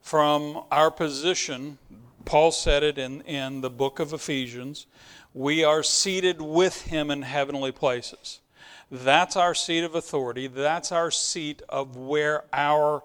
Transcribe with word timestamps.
from 0.00 0.64
our 0.72 0.90
position. 0.90 1.76
Paul 2.24 2.50
said 2.50 2.82
it 2.82 2.96
in, 2.96 3.20
in 3.20 3.60
the 3.60 3.68
book 3.68 3.98
of 3.98 4.14
Ephesians. 4.14 4.86
We 5.34 5.62
are 5.62 5.82
seated 5.82 6.40
with 6.40 6.86
him 6.86 7.10
in 7.10 7.20
heavenly 7.20 7.70
places. 7.70 8.40
That's 8.90 9.36
our 9.36 9.54
seat 9.54 9.84
of 9.84 9.94
authority. 9.94 10.46
That's 10.46 10.90
our 10.90 11.10
seat 11.10 11.60
of 11.68 11.98
where 11.98 12.44
our, 12.50 13.02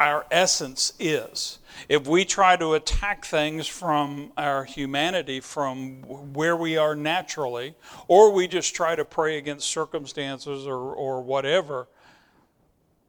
our 0.00 0.24
essence 0.30 0.94
is 0.98 1.58
if 1.88 2.08
we 2.08 2.24
try 2.24 2.56
to 2.56 2.72
attack 2.72 3.24
things 3.24 3.66
from 3.66 4.32
our 4.36 4.64
humanity, 4.64 5.40
from 5.40 6.02
where 6.32 6.56
we 6.56 6.76
are 6.76 6.96
naturally, 6.96 7.74
or 8.08 8.32
we 8.32 8.48
just 8.48 8.74
try 8.74 8.96
to 8.96 9.04
pray 9.04 9.36
against 9.36 9.68
circumstances 9.68 10.66
or, 10.66 10.78
or 10.78 11.20
whatever, 11.22 11.86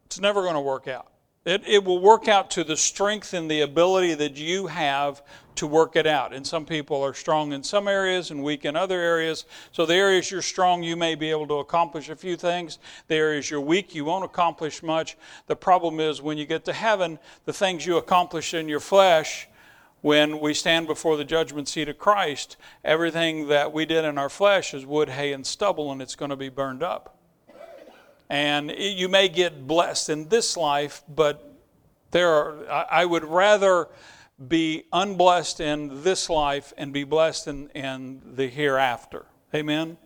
it's 0.06 0.20
never 0.20 0.42
going 0.42 0.56
to 0.56 0.62
work 0.62 0.88
out. 0.88 1.08
It, 1.46 1.64
it 1.66 1.84
will 1.84 2.00
work 2.00 2.28
out 2.28 2.52
to 2.52 2.64
the 2.64 2.78
strength 2.78 3.34
and 3.34 3.50
the 3.50 3.62
ability 3.62 4.14
that 4.16 4.36
you 4.36 4.68
have 4.68 5.24
to 5.62 5.68
work 5.68 5.96
it 5.96 6.08
out. 6.08 6.34
And 6.34 6.46
some 6.46 6.66
people 6.66 7.04
are 7.04 7.14
strong 7.14 7.54
in 7.54 7.62
some 7.64 7.88
areas 7.88 8.32
and 8.32 8.44
weak 8.44 8.66
in 8.66 8.76
other 8.76 9.00
areas. 9.00 9.46
So, 9.72 9.86
the 9.86 9.94
areas 9.94 10.32
you're 10.32 10.42
strong, 10.42 10.82
you 10.82 10.96
may 10.96 11.14
be 11.14 11.30
able 11.30 11.46
to 11.50 11.60
accomplish 11.60 12.10
a 12.10 12.16
few 12.16 12.36
things. 12.36 12.80
The 13.08 13.16
areas 13.16 13.52
you're 13.52 13.62
weak, 13.62 13.94
you 13.94 14.04
won't 14.04 14.26
accomplish 14.26 14.82
much. 14.82 15.18
The 15.46 15.56
problem 15.56 16.00
is 16.00 16.20
when 16.20 16.40
you 16.40 16.48
get 16.48 16.66
to 16.66 16.74
heaven, 16.74 17.20
the 17.46 17.54
things 17.54 17.86
you 17.86 17.98
accomplish 17.98 18.56
in 18.56 18.68
your 18.68 18.80
flesh, 18.80 19.48
when 20.02 20.40
we 20.40 20.56
stand 20.56 20.88
before 20.88 21.16
the 21.16 21.24
judgment 21.24 21.68
seat 21.68 21.88
of 21.88 22.00
Christ, 22.00 22.58
everything 22.84 23.48
that 23.50 23.72
we 23.72 23.86
did 23.86 24.04
in 24.04 24.18
our 24.18 24.30
flesh 24.30 24.74
is 24.74 24.84
wood, 24.84 25.10
hay, 25.10 25.32
and 25.32 25.46
stubble, 25.46 25.92
and 25.92 26.02
it's 26.02 26.16
going 26.16 26.32
to 26.32 26.36
be 26.36 26.50
burned 26.50 26.82
up. 26.82 27.20
And 28.32 28.72
you 28.72 29.08
may 29.08 29.30
get 29.30 29.68
blessed 29.68 30.10
in 30.10 30.28
this 30.28 30.58
life, 30.58 31.04
but 31.08 31.54
there 32.10 32.30
are, 32.30 32.88
I 32.90 33.06
would 33.06 33.26
rather 33.26 33.90
be 34.48 34.86
unblessed 34.92 35.60
in 35.60 36.04
this 36.04 36.30
life 36.30 36.74
and 36.78 36.92
be 36.92 37.04
blessed 37.04 37.48
in, 37.48 37.70
in 37.70 38.22
the 38.36 38.48
hereafter. 38.48 39.26
Amen? 39.54 39.98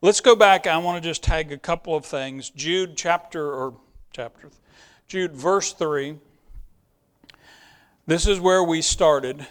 Let's 0.00 0.20
go 0.20 0.36
back. 0.36 0.66
I 0.66 0.76
want 0.78 1.02
to 1.02 1.08
just 1.08 1.22
tag 1.22 1.50
a 1.52 1.58
couple 1.58 1.96
of 1.96 2.04
things. 2.04 2.50
Jude 2.50 2.96
chapter, 2.96 3.52
or 3.52 3.74
chapter, 4.12 4.50
Jude 5.06 5.34
verse 5.34 5.72
3. 5.72 6.18
This 8.06 8.26
is 8.26 8.40
where 8.40 8.62
we 8.62 8.80
started. 8.80 9.46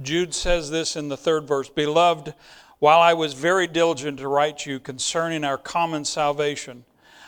Jude 0.00 0.34
says 0.34 0.70
this 0.70 0.96
in 0.96 1.08
the 1.08 1.16
third 1.16 1.46
verse 1.46 1.68
Beloved, 1.68 2.34
while 2.78 3.00
I 3.00 3.14
was 3.14 3.34
very 3.34 3.66
diligent 3.66 4.18
to 4.18 4.28
write 4.28 4.66
you 4.66 4.80
concerning 4.80 5.44
our 5.44 5.58
common 5.58 6.04
salvation, 6.04 6.84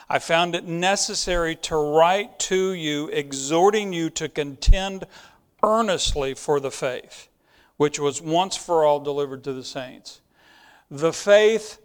I 0.09 0.19
found 0.19 0.53
it 0.53 0.65
necessary 0.65 1.55
to 1.57 1.75
write 1.75 2.37
to 2.39 2.73
you, 2.73 3.07
exhorting 3.07 3.93
you 3.93 4.09
to 4.11 4.29
contend 4.29 5.05
earnestly 5.65 6.33
for 6.33 6.59
the 6.59 6.71
faith, 6.71 7.27
which 7.77 7.99
was 7.99 8.21
once 8.21 8.55
for 8.55 8.85
all 8.85 8.99
delivered 8.99 9.43
to 9.43 9.53
the 9.53 9.63
saints. 9.63 10.21
The 10.91 11.11
faith, 11.11 11.79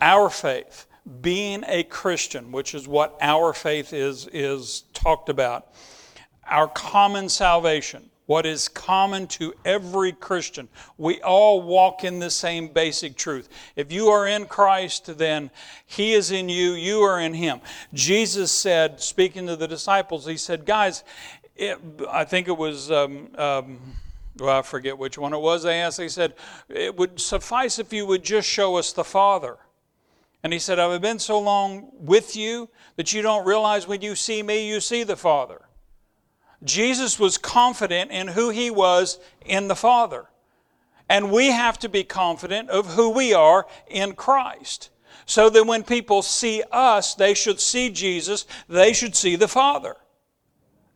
our 0.00 0.30
faith, 0.30 0.86
being 1.20 1.62
a 1.68 1.82
Christian, 1.84 2.50
which 2.50 2.74
is 2.74 2.88
what 2.88 3.16
our 3.20 3.52
faith 3.52 3.92
is, 3.92 4.26
is 4.32 4.84
talked 4.94 5.28
about, 5.28 5.68
our 6.46 6.68
common 6.68 7.28
salvation 7.28 8.10
what 8.30 8.46
is 8.46 8.68
common 8.68 9.26
to 9.26 9.52
every 9.64 10.12
Christian. 10.12 10.68
We 10.96 11.20
all 11.20 11.62
walk 11.62 12.04
in 12.04 12.20
the 12.20 12.30
same 12.30 12.68
basic 12.68 13.16
truth. 13.16 13.48
If 13.74 13.90
you 13.90 14.06
are 14.06 14.24
in 14.24 14.46
Christ, 14.46 15.18
then 15.18 15.50
He 15.84 16.12
is 16.12 16.30
in 16.30 16.48
you, 16.48 16.74
you 16.74 17.00
are 17.00 17.20
in 17.20 17.34
Him. 17.34 17.60
Jesus 17.92 18.52
said, 18.52 19.00
speaking 19.00 19.48
to 19.48 19.56
the 19.56 19.66
disciples, 19.66 20.26
He 20.26 20.36
said, 20.36 20.64
Guys, 20.64 21.02
it, 21.60 21.78
I 22.10 22.24
think 22.24 22.48
it 22.48 22.56
was. 22.56 22.90
Um, 22.90 23.28
um, 23.36 23.78
well, 24.38 24.58
I 24.58 24.62
forget 24.62 24.96
which 24.96 25.18
one 25.18 25.34
it 25.34 25.40
was. 25.40 25.62
They 25.62 25.80
asked, 25.82 25.98
they 25.98 26.08
said, 26.08 26.34
It 26.68 26.96
would 26.96 27.20
suffice 27.20 27.78
if 27.78 27.92
you 27.92 28.06
would 28.06 28.22
just 28.22 28.48
show 28.48 28.76
us 28.76 28.92
the 28.92 29.04
Father. 29.04 29.58
And 30.42 30.52
he 30.52 30.58
said, 30.58 30.78
I've 30.78 31.02
been 31.02 31.18
so 31.18 31.38
long 31.38 31.90
with 31.98 32.34
you 32.34 32.70
that 32.96 33.12
you 33.12 33.20
don't 33.20 33.46
realize 33.46 33.86
when 33.86 34.00
you 34.00 34.14
see 34.14 34.42
me, 34.42 34.66
you 34.66 34.80
see 34.80 35.02
the 35.02 35.16
Father. 35.16 35.60
Jesus 36.64 37.18
was 37.18 37.36
confident 37.36 38.10
in 38.10 38.28
who 38.28 38.48
he 38.48 38.70
was 38.70 39.18
in 39.44 39.68
the 39.68 39.76
Father. 39.76 40.26
And 41.08 41.30
we 41.30 41.50
have 41.50 41.78
to 41.80 41.90
be 41.90 42.04
confident 42.04 42.70
of 42.70 42.94
who 42.94 43.10
we 43.10 43.34
are 43.34 43.66
in 43.88 44.14
Christ. 44.14 44.88
So 45.26 45.50
that 45.50 45.66
when 45.66 45.82
people 45.82 46.22
see 46.22 46.62
us, 46.72 47.14
they 47.14 47.34
should 47.34 47.60
see 47.60 47.90
Jesus, 47.90 48.46
they 48.68 48.94
should 48.94 49.14
see 49.14 49.36
the 49.36 49.48
Father. 49.48 49.96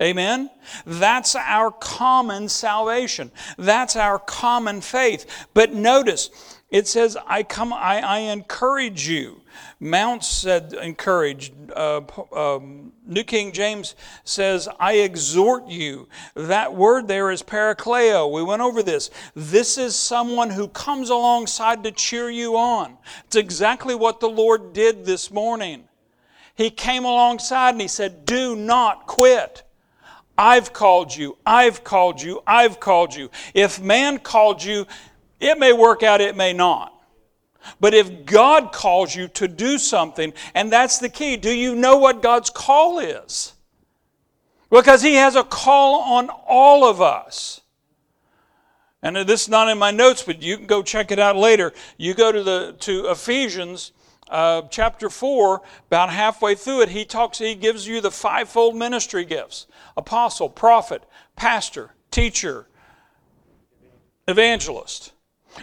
Amen? 0.05 0.51
That's 0.85 1.35
our 1.35 1.71
common 1.71 2.49
salvation. 2.49 3.31
That's 3.57 3.97
our 3.97 4.19
common 4.19 4.83
faith. 4.83 5.47
But 5.55 5.73
notice, 5.73 6.31
it 6.71 6.87
says, 6.87 7.17
I 7.27 7.43
come, 7.43 7.73
I, 7.73 8.01
I 8.01 8.19
encourage 8.19 9.09
you. 9.09 9.41
Mounce 9.81 10.27
said, 10.27 10.75
encourage. 10.75 11.53
Uh, 11.75 12.01
um, 12.35 12.93
New 13.07 13.25
King 13.25 13.53
James 13.53 13.95
says, 14.25 14.69
I 14.79 14.95
exhort 14.95 15.69
you. 15.69 16.09
That 16.35 16.75
word 16.75 17.09
there 17.09 17.31
is 17.31 17.43
parakleo. 17.43 18.31
We 18.31 18.43
went 18.43 18.63
over 18.63 18.83
this. 18.83 19.11
This 19.35 19.79
is 19.79 19.95
someone 19.97 20.51
who 20.51 20.69
comes 20.69 21.11
alongside 21.11 21.85
to 21.85 21.93
cheer 21.93 22.29
you 22.29 22.57
on. 22.57 22.97
It's 23.27 23.37
exactly 23.37 23.95
what 23.95 24.21
the 24.21 24.29
Lord 24.29 24.73
did 24.73 25.05
this 25.05 25.31
morning. 25.31 25.85
He 26.55 26.71
came 26.71 27.05
alongside 27.05 27.71
and 27.71 27.81
he 27.81 27.89
said, 27.89 28.25
Do 28.25 28.55
not 28.55 29.07
quit. 29.07 29.64
I've 30.37 30.73
called 30.73 31.15
you. 31.15 31.37
I've 31.47 31.85
called 31.85 32.21
you. 32.21 32.43
I've 32.47 32.81
called 32.81 33.15
you. 33.15 33.31
If 33.55 33.81
man 33.81 34.19
called 34.19 34.63
you, 34.63 34.87
it 35.41 35.59
may 35.59 35.73
work 35.73 36.03
out, 36.03 36.21
it 36.21 36.37
may 36.37 36.53
not. 36.53 36.93
But 37.81 37.95
if 37.95 38.27
God 38.27 38.73
calls 38.73 39.15
you 39.15 39.29
to 39.29 39.49
do 39.49 39.79
something, 39.79 40.33
and 40.55 40.73
that's 40.73 40.99
the 40.99 41.09
key, 41.09 41.37
do 41.37 41.51
you 41.51 41.75
know 41.75 41.97
what 41.97 42.23
God's 42.23 42.51
call 42.51 42.99
is? 42.99 43.55
Because 44.71 45.03
He 45.03 45.15
has 45.15 45.37
a 45.37 45.45
call 45.45 46.01
on 46.03 46.29
all 46.47 46.85
of 46.85 47.01
us. 47.01 47.61
And 49.03 49.17
this 49.17 49.43
is 49.43 49.49
not 49.49 49.69
in 49.69 49.79
my 49.79 49.91
notes, 49.91 50.23
but 50.23 50.43
you 50.43 50.57
can 50.57 50.67
go 50.67 50.83
check 50.83 51.11
it 51.11 51.19
out 51.19 51.37
later. 51.37 51.73
You 51.99 52.15
go 52.15 52.33
to 52.33 52.43
the 52.43 52.75
to 52.81 53.11
Ephesians 53.11 53.93
uh, 54.35 54.63
chapter 54.69 55.09
four, 55.09 55.63
about 55.87 56.11
halfway 56.11 56.57
through 56.57 56.83
it, 56.83 56.89
he 56.89 57.05
talks. 57.05 57.39
He 57.39 57.55
gives 57.55 57.87
you 57.87 58.01
the 58.01 58.11
fivefold 58.11 58.75
ministry 58.75 59.25
gifts: 59.25 59.69
apostle, 59.97 60.49
prophet, 60.49 61.05
pastor, 61.37 61.95
teacher, 62.11 62.67
evangelist. 64.27 65.13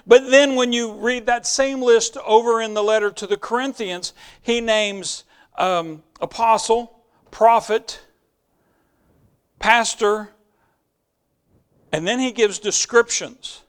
But 0.07 0.31
then 0.31 0.55
when 0.55 0.71
you 0.71 0.93
read 0.93 1.25
that 1.25 1.45
same 1.45 1.81
list 1.81 2.15
over 2.25 2.61
in 2.61 2.73
the 2.73 2.81
letter 2.81 3.11
to 3.11 3.27
the 3.27 3.35
Corinthians, 3.35 4.13
he 4.41 4.61
names 4.61 5.25
um, 5.57 6.01
apostle, 6.21 7.03
prophet, 7.29 7.99
pastor, 9.59 10.29
and 11.91 12.07
then 12.07 12.19
he 12.19 12.31
gives 12.31 12.57
descriptions. 12.57 13.63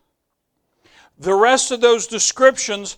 The 1.18 1.34
rest 1.34 1.70
of 1.72 1.80
those 1.80 2.06
descriptions, 2.06 2.96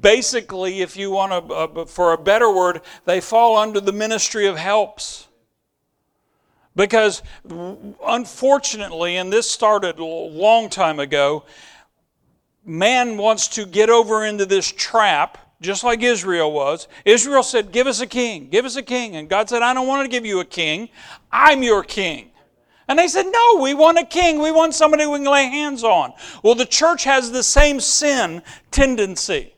basically, 0.00 0.80
if 0.80 0.96
you 0.96 1.10
want 1.10 1.48
to, 1.48 1.86
for 1.86 2.12
a 2.12 2.18
better 2.18 2.52
word, 2.52 2.82
they 3.04 3.20
fall 3.20 3.56
under 3.56 3.80
the 3.80 3.92
ministry 3.92 4.46
of 4.46 4.56
helps. 4.56 5.28
Because 6.76 7.22
unfortunately, 8.06 9.16
and 9.16 9.32
this 9.32 9.50
started 9.50 9.98
a 9.98 10.04
long 10.04 10.68
time 10.68 11.00
ago, 11.00 11.44
man 12.64 13.16
wants 13.16 13.48
to 13.48 13.66
get 13.66 13.90
over 13.90 14.24
into 14.24 14.46
this 14.46 14.70
trap, 14.70 15.38
just 15.60 15.82
like 15.82 16.02
Israel 16.02 16.52
was. 16.52 16.86
Israel 17.04 17.42
said, 17.42 17.72
Give 17.72 17.86
us 17.86 18.00
a 18.00 18.06
king, 18.06 18.48
give 18.48 18.64
us 18.64 18.76
a 18.76 18.82
king. 18.82 19.16
And 19.16 19.28
God 19.28 19.48
said, 19.48 19.62
I 19.62 19.74
don't 19.74 19.88
want 19.88 20.04
to 20.04 20.10
give 20.10 20.24
you 20.24 20.40
a 20.40 20.44
king, 20.44 20.90
I'm 21.32 21.62
your 21.62 21.82
king. 21.82 22.30
And 22.86 22.98
they 22.98 23.08
said, 23.08 23.26
No, 23.30 23.60
we 23.60 23.72
want 23.72 23.98
a 23.98 24.04
king. 24.04 24.40
We 24.40 24.50
want 24.50 24.74
somebody 24.74 25.06
we 25.06 25.18
can 25.18 25.26
lay 25.26 25.46
hands 25.46 25.84
on. 25.84 26.12
Well, 26.42 26.56
the 26.56 26.66
church 26.66 27.04
has 27.04 27.30
the 27.30 27.42
same 27.42 27.78
sin 27.78 28.42
tendency. 28.72 29.54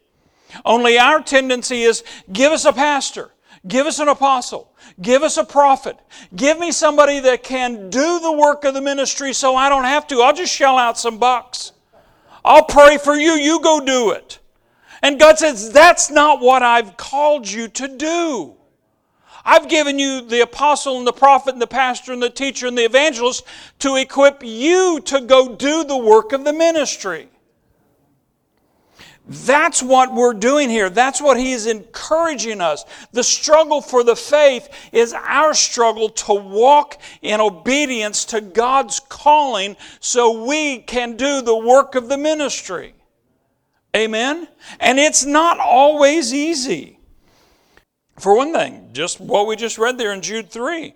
Only 0.65 0.99
our 0.99 1.23
tendency 1.23 1.83
is 1.83 2.05
give 2.33 2.53
us 2.53 2.65
a 2.65 2.73
pastor, 2.73 3.31
give 3.67 3.87
us 3.87 3.99
an 3.99 4.09
apostle, 4.09 4.73
give 5.01 5.23
us 5.23 5.37
a 5.37 5.45
prophet, 5.45 5.97
give 6.35 6.59
me 6.59 6.73
somebody 6.73 7.21
that 7.21 7.43
can 7.43 7.91
do 7.91 8.21
the 8.21 8.33
work 8.33 8.65
of 8.65 8.75
the 8.75 8.81
ministry 8.81 9.33
so 9.33 9.57
I 9.57 9.69
don't 9.69 9.85
have 9.85 10.07
to. 10.09 10.21
I'll 10.21 10.35
just 10.35 10.53
shell 10.53 10.79
out 10.79 10.99
some 10.99 11.19
bucks. 11.19 11.73
I'll 12.45 12.65
pray 12.65 12.99
for 12.99 13.15
you, 13.15 13.33
you 13.33 13.61
go 13.61 13.85
do 13.85 14.11
it. 14.11 14.39
And 15.03 15.19
God 15.19 15.39
says, 15.39 15.73
That's 15.73 16.11
not 16.11 16.41
what 16.41 16.63
I've 16.63 16.97
called 16.97 17.49
you 17.49 17.69
to 17.69 17.89
do. 17.89 18.55
I've 19.45 19.69
given 19.69 19.99
you 19.99 20.23
the 20.23 20.43
apostle 20.43 20.99
and 20.99 21.07
the 21.07 21.13
prophet 21.13 21.55
and 21.55 21.63
the 21.63 21.67
pastor 21.67 22.13
and 22.13 22.23
the 22.23 22.31
teacher 22.31 22.69
and 22.69 22.79
the 22.79 22.85
evangelist 22.85 23.45
to 23.81 23.97
equip 23.97 24.43
you 24.45 25.01
to 25.07 25.21
go 25.21 25.57
do 25.57 25.83
the 25.83 25.97
work 25.97 26.33
of 26.33 26.45
the 26.45 26.53
ministry. 26.53 27.29
That's 29.27 29.83
what 29.83 30.13
we're 30.13 30.35
doing 30.35 30.69
here. 30.69 30.91
That's 30.91 31.21
what 31.21 31.39
he 31.39 31.53
is 31.53 31.67
encouraging 31.67 32.61
us. 32.61 32.85
The 33.13 33.23
struggle 33.23 33.81
for 33.81 34.03
the 34.03 34.17
faith 34.17 34.69
is 34.93 35.13
our 35.13 35.55
struggle 35.55 36.09
to 36.09 36.35
walk 36.35 37.01
in 37.23 37.41
obedience 37.41 38.25
to 38.27 38.41
God's 38.41 39.01
calling 39.01 39.77
so 40.01 40.45
we 40.45 40.81
can 40.81 41.17
do 41.17 41.41
the 41.41 41.57
work 41.57 41.95
of 41.95 42.09
the 42.09 42.19
ministry. 42.19 42.95
Amen? 43.95 44.49
And 44.81 44.99
it's 44.99 45.25
not 45.25 45.61
always 45.61 46.35
easy. 46.35 46.99
For 48.19 48.37
one 48.37 48.53
thing, 48.53 48.91
just 48.93 49.21
what 49.21 49.47
we 49.47 49.55
just 49.55 49.79
read 49.79 49.99
there 49.99 50.13
in 50.13 50.23
Jude 50.23 50.51
3, 50.51 50.95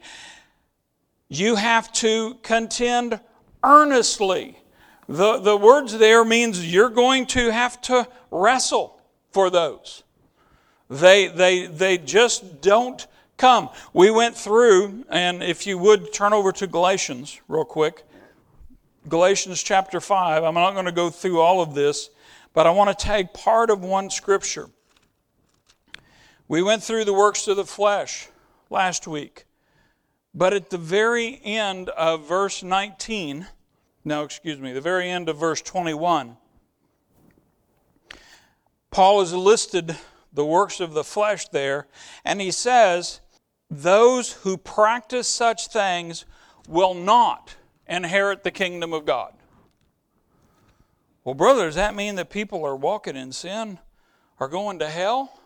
you 1.28 1.54
have 1.56 1.92
to 1.94 2.34
contend 2.42 3.20
earnestly. 3.62 4.58
The, 5.08 5.38
the 5.38 5.56
words 5.56 5.96
there 5.98 6.24
means 6.24 6.72
you're 6.72 6.90
going 6.90 7.26
to 7.26 7.50
have 7.50 7.80
to 7.82 8.08
wrestle 8.30 9.00
for 9.30 9.50
those. 9.50 10.02
They, 10.90 11.28
they, 11.28 11.66
they 11.66 11.98
just 11.98 12.60
don't 12.60 13.06
come. 13.36 13.68
We 13.92 14.10
went 14.10 14.36
through, 14.36 15.04
and 15.08 15.42
if 15.42 15.66
you 15.66 15.78
would 15.78 16.12
turn 16.12 16.32
over 16.32 16.52
to 16.52 16.66
Galatians 16.66 17.40
real 17.48 17.64
quick. 17.64 18.04
Galatians 19.08 19.62
chapter 19.62 20.00
5. 20.00 20.42
I'm 20.42 20.54
not 20.54 20.72
going 20.72 20.86
to 20.86 20.92
go 20.92 21.10
through 21.10 21.40
all 21.40 21.60
of 21.60 21.74
this, 21.74 22.10
but 22.52 22.66
I 22.66 22.70
want 22.70 22.96
to 22.96 23.04
take 23.04 23.32
part 23.32 23.70
of 23.70 23.84
one 23.84 24.10
scripture. 24.10 24.68
We 26.48 26.62
went 26.62 26.82
through 26.82 27.04
the 27.04 27.12
works 27.12 27.46
of 27.46 27.56
the 27.56 27.64
flesh 27.64 28.28
last 28.70 29.06
week, 29.06 29.44
but 30.34 30.52
at 30.52 30.70
the 30.70 30.78
very 30.78 31.40
end 31.44 31.88
of 31.90 32.28
verse 32.28 32.62
19, 32.62 33.46
no, 34.06 34.22
excuse 34.22 34.60
me, 34.60 34.72
the 34.72 34.80
very 34.80 35.10
end 35.10 35.28
of 35.28 35.36
verse 35.36 35.60
21, 35.60 36.36
Paul 38.92 39.18
has 39.18 39.34
listed 39.34 39.96
the 40.32 40.44
works 40.44 40.78
of 40.78 40.94
the 40.94 41.02
flesh 41.02 41.48
there, 41.48 41.88
and 42.24 42.40
he 42.40 42.52
says, 42.52 43.20
Those 43.68 44.32
who 44.32 44.56
practice 44.56 45.26
such 45.26 45.66
things 45.66 46.24
will 46.68 46.94
not 46.94 47.56
inherit 47.88 48.44
the 48.44 48.52
kingdom 48.52 48.92
of 48.92 49.04
God. 49.04 49.34
Well, 51.24 51.34
brother, 51.34 51.66
does 51.66 51.74
that 51.74 51.96
mean 51.96 52.14
that 52.14 52.30
people 52.30 52.64
are 52.64 52.76
walking 52.76 53.16
in 53.16 53.32
sin 53.32 53.80
are 54.38 54.46
going 54.46 54.78
to 54.78 54.88
hell? 54.88 55.40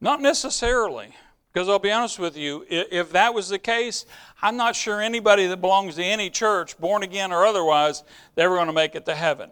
Not 0.00 0.20
necessarily. 0.20 1.14
Because 1.58 1.68
I'll 1.68 1.80
be 1.80 1.90
honest 1.90 2.20
with 2.20 2.36
you, 2.36 2.64
if 2.68 3.10
that 3.10 3.34
was 3.34 3.48
the 3.48 3.58
case, 3.58 4.06
I'm 4.40 4.56
not 4.56 4.76
sure 4.76 5.00
anybody 5.00 5.48
that 5.48 5.60
belongs 5.60 5.96
to 5.96 6.04
any 6.04 6.30
church, 6.30 6.78
born 6.78 7.02
again 7.02 7.32
or 7.32 7.44
otherwise, 7.44 8.04
they're 8.36 8.44
ever 8.44 8.54
going 8.54 8.68
to 8.68 8.72
make 8.72 8.94
it 8.94 9.04
to 9.06 9.14
heaven. 9.16 9.50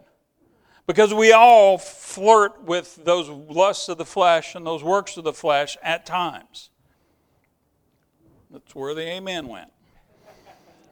Because 0.85 1.13
we 1.13 1.33
all 1.33 1.77
flirt 1.77 2.63
with 2.63 3.03
those 3.03 3.27
lusts 3.27 3.89
of 3.89 3.97
the 3.97 4.05
flesh 4.05 4.55
and 4.55 4.65
those 4.65 4.85
works 4.85 5.17
of 5.17 5.25
the 5.25 5.33
flesh 5.33 5.75
at 5.83 6.05
times. 6.05 6.69
That's 8.51 8.73
where 8.73 8.93
the 8.93 9.01
amen 9.01 9.49
went. 9.49 9.73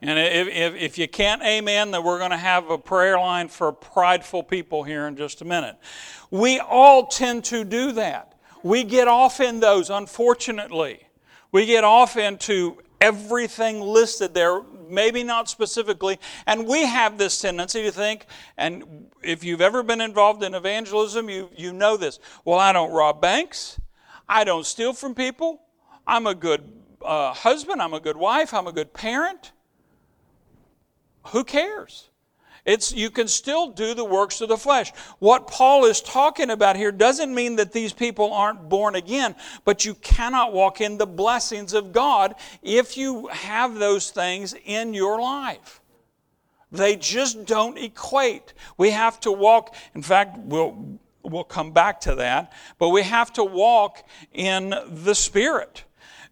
And 0.01 0.19
if, 0.19 0.50
if, 0.50 0.75
if, 0.75 0.97
you 0.97 1.07
can't 1.07 1.41
amen, 1.44 1.91
then 1.91 2.03
we're 2.03 2.19
going 2.19 2.31
to 2.31 2.38
have 2.38 2.69
a 2.69 2.77
prayer 2.77 3.17
line 3.17 3.47
for 3.47 3.71
prideful 3.71 4.44
people 4.44 4.83
here 4.83 5.07
in 5.07 5.15
just 5.15 5.41
a 5.41 5.45
minute. 5.45 5.77
We 6.29 6.59
all 6.59 7.07
tend 7.07 7.45
to 7.45 7.63
do 7.63 7.94
that. 7.94 8.33
We 8.63 8.83
get 8.83 9.07
off 9.07 9.39
in 9.39 9.62
those, 9.62 9.89
unfortunately. 9.89 11.05
We 11.51 11.65
get 11.65 11.83
off 11.83 12.18
into 12.18 12.81
everything 13.01 13.81
listed 13.81 14.33
there, 14.33 14.62
maybe 14.89 15.24
not 15.24 15.50
specifically. 15.50 16.19
And 16.45 16.68
we 16.68 16.86
have 16.86 17.18
this 17.18 17.39
tendency 17.39 17.83
to 17.83 17.92
think, 17.92 18.25
and 18.57 19.07
if 19.24 19.44
you've 19.44 19.62
ever 19.62 19.83
been 19.83 20.01
involved 20.01 20.44
in 20.44 20.53
evangelism, 20.53 21.30
you, 21.30 21.50
you 21.56 21.74
know 21.74 21.97
this. 21.97 22.19
Well, 22.44 22.59
I 22.59 22.74
don't 22.74 22.92
rob 22.92 23.21
banks, 23.21 23.80
I 24.27 24.44
don't 24.44 24.65
steal 24.65 24.94
from 24.94 25.15
people, 25.15 25.62
I'm 26.07 26.27
a 26.27 26.36
good 26.36 26.63
uh, 27.01 27.33
husband, 27.33 27.81
I'm 27.81 27.94
a 27.94 28.00
good 28.00 28.18
wife, 28.18 28.53
I'm 28.53 28.68
a 28.68 28.71
good 28.71 28.94
parent. 28.94 29.51
Who 31.27 31.44
cares? 31.44 32.09
It's, 32.65 32.91
you 32.91 33.12
can 33.12 33.27
still 33.27 33.69
do 33.69 33.94
the 33.94 34.03
works 34.03 34.41
of 34.41 34.50
the 34.50 34.57
flesh. 34.57 34.91
What 35.19 35.45
Paul 35.45 35.85
is 35.85 36.01
talking 36.01 36.50
about 36.50 36.75
here 36.75 36.91
doesn't 36.91 37.33
mean 37.33 37.57
that 37.57 37.71
these 37.71 37.94
people 37.94 38.33
aren't 38.33 38.69
born 38.69 38.95
again, 38.95 39.35
but 39.65 39.85
you 39.85 39.94
cannot 39.95 40.51
walk 40.51 40.81
in 40.81 40.97
the 40.97 41.06
blessings 41.06 41.73
of 41.73 41.94
God 41.94 42.33
if 42.63 42.97
you 42.97 43.27
have 43.27 43.75
those 43.75 44.09
things 44.09 44.56
in 44.65 44.95
your 44.95 45.21
life. 45.21 45.79
They 46.71 46.95
just 46.95 47.45
don't 47.45 47.77
equate. 47.77 48.53
We 48.77 48.89
have 48.89 49.19
to 49.21 49.31
walk, 49.31 49.75
in 49.94 50.01
fact, 50.01 50.39
we'll, 50.39 51.00
we'll 51.21 51.44
come 51.44 51.71
back 51.71 52.01
to 52.01 52.15
that, 52.15 52.51
but 52.79 52.89
we 52.89 53.03
have 53.03 53.31
to 53.33 53.44
walk 53.44 54.03
in 54.33 54.73
the 54.88 55.13
Spirit. 55.13 55.83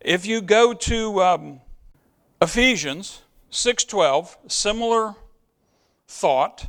If 0.01 0.25
you 0.25 0.41
go 0.41 0.73
to 0.73 1.21
um, 1.21 1.61
Ephesians 2.41 3.21
6:12, 3.51 4.35
similar 4.47 5.15
thought. 6.13 6.67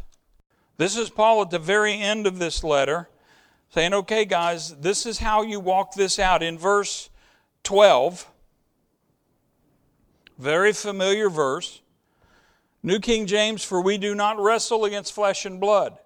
This 0.79 0.97
is 0.97 1.11
Paul 1.11 1.43
at 1.43 1.51
the 1.51 1.59
very 1.59 1.95
end 1.95 2.27
of 2.27 2.39
this 2.39 2.65
letter 2.65 3.09
saying, 3.71 3.93
okay, 3.93 4.25
guys, 4.25 4.75
this 4.77 5.05
is 5.05 5.19
how 5.19 5.43
you 5.43 5.61
walk 5.61 5.95
this 5.95 6.19
out. 6.19 6.43
In 6.43 6.57
verse 6.57 7.11
12, 7.65 8.31
very 10.39 10.73
familiar 10.73 11.29
verse, 11.29 11.83
New 12.83 12.99
King 12.99 13.27
James, 13.27 13.63
for 13.63 13.81
we 13.81 13.99
do 13.99 14.15
not 14.15 14.39
wrestle 14.39 14.85
against 14.85 15.13
flesh 15.13 15.45
and 15.45 15.61
blood, 15.61 15.99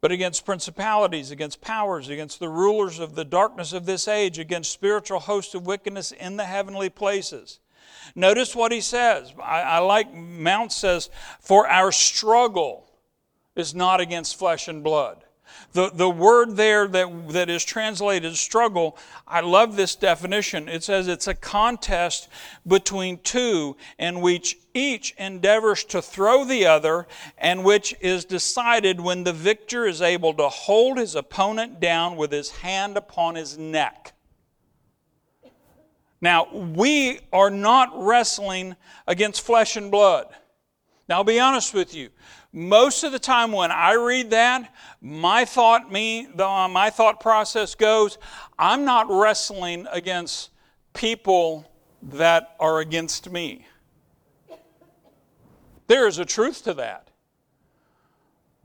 but 0.00 0.12
against 0.12 0.46
principalities, 0.46 1.30
against 1.30 1.60
powers, 1.60 2.08
against 2.08 2.38
the 2.38 2.48
rulers 2.48 2.98
of 2.98 3.14
the 3.14 3.24
darkness 3.24 3.72
of 3.72 3.86
this 3.86 4.06
age, 4.08 4.38
against 4.38 4.72
spiritual 4.72 5.20
hosts 5.20 5.54
of 5.54 5.66
wickedness 5.66 6.12
in 6.12 6.36
the 6.36 6.44
heavenly 6.44 6.90
places. 6.90 7.60
Notice 8.14 8.54
what 8.54 8.72
he 8.72 8.80
says. 8.80 9.32
I, 9.42 9.62
I 9.62 9.78
like 9.78 10.14
Mounce 10.14 10.76
says, 10.76 11.10
For 11.40 11.68
our 11.68 11.92
struggle 11.92 12.90
is 13.56 13.74
not 13.74 14.00
against 14.00 14.38
flesh 14.38 14.68
and 14.68 14.82
blood. 14.82 15.24
The, 15.72 15.90
the 15.92 16.08
word 16.08 16.56
there 16.56 16.86
that, 16.86 17.28
that 17.30 17.50
is 17.50 17.64
translated 17.64 18.36
struggle, 18.36 18.96
I 19.26 19.40
love 19.40 19.76
this 19.76 19.96
definition. 19.96 20.68
It 20.68 20.84
says 20.84 21.08
it's 21.08 21.26
a 21.26 21.34
contest 21.34 22.28
between 22.66 23.18
two 23.18 23.76
in 23.98 24.20
which 24.20 24.56
each 24.72 25.14
endeavors 25.18 25.84
to 25.84 26.00
throw 26.00 26.44
the 26.44 26.66
other, 26.66 27.06
and 27.38 27.64
which 27.64 27.94
is 28.00 28.24
decided 28.24 29.00
when 29.00 29.24
the 29.24 29.32
victor 29.32 29.86
is 29.86 30.00
able 30.00 30.34
to 30.34 30.48
hold 30.48 30.98
his 30.98 31.14
opponent 31.14 31.80
down 31.80 32.16
with 32.16 32.32
his 32.32 32.50
hand 32.50 32.96
upon 32.96 33.34
his 33.34 33.58
neck. 33.58 34.13
Now, 36.24 36.50
we 36.50 37.20
are 37.34 37.50
not 37.50 37.90
wrestling 37.92 38.76
against 39.06 39.42
flesh 39.42 39.76
and 39.76 39.90
blood. 39.90 40.26
Now, 41.06 41.16
I'll 41.16 41.24
be 41.24 41.38
honest 41.38 41.74
with 41.74 41.94
you. 41.94 42.08
Most 42.50 43.04
of 43.04 43.12
the 43.12 43.18
time 43.18 43.52
when 43.52 43.70
I 43.70 43.92
read 43.92 44.30
that, 44.30 44.74
my 45.02 45.44
thought 45.44 45.92
me 45.92 46.26
uh, 46.38 46.66
my 46.68 46.88
thought 46.88 47.20
process 47.20 47.74
goes, 47.74 48.16
I'm 48.58 48.86
not 48.86 49.10
wrestling 49.10 49.86
against 49.92 50.48
people 50.94 51.70
that 52.00 52.56
are 52.58 52.80
against 52.80 53.30
me. 53.30 53.66
There 55.88 56.08
is 56.08 56.18
a 56.18 56.24
truth 56.24 56.64
to 56.64 56.72
that. 56.72 57.10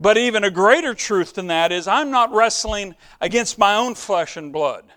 But 0.00 0.16
even 0.16 0.44
a 0.44 0.50
greater 0.50 0.94
truth 0.94 1.34
than 1.34 1.48
that 1.48 1.72
is 1.72 1.86
I'm 1.86 2.10
not 2.10 2.32
wrestling 2.32 2.94
against 3.20 3.58
my 3.58 3.76
own 3.76 3.96
flesh 3.96 4.38
and 4.38 4.50
blood 4.50 4.90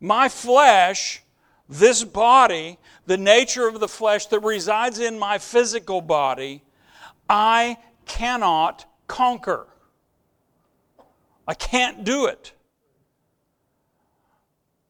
my 0.00 0.28
flesh, 0.28 1.22
this 1.68 2.04
body, 2.04 2.78
the 3.06 3.16
nature 3.16 3.66
of 3.66 3.80
the 3.80 3.88
flesh 3.88 4.26
that 4.26 4.40
resides 4.40 4.98
in 4.98 5.18
my 5.18 5.38
physical 5.38 6.00
body, 6.00 6.62
I 7.28 7.78
cannot 8.04 8.84
conquer. 9.06 9.66
I 11.46 11.54
can't 11.54 12.04
do 12.04 12.26
it. 12.26 12.52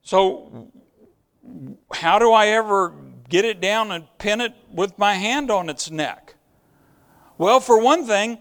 So, 0.02 0.70
how 1.92 2.18
do 2.18 2.32
I 2.32 2.48
ever 2.48 2.94
get 3.28 3.44
it 3.44 3.60
down 3.60 3.90
and 3.90 4.06
pin 4.18 4.40
it 4.40 4.54
with 4.72 4.98
my 4.98 5.14
hand 5.14 5.50
on 5.50 5.68
its 5.68 5.90
neck? 5.90 6.34
Well, 7.38 7.60
for 7.60 7.80
one 7.80 8.06
thing, 8.06 8.38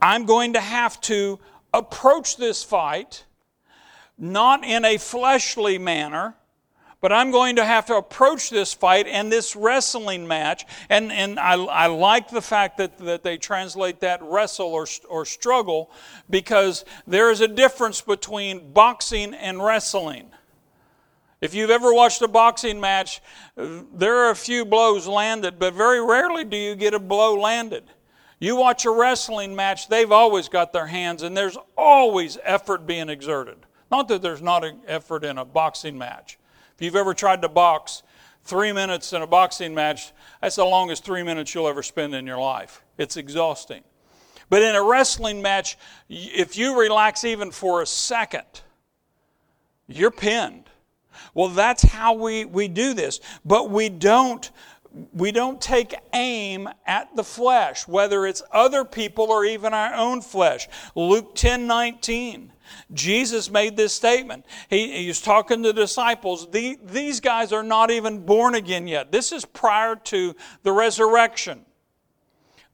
I'm 0.00 0.24
going 0.24 0.54
to 0.54 0.60
have 0.60 1.00
to 1.02 1.38
approach 1.74 2.36
this 2.36 2.62
fight 2.62 3.24
not 4.18 4.64
in 4.64 4.84
a 4.84 4.98
fleshly 4.98 5.78
manner, 5.78 6.34
but 7.00 7.12
I'm 7.12 7.30
going 7.30 7.56
to 7.56 7.64
have 7.64 7.86
to 7.86 7.96
approach 7.96 8.50
this 8.50 8.74
fight 8.74 9.06
and 9.06 9.30
this 9.30 9.54
wrestling 9.54 10.26
match. 10.26 10.66
And, 10.88 11.12
and 11.12 11.38
I, 11.38 11.54
I 11.54 11.86
like 11.86 12.28
the 12.28 12.42
fact 12.42 12.78
that, 12.78 12.98
that 12.98 13.22
they 13.22 13.36
translate 13.36 14.00
that 14.00 14.20
wrestle 14.22 14.66
or, 14.66 14.86
or 15.08 15.24
struggle 15.24 15.92
because 16.28 16.84
there 17.06 17.30
is 17.30 17.40
a 17.40 17.48
difference 17.48 18.00
between 18.00 18.72
boxing 18.72 19.32
and 19.34 19.62
wrestling. 19.62 20.30
If 21.40 21.54
you've 21.54 21.70
ever 21.70 21.94
watched 21.94 22.20
a 22.22 22.26
boxing 22.26 22.80
match, 22.80 23.20
there 23.56 24.16
are 24.16 24.30
a 24.30 24.36
few 24.36 24.64
blows 24.64 25.06
landed, 25.06 25.60
but 25.60 25.74
very 25.74 26.04
rarely 26.04 26.44
do 26.44 26.56
you 26.56 26.74
get 26.74 26.94
a 26.94 26.98
blow 26.98 27.38
landed. 27.38 27.84
You 28.40 28.56
watch 28.56 28.84
a 28.84 28.90
wrestling 28.90 29.54
match, 29.54 29.88
they've 29.88 30.10
always 30.10 30.48
got 30.48 30.72
their 30.72 30.86
hands, 30.86 31.22
and 31.22 31.36
there's 31.36 31.56
always 31.76 32.38
effort 32.42 32.86
being 32.86 33.08
exerted. 33.08 33.58
Not 33.90 34.08
that 34.08 34.22
there's 34.22 34.42
not 34.42 34.64
an 34.64 34.80
effort 34.86 35.24
in 35.24 35.38
a 35.38 35.44
boxing 35.44 35.96
match, 35.96 36.38
if 36.74 36.82
you've 36.82 36.96
ever 36.96 37.12
tried 37.12 37.42
to 37.42 37.48
box, 37.48 38.04
three 38.44 38.72
minutes 38.72 39.12
in 39.12 39.20
a 39.20 39.26
boxing 39.26 39.74
match, 39.74 40.12
that's 40.40 40.56
the 40.56 40.64
longest 40.64 41.04
three 41.04 41.24
minutes 41.24 41.52
you'll 41.54 41.66
ever 41.66 41.82
spend 41.82 42.14
in 42.14 42.24
your 42.24 42.38
life. 42.38 42.82
It's 42.96 43.16
exhausting. 43.16 43.82
But 44.48 44.62
in 44.62 44.74
a 44.74 44.82
wrestling 44.82 45.42
match, 45.42 45.76
if 46.08 46.56
you 46.56 46.78
relax 46.80 47.24
even 47.24 47.50
for 47.50 47.82
a 47.82 47.86
second, 47.86 48.44
you're 49.88 50.12
pinned. 50.12 50.70
Well, 51.34 51.48
that's 51.48 51.82
how 51.82 52.14
we, 52.14 52.44
we 52.44 52.68
do 52.68 52.94
this. 52.94 53.20
But 53.44 53.70
we 53.70 53.88
don't 53.88 54.50
we 55.12 55.32
don't 55.32 55.60
take 55.60 55.94
aim 56.14 56.68
at 56.86 57.14
the 57.14 57.22
flesh, 57.22 57.86
whether 57.86 58.26
it's 58.26 58.42
other 58.52 58.84
people 58.84 59.30
or 59.30 59.44
even 59.44 59.74
our 59.74 59.94
own 59.94 60.22
flesh. 60.22 60.66
Luke 60.94 61.34
10 61.34 61.66
19. 61.66 62.52
Jesus 62.92 63.50
made 63.50 63.76
this 63.76 63.92
statement. 63.92 64.44
He, 64.68 65.12
talking 65.20 65.62
to 65.62 65.72
the 65.72 65.80
disciples. 65.80 66.50
The, 66.50 66.78
these 66.82 67.20
guys 67.20 67.52
are 67.52 67.62
not 67.62 67.90
even 67.90 68.24
born 68.24 68.54
again 68.54 68.86
yet. 68.86 69.12
This 69.12 69.32
is 69.32 69.44
prior 69.44 69.96
to 69.96 70.34
the 70.62 70.72
resurrection. 70.72 71.64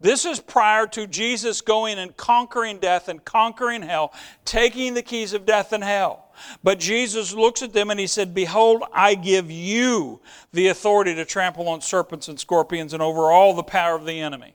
This 0.01 0.25
is 0.25 0.39
prior 0.39 0.87
to 0.89 1.07
Jesus 1.07 1.61
going 1.61 1.99
and 1.99 2.17
conquering 2.17 2.79
death 2.79 3.09
and 3.09 3.25
conquering 3.25 3.83
hell, 3.83 4.13
taking 4.45 4.95
the 4.95 5.03
keys 5.03 5.33
of 5.33 5.47
death 5.47 5.73
and 5.73 5.83
hell. 5.83 6.31
But 6.63 6.79
Jesus 6.79 7.33
looks 7.33 7.63
at 7.63 7.73
them 7.73 7.91
and 7.91 7.99
he 7.99 8.07
said, 8.07 8.35
Behold, 8.35 8.83
I 8.93 9.15
give 9.15 9.51
you 9.51 10.21
the 10.53 10.69
authority 10.69 11.15
to 11.15 11.25
trample 11.25 11.69
on 11.69 11.81
serpents 11.81 12.29
and 12.29 12.39
scorpions 12.39 12.93
and 12.93 13.03
over 13.03 13.31
all 13.31 13.55
the 13.55 13.63
power 13.63 13.95
of 13.95 14.05
the 14.05 14.21
enemy. 14.21 14.55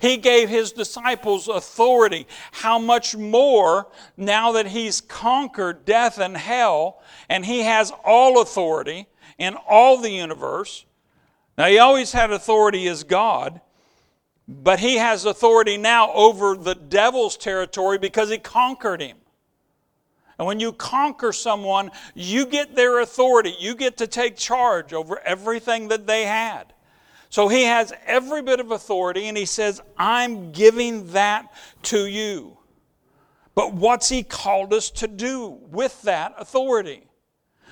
He 0.00 0.16
gave 0.16 0.48
his 0.48 0.72
disciples 0.72 1.46
authority. 1.46 2.26
How 2.52 2.78
much 2.78 3.14
more 3.14 3.88
now 4.16 4.52
that 4.52 4.68
he's 4.68 5.00
conquered 5.02 5.84
death 5.84 6.18
and 6.18 6.36
hell 6.36 7.02
and 7.28 7.44
he 7.44 7.60
has 7.60 7.92
all 8.04 8.40
authority 8.40 9.06
in 9.38 9.56
all 9.68 9.98
the 9.98 10.10
universe? 10.10 10.86
Now, 11.58 11.66
he 11.66 11.78
always 11.78 12.12
had 12.12 12.30
authority 12.30 12.88
as 12.88 13.04
God, 13.04 13.60
but 14.48 14.80
he 14.80 14.96
has 14.96 15.26
authority 15.26 15.76
now 15.76 16.10
over 16.14 16.56
the 16.56 16.74
devil's 16.74 17.36
territory 17.36 17.98
because 17.98 18.30
he 18.30 18.38
conquered 18.38 19.02
him. 19.02 19.18
And 20.38 20.46
when 20.46 20.60
you 20.60 20.72
conquer 20.72 21.34
someone, 21.34 21.90
you 22.14 22.46
get 22.46 22.74
their 22.74 23.00
authority. 23.00 23.54
You 23.58 23.74
get 23.74 23.98
to 23.98 24.06
take 24.06 24.38
charge 24.38 24.94
over 24.94 25.20
everything 25.20 25.88
that 25.88 26.06
they 26.06 26.24
had. 26.24 26.72
So 27.30 27.46
he 27.46 27.62
has 27.62 27.92
every 28.06 28.42
bit 28.42 28.58
of 28.58 28.72
authority, 28.72 29.28
and 29.28 29.36
he 29.36 29.46
says, 29.46 29.80
I'm 29.96 30.50
giving 30.50 31.12
that 31.12 31.52
to 31.84 32.06
you. 32.06 32.58
But 33.54 33.72
what's 33.72 34.08
he 34.08 34.24
called 34.24 34.74
us 34.74 34.90
to 34.90 35.08
do 35.08 35.58
with 35.70 36.02
that 36.02 36.34
authority? 36.38 37.04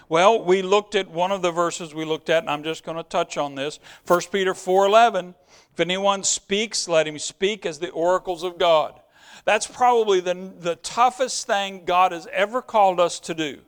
Well, 0.08 0.42
we 0.42 0.62
looked 0.62 0.94
at 0.94 1.10
one 1.10 1.32
of 1.32 1.42
the 1.42 1.50
verses 1.50 1.92
we 1.92 2.04
looked 2.04 2.30
at, 2.30 2.42
and 2.42 2.50
I'm 2.50 2.62
just 2.62 2.84
going 2.84 2.96
to 2.96 3.02
touch 3.02 3.36
on 3.36 3.56
this. 3.56 3.78
1 4.06 4.20
Peter 4.32 4.54
4:11. 4.54 5.34
If 5.72 5.80
anyone 5.80 6.24
speaks, 6.24 6.88
let 6.88 7.06
him 7.06 7.18
speak 7.18 7.66
as 7.66 7.78
the 7.78 7.90
oracles 7.90 8.42
of 8.42 8.58
God. 8.58 9.00
That's 9.44 9.66
probably 9.66 10.20
the, 10.20 10.52
the 10.58 10.76
toughest 10.76 11.46
thing 11.46 11.84
God 11.84 12.12
has 12.12 12.26
ever 12.32 12.62
called 12.62 13.00
us 13.00 13.20
to 13.20 13.34
do. 13.34 13.60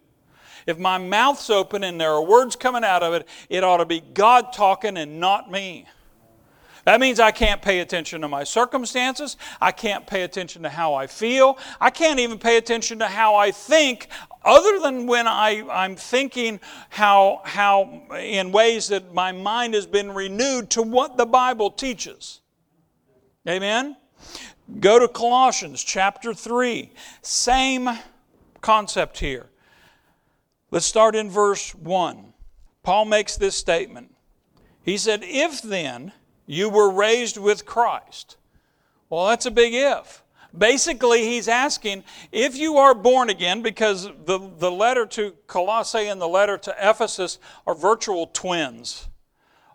If 0.67 0.79
my 0.79 0.99
mouth's 0.99 1.51
open 1.51 1.85
and 1.85 2.01
there 2.01 2.13
are 2.13 2.25
words 2.25 2.57
coming 2.57 2.85
out 2.85 3.03
of 3.03 3.15
it, 3.15 3.27
it 3.49 3.65
ought 3.65 3.79
to 3.79 3.87
be 3.87 4.01
God 4.01 4.53
talking 4.53 4.97
and 4.97 5.21
not 5.21 5.51
me. 5.51 5.87
That 6.85 7.01
means 7.01 7.21
I 7.21 7.31
can't 7.31 7.61
pay 7.61 7.81
attention 7.81 8.23
to 8.23 8.29
my 8.29 8.45
circumstances. 8.45 9.37
I 9.61 9.71
can't 9.71 10.07
pay 10.07 10.23
attention 10.23 10.63
to 10.63 10.69
how 10.69 10.95
I 10.95 11.07
feel. 11.07 11.59
I 11.81 11.91
can't 11.91 12.19
even 12.19 12.39
pay 12.39 12.57
attention 12.57 12.99
to 13.01 13.07
how 13.07 13.35
I 13.35 13.51
think, 13.51 14.09
other 14.45 14.79
than 14.81 15.07
when 15.07 15.27
I, 15.27 15.63
I'm 15.71 15.95
thinking 15.95 16.59
how, 16.89 17.43
how, 17.45 18.03
in 18.19 18.51
ways 18.51 18.89
that 18.89 19.13
my 19.13 19.33
mind 19.33 19.75
has 19.75 19.87
been 19.87 20.13
renewed 20.13 20.71
to 20.71 20.83
what 20.83 21.17
the 21.19 21.27
Bible 21.27 21.71
teaches. 21.71 22.41
Amen? 23.47 23.97
Go 24.79 24.99
to 24.99 25.09
Colossians 25.09 25.83
chapter 25.83 26.33
3. 26.33 26.91
Same 27.23 27.91
concept 28.63 29.19
here. 29.19 29.50
Let's 30.71 30.87
start 30.87 31.17
in 31.17 31.29
verse 31.29 31.75
1. 31.75 32.33
Paul 32.83 33.05
makes 33.05 33.37
this 33.37 33.57
statement. 33.57 34.15
He 34.83 34.97
said, 34.97 35.21
If 35.25 35.63
then 35.63 36.13
you 36.47 36.69
were 36.69 36.91
raised 36.91 37.37
with 37.37 37.67
Christ. 37.67 38.37
Well, 39.09 39.27
that's 39.27 39.47
a 39.47 39.51
big 39.51 39.75
if. 39.75 40.23
Basically, 40.57 41.25
he's 41.25 41.49
asking 41.49 42.05
if 42.33 42.57
you 42.57 42.77
are 42.77 42.95
born 42.95 43.31
again, 43.31 43.63
because 43.63 44.09
the, 44.25 44.51
the 44.59 44.71
letter 44.71 45.07
to 45.07 45.33
Colossae 45.47 46.07
and 46.07 46.21
the 46.21 46.29
letter 46.29 46.59
to 46.59 46.75
Ephesus 46.79 47.39
are 47.67 47.75
virtual 47.75 48.27
twins. 48.29 49.09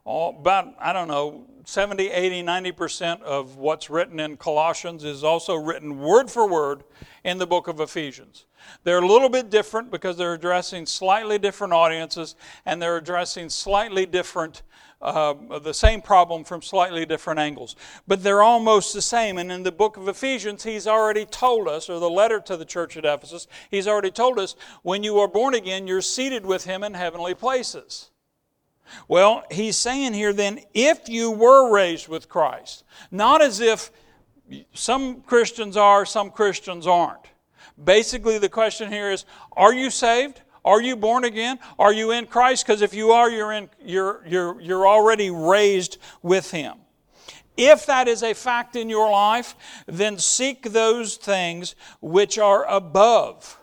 All, 0.04 0.38
about, 0.38 0.76
I 0.80 0.94
don't 0.94 1.08
know, 1.08 1.46
70, 1.66 2.10
80, 2.10 2.44
90% 2.44 3.22
of 3.22 3.58
what's 3.58 3.90
written 3.90 4.20
in 4.20 4.38
Colossians 4.38 5.04
is 5.04 5.24
also 5.24 5.56
written 5.56 6.00
word 6.00 6.30
for 6.30 6.48
word 6.48 6.84
in 7.24 7.38
the 7.38 7.48
book 7.48 7.68
of 7.68 7.80
Ephesians. 7.80 8.46
They're 8.84 9.00
a 9.00 9.08
little 9.08 9.30
bit 9.30 9.50
different 9.50 9.92
because 9.92 10.18
they're 10.18 10.34
addressing 10.34 10.86
slightly 10.86 11.38
different 11.38 11.74
audiences 11.74 12.36
and 12.66 12.82
they're 12.82 12.98
addressing 12.98 13.50
slightly 13.50 14.06
different, 14.06 14.62
uh, 15.02 15.34
the 15.60 15.74
same 15.74 16.02
problem 16.02 16.44
from 16.44 16.62
slightly 16.62 17.06
different 17.06 17.40
angles. 17.40 17.76
But 18.08 18.24
they're 18.24 18.44
almost 18.44 18.94
the 18.94 19.02
same. 19.02 19.38
And 19.38 19.52
in 19.52 19.64
the 19.64 19.72
book 19.72 19.98
of 19.98 20.08
Ephesians, 20.08 20.64
he's 20.64 20.88
already 20.88 21.26
told 21.26 21.68
us, 21.68 21.90
or 21.90 22.00
the 22.00 22.10
letter 22.10 22.40
to 22.42 22.58
the 22.58 22.66
church 22.66 22.96
at 22.98 23.06
Ephesus, 23.06 23.48
he's 23.72 23.88
already 23.88 24.12
told 24.12 24.40
us 24.40 24.56
when 24.84 25.04
you 25.04 25.18
are 25.20 25.28
born 25.28 25.54
again, 25.54 25.88
you're 25.88 26.02
seated 26.02 26.46
with 26.46 26.66
him 26.66 26.84
in 26.84 26.94
heavenly 26.94 27.34
places. 27.34 28.12
Well, 29.08 29.44
he's 29.52 29.78
saying 29.78 30.14
here 30.14 30.34
then, 30.34 30.60
if 30.74 31.10
you 31.10 31.32
were 31.32 31.72
raised 31.72 32.08
with 32.08 32.30
Christ, 32.30 32.84
not 33.12 33.42
as 33.42 33.60
if 33.60 33.92
some 34.74 35.22
Christians 35.22 35.76
are, 35.76 36.06
some 36.06 36.30
Christians 36.30 36.86
aren't. 36.86 37.26
Basically, 37.82 38.38
the 38.38 38.50
question 38.50 38.92
here 38.92 39.12
is 39.12 39.26
Are 39.54 39.74
you 39.74 39.90
saved? 39.90 40.42
Are 40.64 40.82
you 40.82 40.96
born 40.96 41.26
again? 41.26 41.60
Are 41.78 41.94
you 41.94 42.12
in 42.12 42.26
Christ? 42.26 42.66
Because 42.66 42.82
if 42.82 42.94
you 42.94 43.12
are, 43.12 43.30
you're, 43.30 43.52
in, 43.52 43.70
you're, 43.84 44.24
you're, 44.26 44.60
you're 44.60 44.88
already 44.88 45.30
raised 45.30 46.00
with 46.24 46.50
Him. 46.50 46.78
If 47.56 47.86
that 47.86 48.08
is 48.08 48.24
a 48.24 48.34
fact 48.34 48.76
in 48.76 48.90
your 48.90 49.10
life, 49.12 49.56
then 49.86 50.18
seek 50.18 50.64
those 50.64 51.18
things 51.18 51.76
which 52.02 52.38
are 52.40 52.66
above 52.66 53.60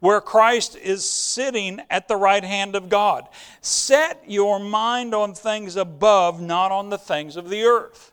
where 0.00 0.20
Christ 0.20 0.76
is 0.76 1.08
sitting 1.08 1.80
at 1.90 2.08
the 2.08 2.16
right 2.16 2.44
hand 2.44 2.76
of 2.76 2.88
God. 2.88 3.28
Set 3.60 4.22
your 4.26 4.60
mind 4.60 5.14
on 5.14 5.34
things 5.34 5.76
above, 5.76 6.40
not 6.40 6.70
on 6.70 6.90
the 6.90 6.98
things 6.98 7.36
of 7.36 7.48
the 7.48 7.64
earth. 7.64 8.12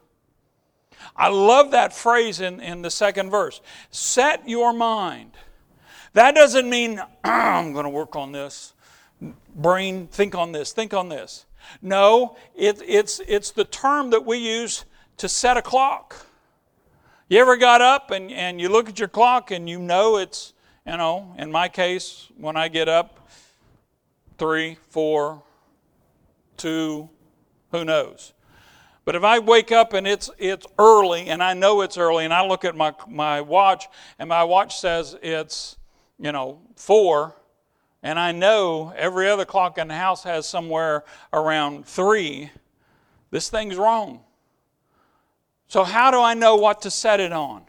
I 1.16 1.30
love 1.30 1.72
that 1.72 1.94
phrase 1.94 2.40
in, 2.40 2.60
in 2.60 2.82
the 2.82 2.92
second 2.92 3.30
verse. 3.30 3.62
Set 3.92 4.48
your 4.48 4.74
mind. 4.74 5.32
That 6.14 6.36
doesn't 6.36 6.70
mean 6.70 7.02
I'm 7.24 7.74
going 7.74 7.86
to 7.86 7.90
work 7.90 8.16
on 8.16 8.32
this. 8.32 8.74
Brain, 9.56 10.08
think 10.08 10.36
on 10.36 10.52
this, 10.52 10.74
think 10.74 10.94
on 10.94 11.10
this. 11.10 11.46
No, 11.82 12.36
it, 12.56 12.82
it's, 12.86 13.22
it's 13.28 13.52
the 13.52 13.64
term 13.64 14.10
that 14.10 14.26
we 14.26 14.38
use 14.38 14.86
to 15.18 15.30
set 15.30 15.58
a 15.58 15.62
clock. 15.62 16.26
You 17.30 17.40
ever 17.40 17.56
got 17.56 17.82
up 17.82 18.12
and, 18.12 18.32
and 18.32 18.60
you 18.60 18.70
look 18.70 18.90
at 18.90 19.00
your 19.00 19.08
clock 19.08 19.52
and 19.52 19.70
you 19.70 19.80
know 19.80 20.18
it's 20.18 20.54
you 20.86 20.98
know, 20.98 21.34
in 21.38 21.50
my 21.50 21.70
case, 21.70 22.28
when 22.38 22.58
I 22.58 22.68
get 22.68 22.90
up, 22.90 23.30
three, 24.38 24.78
four, 24.90 25.42
two, 26.58 27.10
who 27.72 27.86
knows? 27.86 28.34
But 29.06 29.16
if 29.16 29.24
I 29.24 29.40
wake 29.40 29.72
up 29.72 29.94
and 29.94 30.08
it's 30.08 30.30
it's 30.38 30.66
early 30.80 31.28
and 31.28 31.44
I 31.44 31.54
know 31.54 31.82
it's 31.82 31.98
early 31.98 32.26
and 32.26 32.34
I 32.34 32.46
look 32.46 32.64
at 32.64 32.76
my 32.76 32.94
my 33.08 33.42
watch 33.42 33.88
and 34.18 34.30
my 34.30 34.44
watch 34.44 34.80
says 34.80 35.18
it's 35.22 35.78
you 36.18 36.32
know 36.32 36.62
four 36.76 37.36
and 38.04 38.20
I 38.20 38.34
know 38.34 38.94
every 38.98 39.30
other 39.30 39.46
clock 39.46 39.78
in 39.78 39.88
the 39.88 39.96
house 39.96 40.24
has 40.24 40.46
somewhere 40.46 41.06
around 41.32 41.86
three, 41.86 42.52
this 43.32 43.50
thing's 43.50 43.78
wrong. 43.78 44.20
So 45.68 45.86
how 45.86 46.12
do 46.12 46.20
I 46.20 46.34
know 46.34 46.58
what 46.58 46.82
to 46.82 46.92
set 46.92 47.22
it 47.22 47.32
on? 47.32 47.64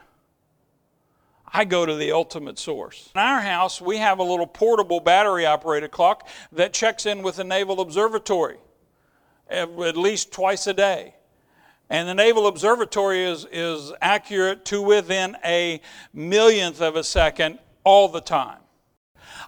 I 1.46 1.64
go 1.64 1.86
to 1.86 1.94
the 1.94 2.10
ultimate 2.10 2.58
source. 2.58 3.10
In 3.14 3.20
our 3.20 3.40
house, 3.40 3.80
we 3.80 3.98
have 3.98 4.18
a 4.18 4.24
little 4.24 4.46
portable 4.46 4.98
battery 4.98 5.46
operated 5.46 5.92
clock 5.92 6.28
that 6.50 6.72
checks 6.72 7.06
in 7.06 7.22
with 7.22 7.36
the 7.36 7.44
Naval 7.44 7.80
Observatory 7.80 8.58
eh, 9.48 9.62
at 9.62 9.96
least 9.96 10.32
twice 10.32 10.66
a 10.66 10.74
day. 10.74 11.14
And 11.90 12.08
the 12.08 12.14
Naval 12.14 12.46
Observatory 12.46 13.24
is, 13.24 13.46
is 13.52 13.92
accurate 14.00 14.64
to 14.66 14.80
within 14.80 15.36
a 15.44 15.80
millionth 16.12 16.80
of 16.80 16.96
a 16.96 17.04
second 17.04 17.58
all 17.84 18.08
the 18.08 18.20
time. 18.20 18.58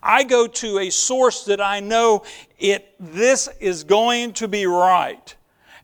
I 0.02 0.23
go 0.25 0.47
to 0.47 0.78
a 0.78 0.90
source 0.90 1.45
that 1.47 1.61
I 1.61 1.81
know 1.81 2.25
it 2.59 2.95
this 3.00 3.49
is 3.61 3.85
going 3.85 4.35
to 4.35 4.49
be 4.49 4.66
right. 4.66 5.35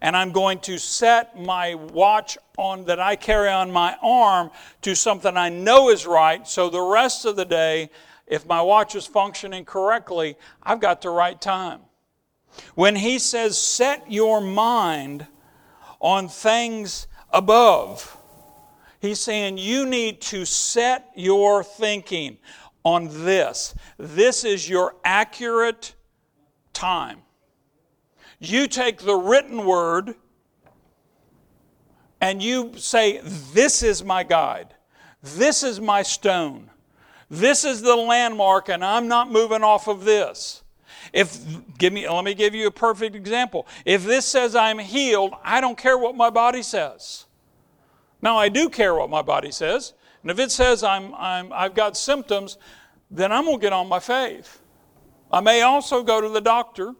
And 0.00 0.16
I'm 0.16 0.32
going 0.32 0.58
to 0.60 0.78
set 0.78 1.40
my 1.40 1.74
watch 1.74 2.36
on 2.58 2.84
that 2.84 2.98
I 3.00 3.16
carry 3.16 3.48
on 3.48 3.70
my 3.70 3.96
arm 4.02 4.50
to 4.82 4.94
something 4.94 5.36
I 5.36 5.48
know 5.48 5.90
is 5.90 6.06
right. 6.06 6.46
So 6.46 6.68
the 6.68 6.80
rest 6.80 7.24
of 7.24 7.36
the 7.36 7.44
day, 7.44 7.88
if 8.26 8.44
my 8.46 8.60
watch 8.60 8.94
is 8.94 9.06
functioning 9.06 9.64
correctly, 9.64 10.36
I've 10.62 10.80
got 10.80 11.02
the 11.02 11.10
right 11.10 11.40
time. 11.40 11.80
When 12.74 12.96
he 12.96 13.18
says, 13.18 13.56
set 13.56 14.10
your 14.10 14.40
mind 14.40 15.26
on 16.02 16.28
things 16.28 17.06
above, 17.30 18.16
he's 19.00 19.20
saying 19.20 19.56
you 19.56 19.86
need 19.86 20.20
to 20.20 20.44
set 20.44 21.10
your 21.14 21.64
thinking 21.64 22.36
on 22.84 23.08
this. 23.24 23.74
This 23.96 24.44
is 24.44 24.68
your 24.68 24.96
accurate 25.04 25.94
time. 26.72 27.20
You 28.40 28.66
take 28.66 28.98
the 28.98 29.14
written 29.14 29.64
word 29.64 30.16
and 32.20 32.42
you 32.42 32.72
say, 32.76 33.20
This 33.52 33.82
is 33.82 34.04
my 34.04 34.24
guide. 34.24 34.74
This 35.22 35.62
is 35.62 35.80
my 35.80 36.02
stone. 36.02 36.70
This 37.30 37.64
is 37.64 37.80
the 37.80 37.96
landmark, 37.96 38.68
and 38.68 38.84
I'm 38.84 39.08
not 39.08 39.30
moving 39.30 39.62
off 39.62 39.88
of 39.88 40.04
this. 40.04 40.62
If 41.12 41.38
give 41.78 41.92
me 41.92 42.08
let 42.08 42.24
me 42.24 42.34
give 42.34 42.54
you 42.54 42.66
a 42.66 42.70
perfect 42.70 43.14
example. 43.14 43.66
If 43.84 44.04
this 44.04 44.26
says 44.26 44.56
I'm 44.56 44.78
healed, 44.78 45.34
I 45.44 45.60
don't 45.60 45.76
care 45.76 45.98
what 45.98 46.16
my 46.16 46.30
body 46.30 46.62
says. 46.62 47.26
Now 48.22 48.38
I 48.38 48.48
do 48.48 48.68
care 48.68 48.94
what 48.94 49.10
my 49.10 49.22
body 49.22 49.50
says. 49.50 49.92
And 50.22 50.30
if 50.30 50.38
it 50.38 50.50
says 50.50 50.82
I'm, 50.82 51.14
I'm 51.14 51.52
I've 51.52 51.74
got 51.74 51.96
symptoms, 51.96 52.56
then 53.10 53.30
I'm 53.30 53.44
gonna 53.44 53.58
get 53.58 53.72
on 53.72 53.88
my 53.88 54.00
faith. 54.00 54.60
I 55.30 55.40
may 55.40 55.62
also 55.62 56.02
go 56.02 56.20
to 56.20 56.28
the 56.28 56.40
doctor. 56.40 56.94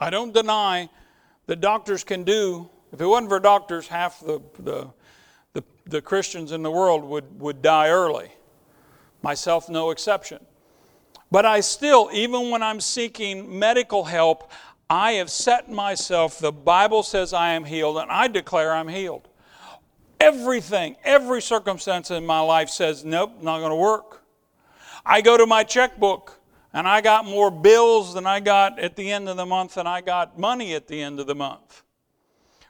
I 0.00 0.10
don't 0.10 0.32
deny 0.32 0.88
that 1.46 1.60
doctors 1.60 2.04
can 2.04 2.24
do, 2.24 2.68
if 2.92 3.00
it 3.00 3.06
wasn't 3.06 3.28
for 3.28 3.40
doctors, 3.40 3.88
half 3.88 4.20
the, 4.20 4.40
the, 4.58 4.88
the, 5.52 5.64
the 5.86 6.00
Christians 6.00 6.52
in 6.52 6.62
the 6.62 6.70
world 6.70 7.04
would, 7.04 7.40
would 7.40 7.62
die 7.62 7.88
early. 7.88 8.30
Myself, 9.22 9.68
no 9.68 9.90
exception. 9.90 10.44
But 11.34 11.44
I 11.44 11.62
still, 11.62 12.10
even 12.12 12.50
when 12.50 12.62
I'm 12.62 12.80
seeking 12.80 13.58
medical 13.58 14.04
help, 14.04 14.52
I 14.88 15.14
have 15.14 15.28
set 15.28 15.68
myself, 15.68 16.38
the 16.38 16.52
Bible 16.52 17.02
says 17.02 17.32
I 17.32 17.54
am 17.54 17.64
healed, 17.64 17.96
and 17.96 18.08
I 18.08 18.28
declare 18.28 18.72
I'm 18.72 18.86
healed. 18.86 19.26
Everything, 20.20 20.94
every 21.02 21.42
circumstance 21.42 22.12
in 22.12 22.24
my 22.24 22.38
life 22.38 22.68
says, 22.68 23.04
nope, 23.04 23.42
not 23.42 23.58
going 23.58 23.70
to 23.70 23.74
work. 23.74 24.22
I 25.04 25.22
go 25.22 25.36
to 25.36 25.44
my 25.44 25.64
checkbook 25.64 26.38
and 26.72 26.86
I 26.86 27.00
got 27.00 27.24
more 27.24 27.50
bills 27.50 28.14
than 28.14 28.28
I 28.28 28.38
got 28.38 28.78
at 28.78 28.94
the 28.94 29.10
end 29.10 29.28
of 29.28 29.36
the 29.36 29.44
month 29.44 29.76
and 29.76 29.88
I 29.88 30.02
got 30.02 30.38
money 30.38 30.72
at 30.76 30.86
the 30.86 31.02
end 31.02 31.18
of 31.18 31.26
the 31.26 31.34
month. 31.34 31.82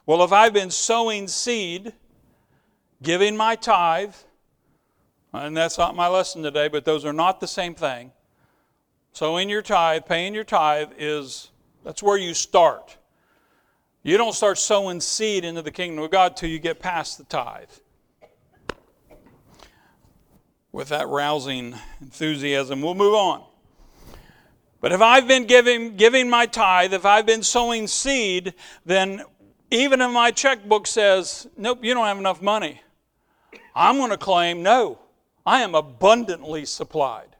Well, 0.07 0.23
if 0.23 0.31
I've 0.31 0.53
been 0.53 0.71
sowing 0.71 1.27
seed, 1.27 1.93
giving 3.03 3.37
my 3.37 3.57
tithe, 3.57 4.15
and 5.33 5.55
that's 5.55 5.77
not 5.77 5.95
my 5.95 6.07
lesson 6.07 6.41
today, 6.41 6.67
but 6.67 6.83
those 6.83 7.05
are 7.05 7.13
not 7.13 7.39
the 7.39 7.47
same 7.47 7.75
thing. 7.75 8.11
Sowing 9.15 9.49
your 9.49 9.61
tithe, 9.61 10.05
paying 10.05 10.33
your 10.33 10.43
tithe 10.43 10.89
is 10.97 11.49
that's 11.85 12.03
where 12.03 12.17
you 12.17 12.33
start. 12.33 12.97
You 14.03 14.17
don't 14.17 14.33
start 14.33 14.57
sowing 14.57 14.99
seed 14.99 15.45
into 15.45 15.61
the 15.61 15.71
kingdom 15.71 16.03
of 16.03 16.11
God 16.11 16.35
till 16.35 16.49
you 16.49 16.59
get 16.59 16.81
past 16.81 17.17
the 17.17 17.23
tithe. 17.23 17.69
With 20.73 20.89
that 20.89 21.07
rousing 21.07 21.75
enthusiasm, 22.01 22.81
we'll 22.81 22.93
move 22.93 23.13
on. 23.13 23.45
But 24.81 24.91
if 24.91 25.01
I've 25.01 25.29
been 25.29 25.45
giving, 25.45 25.95
giving 25.95 26.29
my 26.29 26.45
tithe, 26.45 26.93
if 26.93 27.05
I've 27.05 27.25
been 27.25 27.41
sowing 27.41 27.87
seed, 27.87 28.53
then 28.85 29.23
even 29.71 30.01
if 30.01 30.11
my 30.11 30.31
checkbook 30.31 30.87
says, 30.87 31.47
nope, 31.55 31.85
you 31.85 31.93
don't 31.93 32.05
have 32.05 32.17
enough 32.17 32.41
money, 32.41 32.81
I'm 33.73 33.95
going 33.95 34.09
to 34.09 34.17
claim, 34.17 34.61
no, 34.61 34.99
I 35.45 35.61
am 35.61 35.73
abundantly 35.73 36.65
supplied. 36.65 37.34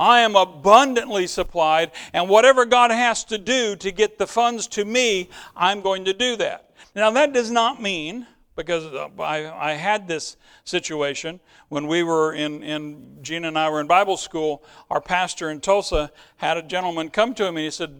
I 0.00 0.20
am 0.20 0.34
abundantly 0.34 1.26
supplied, 1.26 1.90
and 2.14 2.26
whatever 2.26 2.64
God 2.64 2.90
has 2.90 3.22
to 3.24 3.36
do 3.36 3.76
to 3.76 3.92
get 3.92 4.16
the 4.16 4.26
funds 4.26 4.66
to 4.68 4.86
me, 4.86 5.28
I'm 5.54 5.82
going 5.82 6.06
to 6.06 6.14
do 6.14 6.36
that. 6.36 6.70
Now, 6.96 7.10
that 7.10 7.34
does 7.34 7.50
not 7.50 7.82
mean, 7.82 8.26
because 8.56 8.86
uh, 8.86 9.08
I, 9.18 9.72
I 9.72 9.74
had 9.74 10.08
this 10.08 10.38
situation 10.64 11.38
when 11.68 11.86
we 11.86 12.02
were 12.02 12.32
in, 12.32 12.62
in, 12.62 13.18
Gina 13.20 13.48
and 13.48 13.58
I 13.58 13.68
were 13.68 13.80
in 13.80 13.86
Bible 13.86 14.16
school, 14.16 14.64
our 14.90 15.02
pastor 15.02 15.50
in 15.50 15.60
Tulsa 15.60 16.10
had 16.38 16.56
a 16.56 16.62
gentleman 16.62 17.10
come 17.10 17.34
to 17.34 17.44
him 17.44 17.58
and 17.58 17.64
he 17.64 17.70
said, 17.70 17.94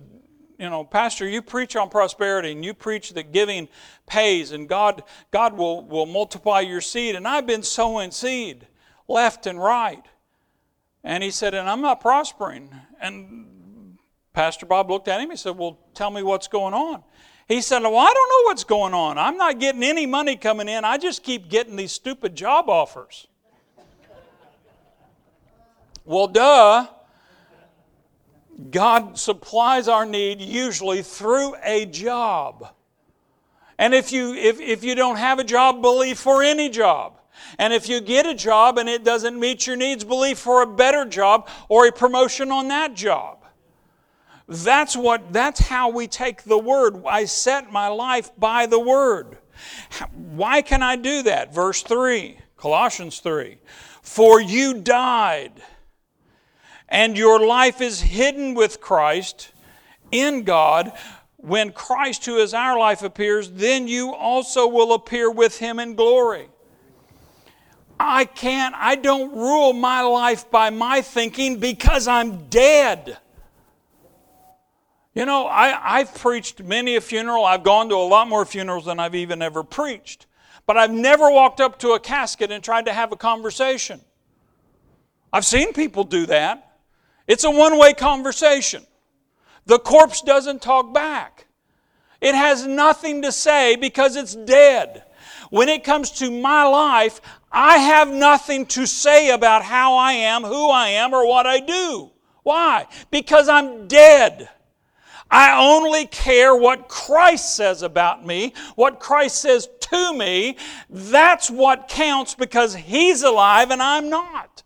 you 0.58 0.68
know, 0.68 0.84
Pastor, 0.84 1.28
you 1.28 1.40
preach 1.40 1.76
on 1.76 1.88
prosperity 1.88 2.52
and 2.52 2.64
you 2.64 2.74
preach 2.74 3.14
that 3.14 3.32
giving 3.32 3.68
pays 4.06 4.52
and 4.52 4.68
God, 4.68 5.02
God 5.30 5.56
will, 5.56 5.82
will 5.84 6.06
multiply 6.06 6.60
your 6.60 6.80
seed. 6.80 7.14
And 7.14 7.28
I've 7.28 7.46
been 7.46 7.62
sowing 7.62 8.10
seed 8.10 8.66
left 9.06 9.46
and 9.46 9.58
right. 9.58 10.04
And 11.02 11.22
he 11.22 11.30
said, 11.30 11.54
And 11.54 11.68
I'm 11.68 11.80
not 11.80 12.00
prospering. 12.00 12.70
And 13.00 13.98
Pastor 14.32 14.66
Bob 14.66 14.90
looked 14.90 15.08
at 15.08 15.20
him. 15.20 15.30
He 15.30 15.36
said, 15.36 15.56
Well, 15.56 15.78
tell 15.94 16.10
me 16.10 16.22
what's 16.22 16.48
going 16.48 16.74
on. 16.74 17.02
He 17.48 17.60
said, 17.60 17.82
Well, 17.82 17.96
I 17.96 18.12
don't 18.12 18.28
know 18.28 18.48
what's 18.48 18.64
going 18.64 18.94
on. 18.94 19.18
I'm 19.18 19.36
not 19.36 19.58
getting 19.58 19.82
any 19.82 20.06
money 20.06 20.36
coming 20.36 20.68
in. 20.68 20.84
I 20.84 20.98
just 20.98 21.22
keep 21.22 21.48
getting 21.48 21.76
these 21.76 21.92
stupid 21.92 22.34
job 22.36 22.68
offers. 22.68 23.26
well, 26.04 26.28
duh. 26.28 26.86
God 28.70 29.18
supplies 29.18 29.88
our 29.88 30.04
need 30.04 30.42
usually 30.42 31.02
through 31.02 31.54
a 31.64 31.86
job. 31.86 32.74
And 33.78 33.94
if 33.94 34.12
you, 34.12 34.34
if, 34.34 34.60
if 34.60 34.84
you 34.84 34.94
don't 34.94 35.16
have 35.16 35.38
a 35.38 35.44
job, 35.44 35.80
believe 35.80 36.18
for 36.18 36.42
any 36.42 36.68
job. 36.68 37.19
And 37.58 37.72
if 37.72 37.88
you 37.88 38.00
get 38.00 38.26
a 38.26 38.34
job 38.34 38.78
and 38.78 38.88
it 38.88 39.04
doesn't 39.04 39.38
meet 39.38 39.66
your 39.66 39.76
needs, 39.76 40.04
believe 40.04 40.38
for 40.38 40.62
a 40.62 40.66
better 40.66 41.04
job 41.04 41.48
or 41.68 41.86
a 41.86 41.92
promotion 41.92 42.50
on 42.50 42.68
that 42.68 42.94
job. 42.94 43.38
That's 44.48 44.96
what 44.96 45.32
that's 45.32 45.60
how 45.60 45.90
we 45.90 46.08
take 46.08 46.42
the 46.42 46.58
word. 46.58 47.04
I 47.06 47.24
set 47.24 47.70
my 47.70 47.86
life 47.86 48.30
by 48.36 48.66
the 48.66 48.80
word. 48.80 49.38
Why 50.12 50.60
can 50.62 50.82
I 50.82 50.96
do 50.96 51.22
that? 51.22 51.54
Verse 51.54 51.82
3, 51.82 52.36
Colossians 52.56 53.20
3. 53.20 53.58
For 54.02 54.40
you 54.40 54.80
died, 54.80 55.52
and 56.88 57.16
your 57.16 57.46
life 57.46 57.80
is 57.80 58.00
hidden 58.00 58.54
with 58.54 58.80
Christ 58.80 59.52
in 60.10 60.42
God. 60.42 60.92
When 61.36 61.72
Christ, 61.72 62.26
who 62.26 62.36
is 62.36 62.52
our 62.52 62.78
life, 62.78 63.02
appears, 63.02 63.50
then 63.52 63.86
you 63.86 64.12
also 64.12 64.66
will 64.66 64.92
appear 64.92 65.30
with 65.30 65.58
him 65.58 65.78
in 65.78 65.94
glory. 65.94 66.48
I 68.02 68.24
can't, 68.24 68.74
I 68.78 68.94
don't 68.94 69.36
rule 69.36 69.74
my 69.74 70.00
life 70.00 70.50
by 70.50 70.70
my 70.70 71.02
thinking 71.02 71.60
because 71.60 72.08
I'm 72.08 72.48
dead. 72.48 73.18
You 75.14 75.26
know, 75.26 75.46
I, 75.46 75.98
I've 75.98 76.14
preached 76.14 76.62
many 76.62 76.96
a 76.96 77.02
funeral. 77.02 77.44
I've 77.44 77.62
gone 77.62 77.90
to 77.90 77.96
a 77.96 77.96
lot 77.96 78.26
more 78.26 78.46
funerals 78.46 78.86
than 78.86 78.98
I've 78.98 79.14
even 79.14 79.42
ever 79.42 79.62
preached. 79.62 80.26
But 80.64 80.78
I've 80.78 80.92
never 80.92 81.30
walked 81.30 81.60
up 81.60 81.78
to 81.80 81.90
a 81.90 82.00
casket 82.00 82.50
and 82.50 82.64
tried 82.64 82.86
to 82.86 82.92
have 82.92 83.12
a 83.12 83.16
conversation. 83.16 84.00
I've 85.30 85.44
seen 85.44 85.74
people 85.74 86.04
do 86.04 86.24
that. 86.26 86.78
It's 87.26 87.44
a 87.44 87.50
one 87.50 87.76
way 87.76 87.92
conversation. 87.92 88.86
The 89.66 89.78
corpse 89.78 90.22
doesn't 90.22 90.62
talk 90.62 90.94
back, 90.94 91.46
it 92.20 92.34
has 92.34 92.66
nothing 92.66 93.20
to 93.22 93.30
say 93.30 93.76
because 93.76 94.16
it's 94.16 94.34
dead. 94.34 95.04
When 95.50 95.68
it 95.68 95.84
comes 95.84 96.10
to 96.12 96.30
my 96.30 96.64
life, 96.64 97.20
I 97.52 97.78
have 97.78 98.10
nothing 98.10 98.66
to 98.66 98.86
say 98.86 99.30
about 99.30 99.62
how 99.62 99.94
I 99.96 100.12
am, 100.12 100.44
who 100.44 100.70
I 100.70 100.88
am, 100.88 101.12
or 101.12 101.26
what 101.26 101.46
I 101.46 101.60
do. 101.60 102.10
Why? 102.42 102.86
Because 103.10 103.48
I'm 103.48 103.86
dead. 103.88 104.48
I 105.30 105.56
only 105.60 106.06
care 106.06 106.56
what 106.56 106.88
Christ 106.88 107.54
says 107.54 107.82
about 107.82 108.26
me, 108.26 108.52
what 108.74 108.98
Christ 108.98 109.38
says 109.42 109.68
to 109.80 110.14
me. 110.14 110.56
That's 110.88 111.50
what 111.50 111.88
counts 111.88 112.34
because 112.34 112.74
He's 112.74 113.22
alive 113.22 113.70
and 113.70 113.82
I'm 113.82 114.08
not. 114.08 114.62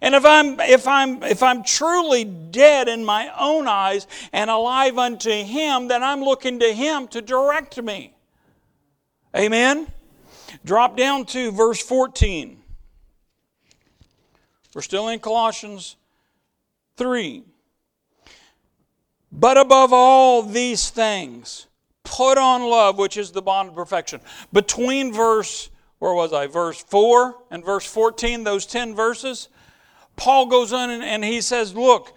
And 0.00 0.14
if 0.14 0.24
I'm, 0.24 0.60
if, 0.60 0.86
I'm, 0.86 1.22
if 1.22 1.42
I'm 1.42 1.64
truly 1.64 2.24
dead 2.24 2.88
in 2.88 3.04
my 3.04 3.30
own 3.38 3.66
eyes 3.66 4.06
and 4.32 4.48
alive 4.48 4.96
unto 4.96 5.30
Him, 5.30 5.88
then 5.88 6.02
I'm 6.02 6.22
looking 6.22 6.60
to 6.60 6.72
Him 6.72 7.08
to 7.08 7.20
direct 7.20 7.82
me. 7.82 8.14
Amen? 9.38 9.86
Drop 10.64 10.96
down 10.96 11.24
to 11.26 11.52
verse 11.52 11.80
14. 11.80 12.60
We're 14.74 14.82
still 14.82 15.08
in 15.08 15.20
Colossians 15.20 15.96
3. 16.96 17.44
But 19.30 19.58
above 19.58 19.92
all 19.92 20.42
these 20.42 20.90
things, 20.90 21.66
put 22.02 22.38
on 22.38 22.62
love, 22.62 22.98
which 22.98 23.16
is 23.16 23.30
the 23.30 23.42
bond 23.42 23.68
of 23.68 23.74
perfection. 23.74 24.20
Between 24.52 25.12
verse, 25.12 25.70
where 25.98 26.14
was 26.14 26.32
I? 26.32 26.46
Verse 26.46 26.82
4 26.82 27.36
and 27.50 27.64
verse 27.64 27.86
14, 27.86 28.44
those 28.44 28.66
10 28.66 28.94
verses, 28.94 29.48
Paul 30.16 30.46
goes 30.46 30.72
on 30.72 30.90
and, 30.90 31.02
and 31.02 31.24
he 31.24 31.40
says, 31.40 31.74
Look, 31.74 32.16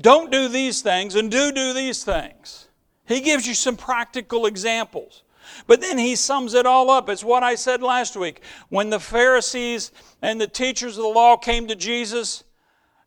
don't 0.00 0.32
do 0.32 0.48
these 0.48 0.82
things 0.82 1.14
and 1.14 1.30
do 1.30 1.52
do 1.52 1.72
these 1.72 2.02
things. 2.02 2.68
He 3.06 3.20
gives 3.20 3.46
you 3.46 3.54
some 3.54 3.76
practical 3.76 4.46
examples. 4.46 5.22
But 5.66 5.80
then 5.80 5.98
he 5.98 6.16
sums 6.16 6.54
it 6.54 6.66
all 6.66 6.90
up. 6.90 7.08
It's 7.08 7.24
what 7.24 7.42
I 7.42 7.54
said 7.54 7.82
last 7.82 8.16
week. 8.16 8.42
When 8.68 8.90
the 8.90 9.00
Pharisees 9.00 9.92
and 10.22 10.40
the 10.40 10.46
teachers 10.46 10.96
of 10.96 11.02
the 11.02 11.08
law 11.08 11.36
came 11.36 11.68
to 11.68 11.76
Jesus, 11.76 12.44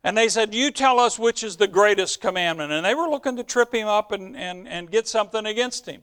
and 0.04 0.16
they 0.16 0.28
said, 0.28 0.54
You 0.54 0.70
tell 0.70 0.98
us 0.98 1.18
which 1.18 1.42
is 1.42 1.56
the 1.56 1.68
greatest 1.68 2.20
commandment. 2.20 2.72
And 2.72 2.84
they 2.84 2.94
were 2.94 3.08
looking 3.08 3.36
to 3.36 3.44
trip 3.44 3.74
him 3.74 3.88
up 3.88 4.12
and, 4.12 4.36
and, 4.36 4.66
and 4.66 4.90
get 4.90 5.06
something 5.06 5.46
against 5.46 5.86
him. 5.86 6.02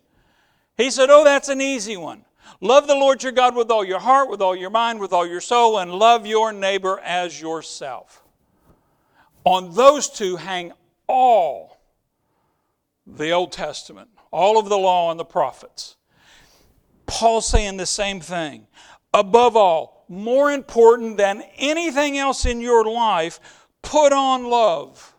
He 0.78 0.89
said, 0.89 1.10
Oh, 1.10 1.23
that's 1.23 1.49
an 1.49 1.62
easy 1.62 1.97
one. 1.97 2.25
Love 2.62 2.88
the 2.88 2.95
Lord 2.95 3.21
your 3.21 3.32
God 3.32 3.56
with 3.56 3.69
all 3.69 3.84
your 3.84 3.99
heart, 3.99 4.30
with 4.30 4.41
all 4.41 4.56
your 4.56 4.69
mind, 4.69 4.99
with 4.99 5.13
all 5.13 5.28
your 5.28 5.41
soul, 5.41 5.78
and 5.78 5.93
love 5.93 6.25
your 6.25 6.52
neighbor 6.52 6.99
as 7.04 7.39
yourself. 7.39 8.23
On 9.43 9.73
those 9.75 10.10
two 10.10 10.38
hang 10.38 10.73
all 11.08 11.80
the 13.06 13.32
Old 13.32 13.52
Testament, 13.52 14.10
all 14.32 14.60
of 14.60 14.69
the 14.69 14.78
law 14.78 15.12
and 15.12 15.19
the 15.19 15.25
prophets. 15.25 15.95
Paul 17.10 17.41
saying 17.41 17.78
the 17.78 17.86
same 17.86 18.22
thing. 18.22 18.67
Above 19.13 19.58
all, 19.58 20.06
more 20.08 20.52
important 20.52 21.17
than 21.17 21.43
anything 21.58 22.17
else 22.17 22.45
in 22.45 22.62
your 22.62 22.86
life, 22.86 23.39
put 23.82 24.13
on 24.13 24.45
love. 24.45 25.15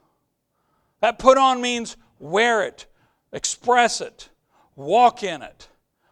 That 1.00 1.18
put 1.18 1.38
on 1.38 1.60
means 1.60 1.96
wear 2.18 2.62
it, 2.62 2.86
express 3.32 4.00
it, 4.00 4.28
walk 4.76 5.22
in 5.22 5.42
it. 5.42 5.68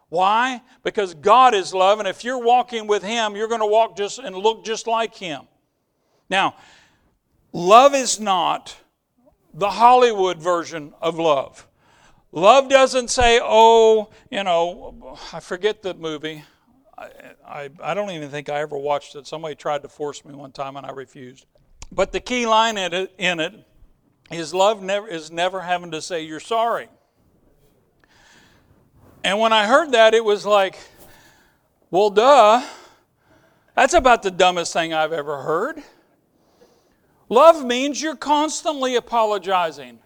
Why? 0.09 0.61
Because 0.83 1.13
God 1.13 1.53
is 1.53 1.73
love, 1.73 1.99
and 1.99 2.07
if 2.07 2.23
you're 2.23 2.43
walking 2.43 2.87
with 2.87 3.03
Him, 3.03 3.35
you're 3.35 3.47
going 3.47 3.61
to 3.61 3.67
walk 3.67 3.95
just 3.95 4.17
and 4.19 4.35
look 4.35 4.65
just 4.65 4.87
like 4.87 5.15
Him. 5.15 5.43
Now, 6.29 6.55
love 7.53 7.93
is 7.93 8.19
not 8.19 8.75
the 9.53 9.69
Hollywood 9.69 10.41
version 10.41 10.93
of 11.01 11.19
love. 11.19 11.67
Love 12.31 12.69
doesn't 12.69 13.09
say, 13.09 13.39
oh, 13.41 14.09
you 14.29 14.43
know, 14.43 15.17
I 15.33 15.39
forget 15.39 15.81
the 15.81 15.93
movie. 15.95 16.43
I, 16.97 17.09
I, 17.47 17.69
I 17.81 17.93
don't 17.93 18.11
even 18.11 18.29
think 18.29 18.49
I 18.49 18.59
ever 18.59 18.77
watched 18.77 19.15
it. 19.15 19.25
Somebody 19.25 19.55
tried 19.55 19.81
to 19.81 19.89
force 19.89 20.23
me 20.23 20.35
one 20.35 20.51
time 20.51 20.77
and 20.77 20.85
I 20.85 20.91
refused. 20.91 21.45
But 21.91 22.11
the 22.11 22.19
key 22.19 22.45
line 22.45 22.77
in 22.77 22.93
it, 22.93 23.13
in 23.17 23.39
it 23.39 23.53
is 24.31 24.53
love 24.53 24.83
never, 24.83 25.07
is 25.07 25.31
never 25.31 25.61
having 25.61 25.91
to 25.91 26.01
say 26.01 26.21
you're 26.21 26.39
sorry. 26.39 26.87
And 29.23 29.39
when 29.39 29.51
I 29.51 29.65
heard 29.65 29.91
that, 29.93 30.13
it 30.13 30.23
was 30.23 30.45
like, 30.45 30.77
well, 31.89 32.09
duh. 32.09 32.63
That's 33.75 33.93
about 33.93 34.23
the 34.23 34.31
dumbest 34.31 34.71
thing 34.73 34.93
I've 34.93 35.13
ever 35.13 35.41
heard. 35.41 35.81
Love 37.27 37.65
means 37.65 38.01
you're 38.01 38.15
constantly 38.15 38.95
apologizing. 38.95 39.99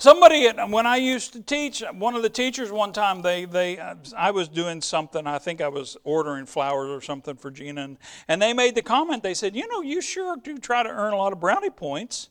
Somebody, 0.00 0.48
when 0.48 0.86
I 0.86 0.96
used 0.96 1.34
to 1.34 1.42
teach, 1.42 1.82
one 1.92 2.14
of 2.14 2.22
the 2.22 2.30
teachers 2.30 2.72
one 2.72 2.90
time, 2.90 3.20
they, 3.20 3.44
they, 3.44 3.78
I 4.16 4.30
was 4.30 4.48
doing 4.48 4.80
something, 4.80 5.26
I 5.26 5.36
think 5.36 5.60
I 5.60 5.68
was 5.68 5.98
ordering 6.04 6.46
flowers 6.46 6.88
or 6.88 7.02
something 7.02 7.36
for 7.36 7.50
Gina, 7.50 7.82
and, 7.82 7.98
and 8.26 8.40
they 8.40 8.54
made 8.54 8.74
the 8.74 8.80
comment, 8.80 9.22
they 9.22 9.34
said, 9.34 9.54
You 9.54 9.68
know, 9.68 9.82
you 9.82 10.00
sure 10.00 10.38
do 10.38 10.56
try 10.56 10.82
to 10.82 10.88
earn 10.88 11.12
a 11.12 11.18
lot 11.18 11.34
of 11.34 11.40
brownie 11.40 11.68
points. 11.68 12.30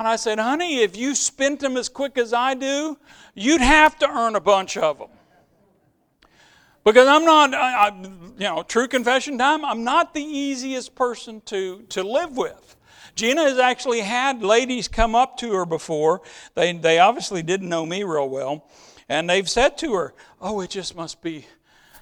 And 0.00 0.08
I 0.08 0.16
said, 0.16 0.40
Honey, 0.40 0.80
if 0.80 0.96
you 0.96 1.14
spent 1.14 1.60
them 1.60 1.76
as 1.76 1.88
quick 1.88 2.18
as 2.18 2.32
I 2.32 2.54
do, 2.54 2.98
you'd 3.32 3.60
have 3.60 3.96
to 4.00 4.10
earn 4.10 4.34
a 4.34 4.40
bunch 4.40 4.76
of 4.76 4.98
them. 4.98 5.10
Because 6.82 7.06
I'm 7.06 7.24
not, 7.24 7.54
I, 7.54 7.90
I, 7.90 8.02
you 8.02 8.32
know, 8.38 8.64
true 8.64 8.88
confession 8.88 9.38
time, 9.38 9.64
I'm 9.64 9.84
not 9.84 10.14
the 10.14 10.24
easiest 10.24 10.96
person 10.96 11.42
to, 11.42 11.82
to 11.90 12.02
live 12.02 12.36
with. 12.36 12.74
Gina 13.18 13.42
has 13.42 13.58
actually 13.58 14.00
had 14.00 14.44
ladies 14.44 14.86
come 14.86 15.16
up 15.16 15.38
to 15.38 15.52
her 15.54 15.66
before. 15.66 16.22
They, 16.54 16.72
they 16.72 17.00
obviously 17.00 17.42
didn't 17.42 17.68
know 17.68 17.84
me 17.84 18.04
real 18.04 18.28
well. 18.28 18.64
And 19.08 19.28
they've 19.28 19.48
said 19.48 19.76
to 19.78 19.94
her, 19.94 20.14
Oh, 20.40 20.60
it 20.60 20.70
just 20.70 20.94
must 20.94 21.20
be 21.20 21.46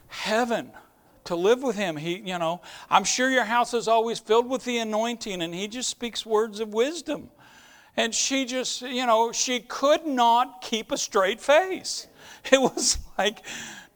heaven 0.08 0.72
to 1.24 1.34
live 1.34 1.62
with 1.62 1.74
him. 1.74 1.96
He, 1.96 2.18
you 2.18 2.38
know, 2.38 2.60
I'm 2.90 3.04
sure 3.04 3.30
your 3.30 3.44
house 3.44 3.72
is 3.72 3.88
always 3.88 4.18
filled 4.18 4.46
with 4.50 4.66
the 4.66 4.76
anointing, 4.76 5.40
and 5.40 5.54
he 5.54 5.68
just 5.68 5.88
speaks 5.88 6.26
words 6.26 6.60
of 6.60 6.74
wisdom. 6.74 7.30
And 7.96 8.14
she 8.14 8.44
just, 8.44 8.82
you 8.82 9.06
know, 9.06 9.32
she 9.32 9.60
could 9.60 10.04
not 10.04 10.60
keep 10.60 10.92
a 10.92 10.98
straight 10.98 11.40
face. 11.40 12.08
It 12.52 12.60
was 12.60 12.98
like, 13.16 13.42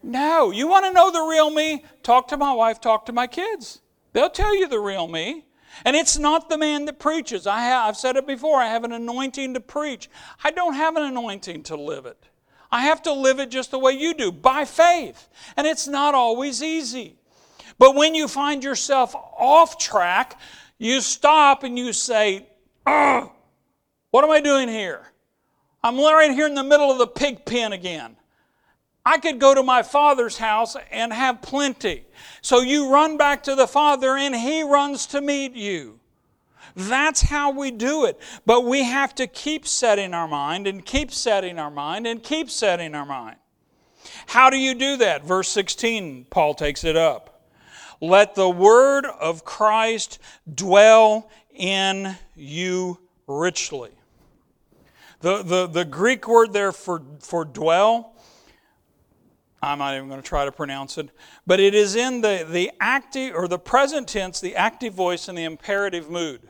no, 0.02 0.50
you 0.50 0.66
want 0.66 0.86
to 0.86 0.92
know 0.92 1.10
the 1.12 1.20
real 1.20 1.50
me? 1.50 1.84
Talk 2.02 2.28
to 2.28 2.36
my 2.36 2.52
wife, 2.52 2.80
talk 2.80 3.06
to 3.06 3.12
my 3.12 3.26
kids. 3.26 3.80
They'll 4.12 4.30
tell 4.30 4.56
you 4.56 4.66
the 4.66 4.80
real 4.80 5.06
me. 5.06 5.44
And 5.84 5.96
it's 5.96 6.18
not 6.18 6.48
the 6.48 6.58
man 6.58 6.84
that 6.86 6.98
preaches. 6.98 7.46
I 7.46 7.60
have, 7.60 7.88
I've 7.88 7.96
said 7.96 8.16
it 8.16 8.26
before, 8.26 8.60
I 8.60 8.66
have 8.66 8.84
an 8.84 8.92
anointing 8.92 9.54
to 9.54 9.60
preach. 9.60 10.08
I 10.44 10.50
don't 10.50 10.74
have 10.74 10.96
an 10.96 11.02
anointing 11.04 11.62
to 11.64 11.76
live 11.76 12.06
it. 12.06 12.18
I 12.70 12.82
have 12.82 13.02
to 13.02 13.12
live 13.12 13.40
it 13.40 13.50
just 13.50 13.70
the 13.70 13.78
way 13.78 13.92
you 13.92 14.14
do, 14.14 14.30
by 14.30 14.64
faith. 14.64 15.28
And 15.56 15.66
it's 15.66 15.88
not 15.88 16.14
always 16.14 16.62
easy. 16.62 17.16
But 17.78 17.94
when 17.94 18.14
you 18.14 18.28
find 18.28 18.62
yourself 18.62 19.14
off 19.14 19.78
track, 19.78 20.38
you 20.78 21.00
stop 21.00 21.64
and 21.64 21.78
you 21.78 21.92
say, 21.92 22.46
what 22.84 24.24
am 24.24 24.30
I 24.30 24.40
doing 24.40 24.68
here? 24.68 25.06
I'm 25.82 25.96
right 25.98 26.30
here 26.30 26.46
in 26.46 26.54
the 26.54 26.62
middle 26.62 26.90
of 26.90 26.98
the 26.98 27.06
pig 27.06 27.44
pen 27.46 27.72
again. 27.72 28.16
I 29.04 29.18
could 29.18 29.38
go 29.38 29.54
to 29.54 29.62
my 29.62 29.82
father's 29.82 30.38
house 30.38 30.76
and 30.90 31.12
have 31.12 31.40
plenty. 31.40 32.04
So 32.42 32.60
you 32.60 32.92
run 32.92 33.16
back 33.16 33.42
to 33.44 33.54
the 33.54 33.66
Father 33.66 34.16
and 34.16 34.34
He 34.34 34.62
runs 34.62 35.06
to 35.06 35.20
meet 35.20 35.54
you. 35.54 36.00
That's 36.76 37.22
how 37.22 37.50
we 37.50 37.70
do 37.70 38.04
it. 38.04 38.20
But 38.46 38.64
we 38.64 38.84
have 38.84 39.14
to 39.16 39.26
keep 39.26 39.66
setting 39.66 40.14
our 40.14 40.28
mind 40.28 40.66
and 40.66 40.84
keep 40.84 41.12
setting 41.12 41.58
our 41.58 41.70
mind 41.70 42.06
and 42.06 42.22
keep 42.22 42.50
setting 42.50 42.94
our 42.94 43.06
mind. 43.06 43.36
How 44.26 44.50
do 44.50 44.56
you 44.56 44.74
do 44.74 44.96
that? 44.98 45.24
Verse 45.24 45.48
16, 45.48 46.26
Paul 46.30 46.54
takes 46.54 46.84
it 46.84 46.96
up. 46.96 47.42
Let 48.00 48.34
the 48.34 48.48
word 48.48 49.04
of 49.04 49.44
Christ 49.44 50.18
dwell 50.52 51.28
in 51.54 52.16
you 52.34 52.98
richly. 53.26 53.90
The, 55.20 55.42
the, 55.42 55.66
the 55.66 55.84
Greek 55.84 56.26
word 56.26 56.52
there 56.54 56.72
for, 56.72 57.02
for 57.20 57.44
dwell 57.44 58.14
I'm 59.62 59.78
not 59.78 59.94
even 59.94 60.08
going 60.08 60.22
to 60.22 60.26
try 60.26 60.44
to 60.46 60.52
pronounce 60.52 60.96
it, 60.96 61.10
but 61.46 61.60
it 61.60 61.74
is 61.74 61.94
in 61.94 62.22
the, 62.22 62.46
the 62.48 62.70
active 62.80 63.34
or 63.34 63.46
the 63.46 63.58
present 63.58 64.08
tense, 64.08 64.40
the 64.40 64.56
active 64.56 64.94
voice, 64.94 65.28
and 65.28 65.36
the 65.36 65.44
imperative 65.44 66.08
mood. 66.08 66.40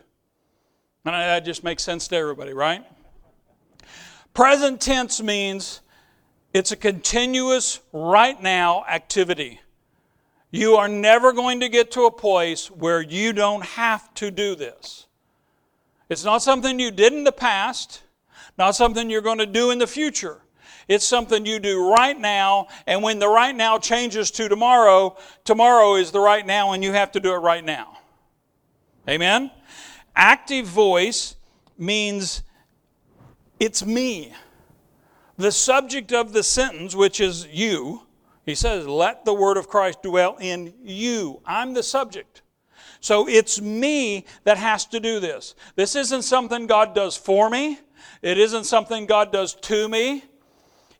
And 1.05 1.15
that 1.15 1.45
just 1.45 1.65
makes 1.65 1.83
sense 1.83 2.07
to 2.09 2.17
everybody, 2.17 2.53
right? 2.53 2.85
Present 4.33 4.81
tense 4.81 5.21
means 5.21 5.81
it's 6.53 6.71
a 6.71 6.77
continuous, 6.77 7.81
right 7.93 8.41
now 8.41 8.85
activity. 8.89 9.61
You 10.53 10.77
are 10.77 10.89
never 10.89 11.33
going 11.33 11.61
to 11.61 11.69
get 11.69 11.91
to 11.93 12.03
a 12.03 12.11
place 12.11 12.71
where 12.71 13.01
you 13.01 13.33
don't 13.33 13.65
have 13.65 14.13
to 14.15 14.31
do 14.31 14.55
this. 14.55 15.07
It's 16.09 16.25
not 16.25 16.43
something 16.43 16.79
you 16.79 16.91
did 16.91 17.13
in 17.13 17.25
the 17.25 17.33
past, 17.33 18.03
not 18.59 18.75
something 18.75 19.11
you're 19.11 19.21
going 19.21 19.39
to 19.39 19.47
do 19.47 19.71
in 19.71 19.79
the 19.79 19.87
future. 19.87 20.43
It's 20.91 21.05
something 21.05 21.47
you 21.47 21.61
do 21.61 21.89
right 21.89 22.19
now, 22.19 22.67
and 22.85 23.01
when 23.01 23.21
the 23.21 23.29
right 23.29 23.55
now 23.55 23.79
changes 23.79 24.33
to 24.33 24.49
tomorrow, 24.49 25.17
tomorrow 25.45 25.95
is 25.95 26.11
the 26.11 26.19
right 26.19 26.45
now, 26.45 26.73
and 26.73 26.83
you 26.83 26.93
have 26.93 27.13
to 27.13 27.21
do 27.21 27.33
it 27.33 27.37
right 27.37 27.65
now. 27.65 27.99
Amen? 29.09 29.53
Active 30.17 30.67
voice 30.67 31.37
means 31.79 32.43
it's 33.61 33.87
me. 33.87 34.35
The 35.37 35.53
subject 35.53 36.13
of 36.13 36.33
the 36.33 36.43
sentence, 36.43 36.97
which 36.97 37.21
is 37.21 37.47
you, 37.47 38.03
he 38.45 38.57
says, 38.57 38.85
let 38.85 39.25
the 39.25 39.33
word 39.33 39.59
of 39.59 39.69
Christ 39.69 40.03
dwell 40.03 40.39
in 40.41 40.75
you. 40.83 41.41
I'm 41.47 41.73
the 41.73 41.85
subject. 41.85 42.43
So 42.99 43.29
it's 43.29 43.61
me 43.61 44.27
that 44.43 44.59
has 44.59 44.87
to 44.87 44.99
do 44.99 45.21
this. 45.21 45.55
This 45.77 45.95
isn't 45.95 46.23
something 46.23 46.67
God 46.67 46.97
does 46.97 47.17
for 47.17 47.49
me. 47.49 47.79
It 48.23 48.39
isn't 48.39 48.65
something 48.65 49.07
God 49.07 49.31
does 49.31 49.55
to 49.55 49.89
me. 49.89 50.25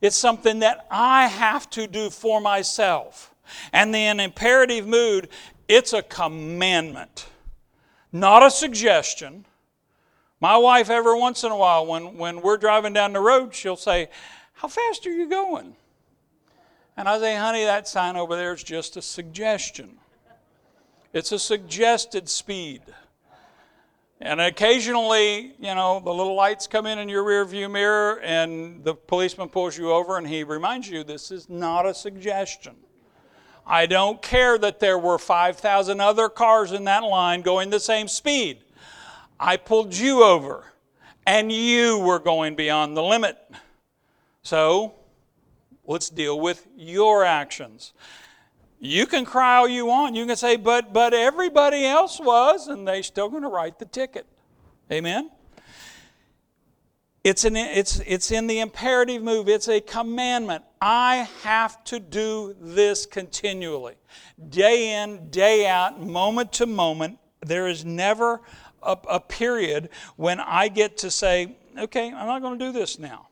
It's 0.01 0.17
something 0.17 0.61
that 0.61 0.87
I 0.91 1.27
have 1.27 1.69
to 1.71 1.87
do 1.87 2.11
for 2.11 2.41
myself. 2.41 3.35
And 3.73 3.93
then 3.95 4.21
imperative 4.21 4.87
mood, 4.87 5.29
it's 5.69 5.93
a 5.93 6.03
commandment, 6.03 7.27
not 8.13 8.43
a 8.43 8.51
suggestion. 8.51 9.45
My 10.41 10.57
wife, 10.57 10.89
every 10.89 11.19
once 11.19 11.45
in 11.45 11.53
a 11.53 11.57
while, 11.57 11.87
when, 11.87 12.17
when 12.17 12.41
we're 12.41 12.57
driving 12.57 12.93
down 12.93 13.13
the 13.13 13.21
road, 13.21 13.55
she'll 13.55 13.77
say, 13.77 14.09
How 14.55 14.69
fast 14.69 15.07
are 15.07 15.13
you 15.13 15.29
going? 15.29 15.77
And 16.97 17.09
I 17.09 17.19
say, 17.19 17.37
Honey, 17.37 17.65
that 17.65 17.87
sign 17.87 18.17
over 18.17 18.37
there 18.37 18.55
is 18.55 18.63
just 18.63 18.97
a 18.97 19.03
suggestion. 19.03 19.99
It's 21.13 21.33
a 21.33 21.39
suggested 21.39 22.29
speed. 22.29 22.83
And 24.23 24.39
occasionally, 24.39 25.55
you 25.59 25.75
know, 25.75 26.01
the 26.05 26.13
little 26.13 26.35
lights 26.35 26.67
come 26.67 26.85
in 26.85 26.99
in 26.99 27.09
your 27.09 27.25
rear 27.25 27.45
view 27.47 27.71
mirror 27.71 28.21
and 28.21 28.85
the 28.85 28.95
policeman 28.95 29.49
pulls 29.49 29.79
you 29.79 29.91
over 29.91 30.19
and 30.19 30.29
he 30.29 30.45
reminds 30.45 30.91
you 30.91 31.03
this 31.03 31.31
is 31.31 31.49
not 31.49 31.87
a 31.87 31.95
suggestion. 31.95 32.77
I 33.67 33.87
don't 33.87 34.21
care 34.21 34.59
that 34.59 34.79
there 34.79 34.99
were 34.99 35.19
5,000 35.19 36.01
other 36.01 36.29
cars 36.29 36.73
in 36.73 36.85
that 36.85 37.03
line 37.03 37.41
going 37.41 37.71
the 37.71 37.81
same 37.81 38.09
speed. 38.09 38.59
I 39.39 39.57
pulled 39.57 39.95
you 39.95 40.23
over 40.23 40.65
and 41.27 41.51
you 41.51 41.99
were 41.99 42.19
going 42.19 42.57
beyond 42.57 42.97
the 42.97 43.03
limit. 43.03 43.39
So 44.43 44.95
let's 45.87 46.11
deal 46.11 46.39
with 46.39 46.67
your 46.77 47.25
actions. 47.25 47.95
You 48.81 49.07
can 49.07 49.27
cry 49.27 49.59
all 49.59 49.69
you 49.69 49.87
want. 49.87 50.17
You 50.17 50.27
can 50.27 50.37
say, 50.37 50.57
but 50.57 50.93
but 50.93 51.13
everybody 51.15 51.85
else 51.85 52.19
was, 52.19 52.67
and 52.67 52.89
they're 52.89 53.03
still 53.03 53.29
going 53.29 53.43
to 53.43 53.49
write 53.49 53.79
the 53.79 53.85
ticket. 53.85 54.27
Amen. 54.91 55.31
It's, 57.23 57.45
an, 57.45 57.55
it's, 57.55 58.01
it's 58.07 58.31
in 58.31 58.47
the 58.47 58.61
imperative 58.61 59.23
move. 59.23 59.47
It's 59.49 59.69
a 59.69 59.81
commandment. 59.81 60.65
I 60.81 61.29
have 61.43 61.85
to 61.85 62.01
do 62.01 62.57
this 62.59 63.05
continually. 63.05 63.97
Day 64.49 65.03
in, 65.03 65.29
day 65.29 65.69
out, 65.69 66.01
moment 66.01 66.51
to 66.55 66.67
moment. 66.67 67.19
There 67.45 67.69
is 67.69 67.85
never 67.85 68.41
a, 68.83 68.97
a 69.09 69.21
period 69.21 69.91
when 70.17 70.41
I 70.41 70.69
get 70.69 70.97
to 70.99 71.11
say, 71.11 71.57
okay, 71.79 72.07
I'm 72.07 72.27
not 72.27 72.41
going 72.41 72.59
to 72.59 72.65
do 72.65 72.73
this 72.73 72.99
now. 72.99 73.29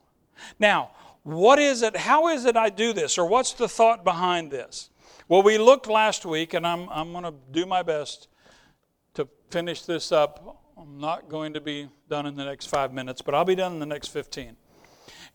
Now, 0.59 0.91
what 1.23 1.59
is 1.59 1.83
it? 1.83 1.97
How 1.97 2.29
is 2.29 2.45
it 2.45 2.59
I 2.59 2.69
do 2.69 2.93
this? 2.93 3.17
Or 3.17 3.27
what's 3.27 3.55
the 3.55 3.69
thought 3.69 4.05
behind 4.05 4.51
this? 4.51 4.91
Well, 5.31 5.43
we 5.43 5.59
looked 5.59 5.89
last 5.89 6.25
week, 6.25 6.55
and 6.55 6.67
I'm, 6.67 6.89
I'm 6.89 7.13
going 7.13 7.25
to 7.25 7.35
do 7.51 7.67
my 7.67 7.83
best 7.83 8.29
to 9.13 9.29
finish 9.51 9.83
this 9.83 10.11
up. 10.11 10.63
I'm 10.75 10.99
not 10.99 11.29
going 11.29 11.53
to 11.53 11.61
be 11.61 11.91
done 12.09 12.25
in 12.25 12.35
the 12.35 12.47
next 12.47 12.69
five 12.69 12.95
minutes, 12.95 13.21
but 13.21 13.35
I'll 13.35 13.45
be 13.45 13.55
done 13.55 13.75
in 13.75 13.79
the 13.79 13.85
next 13.85 14.09
15. 14.09 14.57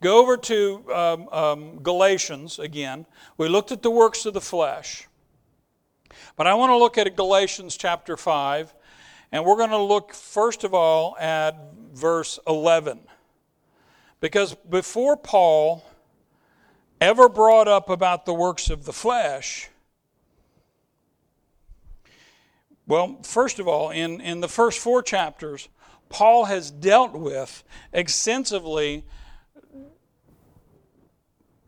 Go 0.02 0.20
over 0.20 0.36
to 0.36 0.84
um, 0.92 1.30
um, 1.30 1.80
Galatians 1.84 2.58
again. 2.58 3.06
We 3.38 3.48
looked 3.48 3.72
at 3.72 3.84
the 3.84 3.92
works 3.92 4.26
of 4.26 4.34
the 4.34 4.42
flesh. 4.42 5.08
But 6.38 6.48
I 6.48 6.56
want 6.56 6.72
to 6.72 6.78
look 6.78 6.98
at 6.98 7.16
Galatians 7.16 7.78
chapter 7.78 8.18
5, 8.18 8.74
and 9.32 9.46
we're 9.46 9.58
going 9.58 9.70
to 9.70 9.78
look 9.78 10.16
first 10.16 10.64
of 10.64 10.74
all 10.74 11.16
at 11.20 11.56
verse 11.94 12.40
11. 12.48 13.00
Because 14.20 14.56
before 14.56 15.18
Paul 15.18 15.86
ever 17.00 17.30
brought 17.30 17.68
up 17.68 17.90
about 17.92 18.26
the 18.26 18.34
works 18.34 18.72
of 18.72 18.86
the 18.86 18.94
flesh, 18.94 19.70
Well, 22.86 23.20
first 23.24 23.60
of 23.60 23.68
all, 23.68 23.92
in, 23.92 24.20
in 24.20 24.42
the 24.42 24.48
first 24.48 24.80
four 24.80 25.02
chapters, 25.02 25.70
Paul 26.10 26.46
has 26.46 26.70
dealt 26.70 27.14
with 27.14 27.64
extensively 27.94 29.04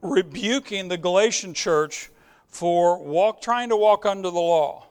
rebuking 0.01 0.87
the 0.87 0.97
Galatian 0.97 1.53
church 1.53 2.11
for 2.47 3.03
walk, 3.03 3.41
trying 3.41 3.69
to 3.69 3.77
walk 3.77 4.05
under 4.05 4.29
the 4.29 4.39
law. 4.39 4.87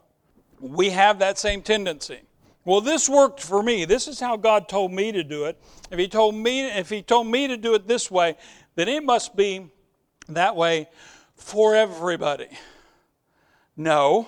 We 0.61 0.91
have 0.91 1.19
that 1.19 1.39
same 1.39 1.63
tendency. 1.63 2.21
Well, 2.65 2.81
this 2.81 3.09
worked 3.09 3.41
for 3.41 3.63
me. 3.63 3.85
This 3.85 4.09
is 4.09 4.19
how 4.19 4.37
God 4.37 4.69
told 4.69 4.91
me 4.91 5.13
to 5.13 5.23
do 5.23 5.45
it. 5.45 5.61
If 5.91 5.99
he 5.99 6.09
told 6.09 6.35
me 6.35 6.67
if 6.67 6.89
he 6.89 7.03
told 7.03 7.27
me 7.27 7.47
to 7.47 7.57
do 7.59 7.75
it 7.75 7.87
this 7.87 8.11
way, 8.11 8.37
then 8.75 8.89
it 8.89 9.05
must 9.05 9.37
be 9.37 9.71
that 10.29 10.57
way 10.57 10.89
for 11.37 11.75
everybody. 11.75 12.49
No, 13.77 14.27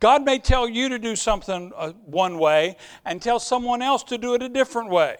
God 0.00 0.24
may 0.24 0.38
tell 0.38 0.68
you 0.68 0.88
to 0.90 0.98
do 0.98 1.16
something 1.16 1.72
uh, 1.76 1.92
one 2.04 2.38
way 2.38 2.76
and 3.04 3.20
tell 3.20 3.40
someone 3.40 3.82
else 3.82 4.04
to 4.04 4.18
do 4.18 4.34
it 4.34 4.42
a 4.42 4.48
different 4.48 4.90
way. 4.90 5.16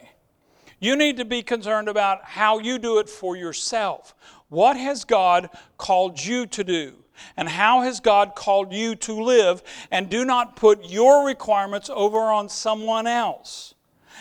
You 0.80 0.94
need 0.94 1.16
to 1.16 1.24
be 1.24 1.42
concerned 1.42 1.88
about 1.88 2.22
how 2.24 2.60
you 2.60 2.78
do 2.78 2.98
it 2.98 3.08
for 3.08 3.36
yourself. 3.36 4.14
What 4.48 4.76
has 4.76 5.04
God 5.04 5.50
called 5.76 6.24
you 6.24 6.46
to 6.46 6.62
do? 6.62 6.94
And 7.36 7.48
how 7.48 7.82
has 7.82 7.98
God 7.98 8.36
called 8.36 8.72
you 8.72 8.94
to 8.94 9.12
live? 9.12 9.62
And 9.90 10.08
do 10.08 10.24
not 10.24 10.54
put 10.54 10.88
your 10.88 11.26
requirements 11.26 11.90
over 11.92 12.18
on 12.18 12.48
someone 12.48 13.08
else. 13.08 13.74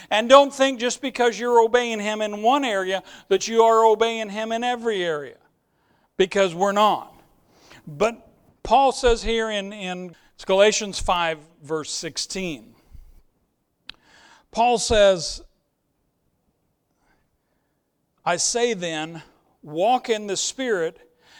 And 0.10 0.28
don't 0.28 0.54
think 0.54 0.80
just 0.80 1.02
because 1.02 1.40
you're 1.40 1.60
obeying 1.60 2.00
Him 2.00 2.22
in 2.22 2.42
one 2.42 2.66
area 2.66 3.04
that 3.28 3.48
you 3.48 3.62
are 3.64 3.86
obeying 3.86 4.30
Him 4.30 4.52
in 4.52 4.64
every 4.64 5.04
area, 5.04 5.38
because 6.18 6.56
we're 6.56 6.72
not. 6.72 7.14
But 7.86 8.28
Paul 8.64 8.92
says 8.92 9.24
here 9.24 9.50
in, 9.50 9.74
in 9.74 10.16
it's 10.38 10.46
Galatians 10.46 11.00
5, 11.00 11.40
verse 11.64 11.90
16. 11.90 12.76
Paul 14.52 14.78
says, 14.78 15.42
I 18.24 18.38
say 18.38 18.76
then, 18.76 19.24
walk 19.64 20.12
in 20.12 20.28
the 20.28 20.38
Spirit, 20.38 21.00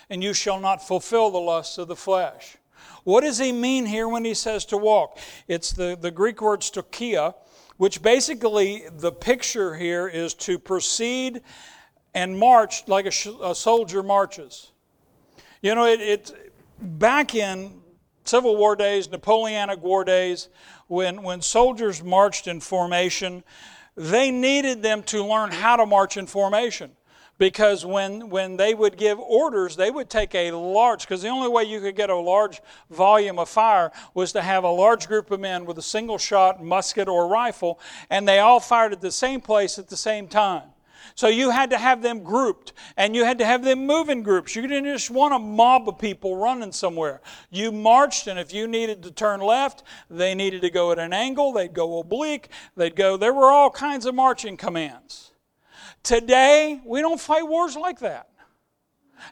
and 0.10 0.24
you 0.24 0.34
shall 0.34 0.60
not 0.60 0.88
fulfill 0.88 1.30
the 1.30 1.38
lusts 1.38 1.78
of 1.78 1.88
the 1.88 1.96
flesh. 1.96 2.58
What 3.04 3.22
does 3.22 3.38
he 3.38 3.52
mean 3.52 3.86
here 3.86 4.08
when 4.08 4.26
he 4.26 4.34
says 4.34 4.66
to 4.66 4.78
walk? 4.78 5.20
It's 5.48 5.74
the, 5.74 5.96
the 5.96 6.10
Greek 6.10 6.42
word 6.42 6.62
stoicheia, 6.62 7.36
which 7.78 8.02
basically 8.02 8.86
the 8.92 9.12
picture 9.12 9.76
here 9.76 10.08
is 10.08 10.34
to 10.34 10.58
proceed 10.58 11.44
and 12.16 12.36
march 12.36 12.88
like 12.88 13.06
a, 13.06 13.30
a 13.44 13.54
soldier 13.54 14.02
marches. 14.02 14.72
You 15.62 15.76
know, 15.76 15.86
it, 15.86 16.02
it 16.02 16.52
back 16.80 17.36
in 17.36 17.84
Civil 18.28 18.56
War 18.56 18.76
days, 18.76 19.10
Napoleonic 19.10 19.82
War 19.82 20.04
days, 20.04 20.50
when, 20.88 21.24
when 21.24 21.42
soldiers 21.42 22.04
marched 22.04 22.48
in 22.48 22.60
formation, 22.60 23.44
they 23.96 24.32
needed 24.32 24.84
them 24.84 25.04
to 25.04 25.24
learn 25.24 25.52
how 25.52 25.76
to 25.76 25.86
march 25.86 26.18
in 26.18 26.28
formation. 26.28 26.92
Because 27.40 27.86
when, 27.86 28.30
when 28.30 28.58
they 28.58 28.74
would 28.74 28.98
give 28.98 29.20
orders, 29.20 29.76
they 29.76 29.92
would 29.92 30.10
take 30.10 30.34
a 30.34 30.52
large, 30.52 31.02
because 31.02 31.22
the 31.22 31.30
only 31.30 31.48
way 31.48 31.64
you 31.64 31.80
could 31.80 31.96
get 31.96 32.10
a 32.10 32.16
large 32.16 32.62
volume 32.90 33.38
of 33.38 33.48
fire 33.48 33.92
was 34.16 34.32
to 34.32 34.42
have 34.42 34.64
a 34.64 34.72
large 34.72 35.08
group 35.08 35.30
of 35.30 35.40
men 35.40 35.66
with 35.66 35.78
a 35.78 35.84
single 35.84 36.18
shot 36.18 36.64
musket 36.64 37.08
or 37.08 37.28
rifle, 37.28 37.80
and 38.10 38.28
they 38.28 38.40
all 38.40 38.60
fired 38.60 38.92
at 38.92 39.02
the 39.02 39.12
same 39.12 39.40
place 39.40 39.78
at 39.78 39.88
the 39.88 39.98
same 39.98 40.28
time. 40.28 40.64
So 41.16 41.28
you 41.28 41.50
had 41.50 41.70
to 41.72 41.78
have 41.78 42.02
them 42.02 42.24
grouped 42.24 42.74
and 42.96 43.16
you 43.16 43.24
had 43.24 43.40
to 43.40 43.46
have 43.46 43.64
them 43.64 43.86
move 43.86 44.10
in 44.10 44.24
groups. 44.24 44.56
You 44.56 44.62
didn't 44.62 44.86
just 44.86 45.10
want 45.10 45.34
a 45.34 45.40
mob 45.40 45.88
of 45.88 46.00
people 46.00 46.38
running 46.38 46.72
somewhere. 46.72 47.22
You 47.50 47.72
marched, 47.72 48.28
and 48.28 48.40
if 48.40 48.54
you 48.54 48.68
needed 48.68 49.04
to 49.04 49.12
turn 49.12 49.40
left, 49.40 49.84
they 50.10 50.36
needed 50.36 50.62
to 50.62 50.70
go 50.70 50.92
at 50.92 51.00
an 51.00 51.14
angle, 51.14 51.54
they'd 51.54 51.74
go 51.74 52.00
oblique, 52.00 52.50
they'd 52.76 52.96
go, 52.96 53.18
there 53.18 53.34
were 53.34 53.52
all 53.52 53.70
kinds 53.70 54.06
of 54.06 54.16
marching 54.16 54.58
commands. 54.58 55.32
Today, 56.04 56.80
we 56.86 57.02
don't 57.02 57.20
fight 57.20 57.48
wars 57.48 57.76
like 57.76 58.00
that. 58.00 58.30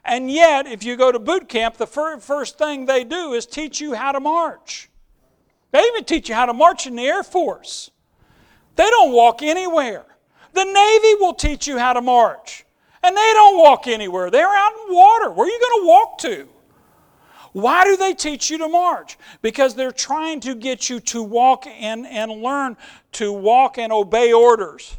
And 0.04 0.30
yet, 0.30 0.66
if 0.66 0.84
you 0.84 0.96
go 0.96 1.12
to 1.12 1.18
boot 1.18 1.48
camp, 1.48 1.76
the 1.76 1.86
first 1.86 2.58
thing 2.58 2.86
they 2.86 3.04
do 3.04 3.32
is 3.32 3.46
teach 3.46 3.80
you 3.80 3.94
how 3.94 4.12
to 4.12 4.20
march. 4.20 4.90
They 5.70 5.80
even 5.80 6.04
teach 6.04 6.28
you 6.28 6.34
how 6.34 6.46
to 6.46 6.52
march 6.52 6.86
in 6.86 6.96
the 6.96 7.06
Air 7.06 7.22
Force. 7.22 7.90
They 8.76 8.88
don't 8.88 9.12
walk 9.12 9.42
anywhere. 9.42 10.04
The 10.56 10.64
Navy 10.64 11.14
will 11.20 11.34
teach 11.34 11.66
you 11.66 11.76
how 11.76 11.92
to 11.92 12.00
march. 12.00 12.64
And 13.02 13.14
they 13.14 13.32
don't 13.34 13.58
walk 13.58 13.86
anywhere. 13.86 14.30
They're 14.30 14.48
out 14.48 14.72
in 14.88 14.94
water. 14.94 15.30
Where 15.30 15.46
are 15.46 15.50
you 15.50 15.60
going 15.60 15.82
to 15.82 15.86
walk 15.86 16.18
to? 16.18 16.48
Why 17.52 17.84
do 17.84 17.98
they 17.98 18.14
teach 18.14 18.50
you 18.50 18.56
to 18.58 18.68
march? 18.68 19.18
Because 19.42 19.74
they're 19.74 19.92
trying 19.92 20.40
to 20.40 20.54
get 20.54 20.88
you 20.88 20.98
to 21.00 21.22
walk 21.22 21.66
and, 21.66 22.06
and 22.06 22.32
learn 22.42 22.78
to 23.12 23.34
walk 23.34 23.76
and 23.76 23.92
obey 23.92 24.32
orders. 24.32 24.96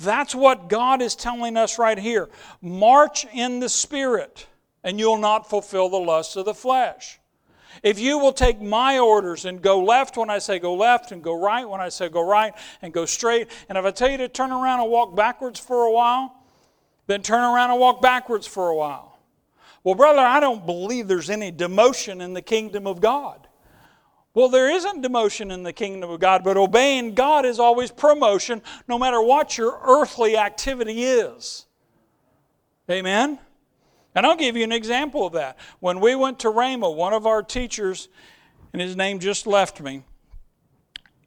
That's 0.00 0.34
what 0.34 0.70
God 0.70 1.02
is 1.02 1.14
telling 1.14 1.58
us 1.58 1.78
right 1.78 1.98
here. 1.98 2.30
March 2.62 3.26
in 3.34 3.60
the 3.60 3.68
Spirit, 3.68 4.46
and 4.82 4.98
you'll 4.98 5.18
not 5.18 5.50
fulfill 5.50 5.90
the 5.90 5.98
lusts 5.98 6.36
of 6.36 6.46
the 6.46 6.54
flesh. 6.54 7.20
If 7.84 7.98
you 7.98 8.18
will 8.18 8.32
take 8.32 8.62
my 8.62 8.98
orders 8.98 9.44
and 9.44 9.60
go 9.60 9.84
left 9.84 10.16
when 10.16 10.30
I 10.30 10.38
say 10.38 10.58
go 10.58 10.74
left, 10.74 11.12
and 11.12 11.22
go 11.22 11.38
right 11.38 11.68
when 11.68 11.82
I 11.82 11.90
say 11.90 12.08
go 12.08 12.26
right, 12.26 12.54
and 12.80 12.94
go 12.94 13.04
straight, 13.04 13.48
and 13.68 13.76
if 13.76 13.84
I 13.84 13.90
tell 13.90 14.10
you 14.10 14.16
to 14.16 14.28
turn 14.28 14.50
around 14.50 14.80
and 14.80 14.90
walk 14.90 15.14
backwards 15.14 15.60
for 15.60 15.84
a 15.84 15.92
while, 15.92 16.34
then 17.06 17.20
turn 17.20 17.44
around 17.44 17.70
and 17.70 17.78
walk 17.78 18.00
backwards 18.00 18.46
for 18.46 18.70
a 18.70 18.74
while. 18.74 19.18
Well, 19.84 19.94
brother, 19.94 20.20
I 20.20 20.40
don't 20.40 20.64
believe 20.64 21.08
there's 21.08 21.28
any 21.28 21.52
demotion 21.52 22.22
in 22.22 22.32
the 22.32 22.40
kingdom 22.40 22.86
of 22.86 23.02
God. 23.02 23.46
Well, 24.32 24.48
there 24.48 24.70
isn't 24.70 25.04
demotion 25.04 25.52
in 25.52 25.62
the 25.62 25.74
kingdom 25.74 26.08
of 26.08 26.20
God, 26.20 26.42
but 26.42 26.56
obeying 26.56 27.14
God 27.14 27.44
is 27.44 27.60
always 27.60 27.90
promotion, 27.90 28.62
no 28.88 28.98
matter 28.98 29.20
what 29.20 29.58
your 29.58 29.78
earthly 29.84 30.38
activity 30.38 31.04
is. 31.04 31.66
Amen? 32.90 33.38
And 34.14 34.24
I'll 34.24 34.36
give 34.36 34.56
you 34.56 34.64
an 34.64 34.72
example 34.72 35.26
of 35.26 35.32
that. 35.32 35.58
When 35.80 36.00
we 36.00 36.14
went 36.14 36.38
to 36.40 36.48
Rhema, 36.48 36.94
one 36.94 37.12
of 37.12 37.26
our 37.26 37.42
teachers, 37.42 38.08
and 38.72 38.80
his 38.80 38.96
name 38.96 39.18
just 39.18 39.46
left 39.46 39.80
me, 39.80 40.04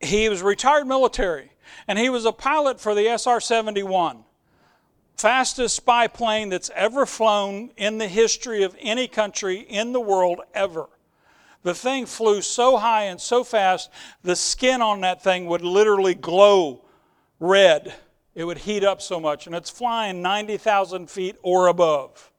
he 0.01 0.29
was 0.29 0.41
retired 0.41 0.87
military, 0.87 1.51
and 1.87 1.99
he 1.99 2.09
was 2.09 2.25
a 2.25 2.31
pilot 2.31 2.79
for 2.79 2.95
the 2.95 3.07
SR 3.07 3.39
71, 3.39 4.23
fastest 5.17 5.75
spy 5.75 6.07
plane 6.07 6.49
that's 6.49 6.69
ever 6.75 7.05
flown 7.05 7.71
in 7.75 7.97
the 7.97 8.07
history 8.07 8.63
of 8.63 8.75
any 8.79 9.07
country 9.07 9.59
in 9.59 9.91
the 9.91 9.99
world 9.99 10.41
ever. 10.53 10.87
The 11.63 11.73
thing 11.73 12.05
flew 12.05 12.41
so 12.41 12.77
high 12.77 13.05
and 13.05 13.19
so 13.19 13.43
fast, 13.43 13.89
the 14.23 14.35
skin 14.35 14.81
on 14.81 15.01
that 15.01 15.23
thing 15.23 15.47
would 15.47 15.63
literally 15.63 16.13
glow 16.13 16.85
red. 17.39 17.93
It 18.35 18.43
would 18.45 18.59
heat 18.59 18.83
up 18.83 19.01
so 19.01 19.19
much, 19.19 19.47
and 19.47 19.55
it's 19.55 19.69
flying 19.69 20.21
90,000 20.21 21.09
feet 21.09 21.35
or 21.41 21.67
above. 21.67 22.31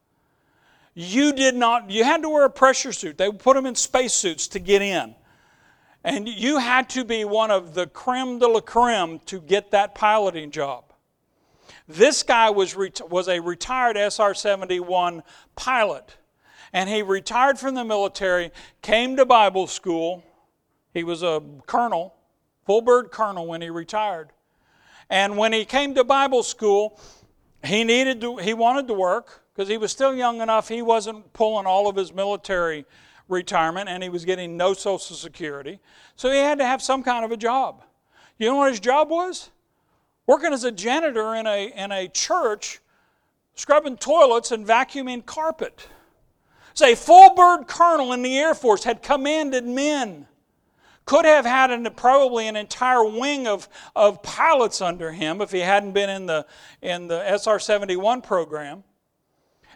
You 1.00 1.32
did 1.32 1.54
not, 1.54 1.92
you 1.92 2.02
had 2.02 2.22
to 2.22 2.28
wear 2.28 2.44
a 2.44 2.50
pressure 2.50 2.92
suit. 2.92 3.18
They 3.18 3.28
would 3.28 3.38
put 3.38 3.54
them 3.54 3.66
in 3.66 3.76
spacesuits 3.76 4.48
to 4.48 4.58
get 4.58 4.82
in. 4.82 5.14
And 6.02 6.28
you 6.28 6.58
had 6.58 6.90
to 6.90 7.04
be 7.04 7.24
one 7.24 7.52
of 7.52 7.74
the 7.74 7.86
creme 7.86 8.40
de 8.40 8.48
la 8.48 8.58
creme 8.58 9.20
to 9.26 9.40
get 9.40 9.70
that 9.70 9.94
piloting 9.94 10.50
job. 10.50 10.92
This 11.86 12.24
guy 12.24 12.50
was, 12.50 12.76
was 13.08 13.28
a 13.28 13.38
retired 13.38 13.96
SR 13.96 14.34
71 14.34 15.22
pilot. 15.54 16.16
And 16.72 16.90
he 16.90 17.02
retired 17.02 17.60
from 17.60 17.76
the 17.76 17.84
military, 17.84 18.50
came 18.82 19.16
to 19.18 19.24
Bible 19.24 19.68
school. 19.68 20.24
He 20.92 21.04
was 21.04 21.22
a 21.22 21.40
colonel, 21.68 22.16
full 22.66 22.80
bird 22.80 23.12
colonel 23.12 23.46
when 23.46 23.62
he 23.62 23.70
retired. 23.70 24.30
And 25.08 25.36
when 25.36 25.52
he 25.52 25.64
came 25.64 25.94
to 25.94 26.02
Bible 26.02 26.42
school, 26.42 26.98
he 27.62 27.84
needed 27.84 28.20
to, 28.22 28.38
he 28.38 28.52
wanted 28.52 28.88
to 28.88 28.94
work 28.94 29.44
because 29.58 29.68
he 29.68 29.76
was 29.76 29.90
still 29.90 30.14
young 30.14 30.40
enough. 30.40 30.68
He 30.68 30.82
wasn't 30.82 31.32
pulling 31.32 31.66
all 31.66 31.88
of 31.88 31.96
his 31.96 32.14
military 32.14 32.86
retirement 33.28 33.88
and 33.88 34.04
he 34.04 34.08
was 34.08 34.24
getting 34.24 34.56
no 34.56 34.72
Social 34.72 35.16
Security. 35.16 35.80
So 36.14 36.30
he 36.30 36.38
had 36.38 36.58
to 36.58 36.64
have 36.64 36.80
some 36.80 37.02
kind 37.02 37.24
of 37.24 37.32
a 37.32 37.36
job. 37.36 37.82
You 38.38 38.46
know 38.46 38.54
what 38.54 38.70
his 38.70 38.78
job 38.78 39.10
was? 39.10 39.50
Working 40.28 40.52
as 40.52 40.62
a 40.62 40.70
janitor 40.70 41.34
in 41.34 41.48
a, 41.48 41.72
in 41.74 41.90
a 41.90 42.06
church, 42.06 42.78
scrubbing 43.56 43.96
toilets 43.96 44.52
and 44.52 44.64
vacuuming 44.64 45.26
carpet. 45.26 45.88
Say, 46.74 46.94
full 46.94 47.34
bird 47.34 47.66
colonel 47.66 48.12
in 48.12 48.22
the 48.22 48.38
Air 48.38 48.54
Force 48.54 48.84
had 48.84 49.02
commanded 49.02 49.64
men. 49.66 50.28
Could 51.04 51.24
have 51.24 51.44
had 51.44 51.72
an, 51.72 51.84
probably 51.96 52.46
an 52.46 52.54
entire 52.54 53.02
wing 53.02 53.48
of, 53.48 53.68
of 53.96 54.22
pilots 54.22 54.80
under 54.80 55.10
him 55.10 55.40
if 55.40 55.50
he 55.50 55.60
hadn't 55.60 55.94
been 55.94 56.10
in 56.10 56.26
the, 56.26 56.46
in 56.80 57.08
the 57.08 57.36
SR 57.36 57.58
71 57.58 58.22
program. 58.22 58.84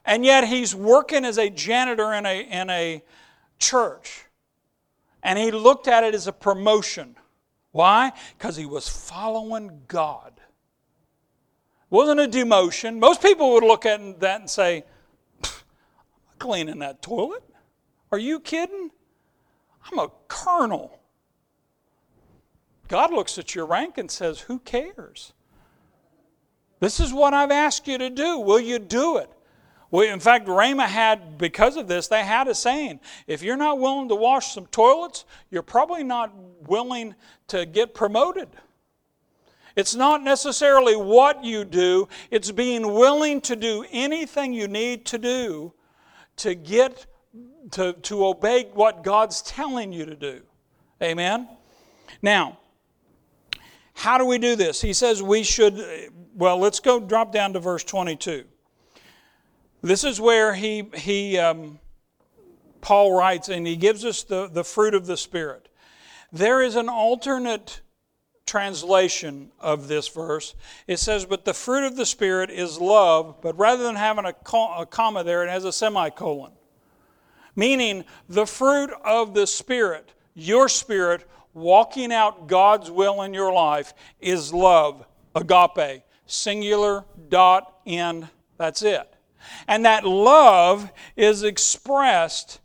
And 0.04 0.24
yet 0.24 0.48
he's 0.48 0.74
working 0.74 1.24
as 1.24 1.38
a 1.38 1.48
janitor 1.48 2.12
in 2.12 2.26
a, 2.26 2.40
in 2.40 2.70
a 2.70 3.02
church. 3.58 4.26
And 5.22 5.38
he 5.38 5.50
looked 5.50 5.86
at 5.86 6.02
it 6.02 6.14
as 6.14 6.26
a 6.26 6.32
promotion. 6.32 7.16
Why? 7.70 8.12
Because 8.36 8.56
he 8.56 8.66
was 8.66 8.88
following 8.88 9.82
God. 9.88 10.32
It 10.36 10.42
wasn't 11.90 12.20
a 12.20 12.28
demotion. 12.28 12.98
Most 12.98 13.22
people 13.22 13.52
would 13.52 13.64
look 13.64 13.86
at 13.86 14.20
that 14.20 14.40
and 14.40 14.50
say, 14.50 14.84
I'm 15.44 15.50
cleaning 16.38 16.80
that 16.80 17.02
toilet. 17.02 17.44
Are 18.10 18.18
you 18.18 18.40
kidding? 18.40 18.90
I'm 19.90 19.98
a 19.98 20.10
colonel. 20.28 20.98
God 22.88 23.12
looks 23.12 23.38
at 23.38 23.54
your 23.54 23.64
rank 23.64 23.96
and 23.96 24.10
says, 24.10 24.40
Who 24.40 24.58
cares? 24.58 25.32
This 26.80 27.00
is 27.00 27.12
what 27.12 27.32
I've 27.32 27.50
asked 27.50 27.86
you 27.86 27.96
to 27.96 28.10
do. 28.10 28.38
Will 28.38 28.60
you 28.60 28.78
do 28.78 29.16
it? 29.16 29.30
Well, 29.92 30.10
in 30.10 30.20
fact, 30.20 30.48
Rhema 30.48 30.86
had, 30.86 31.36
because 31.36 31.76
of 31.76 31.86
this, 31.86 32.08
they 32.08 32.24
had 32.24 32.48
a 32.48 32.54
saying 32.54 32.98
if 33.26 33.42
you're 33.42 33.58
not 33.58 33.78
willing 33.78 34.08
to 34.08 34.14
wash 34.14 34.54
some 34.54 34.66
toilets, 34.66 35.26
you're 35.50 35.62
probably 35.62 36.02
not 36.02 36.32
willing 36.66 37.14
to 37.48 37.66
get 37.66 37.92
promoted. 37.92 38.48
It's 39.76 39.94
not 39.94 40.22
necessarily 40.22 40.96
what 40.96 41.44
you 41.44 41.66
do, 41.66 42.08
it's 42.30 42.50
being 42.50 42.94
willing 42.94 43.42
to 43.42 43.54
do 43.54 43.84
anything 43.92 44.54
you 44.54 44.66
need 44.66 45.04
to 45.06 45.18
do 45.18 45.74
to 46.36 46.54
get 46.54 47.06
to, 47.72 47.92
to 47.92 48.26
obey 48.26 48.70
what 48.72 49.04
God's 49.04 49.42
telling 49.42 49.92
you 49.92 50.06
to 50.06 50.16
do. 50.16 50.40
Amen? 51.02 51.48
Now, 52.22 52.58
how 53.92 54.16
do 54.16 54.24
we 54.24 54.38
do 54.38 54.56
this? 54.56 54.80
He 54.80 54.94
says 54.94 55.22
we 55.22 55.42
should, 55.42 56.10
well, 56.34 56.56
let's 56.58 56.80
go 56.80 56.98
drop 56.98 57.30
down 57.30 57.52
to 57.52 57.60
verse 57.60 57.84
22. 57.84 58.44
This 59.82 60.04
is 60.04 60.20
where 60.20 60.54
he, 60.54 60.88
he 60.94 61.38
um, 61.38 61.80
Paul 62.80 63.16
writes, 63.16 63.48
and 63.48 63.66
he 63.66 63.76
gives 63.76 64.04
us 64.04 64.22
the, 64.22 64.48
the 64.48 64.64
fruit 64.64 64.94
of 64.94 65.06
the 65.06 65.16
Spirit. 65.16 65.68
There 66.32 66.62
is 66.62 66.76
an 66.76 66.88
alternate 66.88 67.80
translation 68.46 69.50
of 69.60 69.88
this 69.88 70.08
verse. 70.08 70.54
It 70.86 70.98
says, 70.98 71.24
But 71.24 71.44
the 71.44 71.54
fruit 71.54 71.84
of 71.84 71.96
the 71.96 72.06
Spirit 72.06 72.50
is 72.50 72.80
love, 72.80 73.40
but 73.42 73.58
rather 73.58 73.82
than 73.82 73.96
having 73.96 74.24
a, 74.24 74.32
comma 74.86 75.24
there, 75.24 75.44
it 75.44 75.50
has 75.50 75.64
a 75.64 75.72
semicolon. 75.72 76.52
Meaning, 77.54 78.04
the 78.28 78.46
fruit 78.46 78.90
of 79.04 79.34
the 79.34 79.46
Spirit, 79.46 80.12
your 80.34 80.68
spirit, 80.68 81.28
walking 81.54 82.12
out 82.12 82.46
God's 82.46 82.90
will 82.90 83.22
in 83.22 83.34
your 83.34 83.52
life, 83.52 83.92
is 84.20 84.54
love, 84.54 85.04
agape, 85.34 86.02
singular, 86.26 87.04
dot, 87.28 87.80
end, 87.86 88.28
that's 88.56 88.82
it. 88.82 89.11
And 89.66 89.84
that 89.84 90.04
love 90.04 90.90
is 91.16 91.42
expressed 91.42 92.60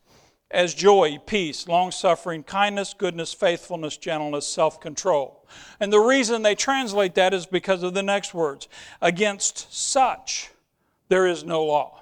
as 0.50 0.74
joy, 0.74 1.18
peace, 1.26 1.68
long 1.68 1.92
suffering, 1.92 2.44
kindness, 2.44 2.94
goodness, 2.98 3.34
faithfulness, 3.34 3.98
gentleness, 3.98 4.48
self 4.48 4.80
control. 4.80 5.46
And 5.80 5.92
the 5.92 6.00
reason 6.00 6.42
they 6.42 6.56
translate 6.56 7.16
that 7.16 7.34
is 7.34 7.46
because 7.46 7.84
of 7.84 7.94
the 7.94 8.04
next 8.04 8.34
words 8.34 8.68
against 9.02 9.74
such 9.74 10.52
there 11.10 11.28
is 11.28 11.44
no 11.44 11.64
law. 11.64 12.02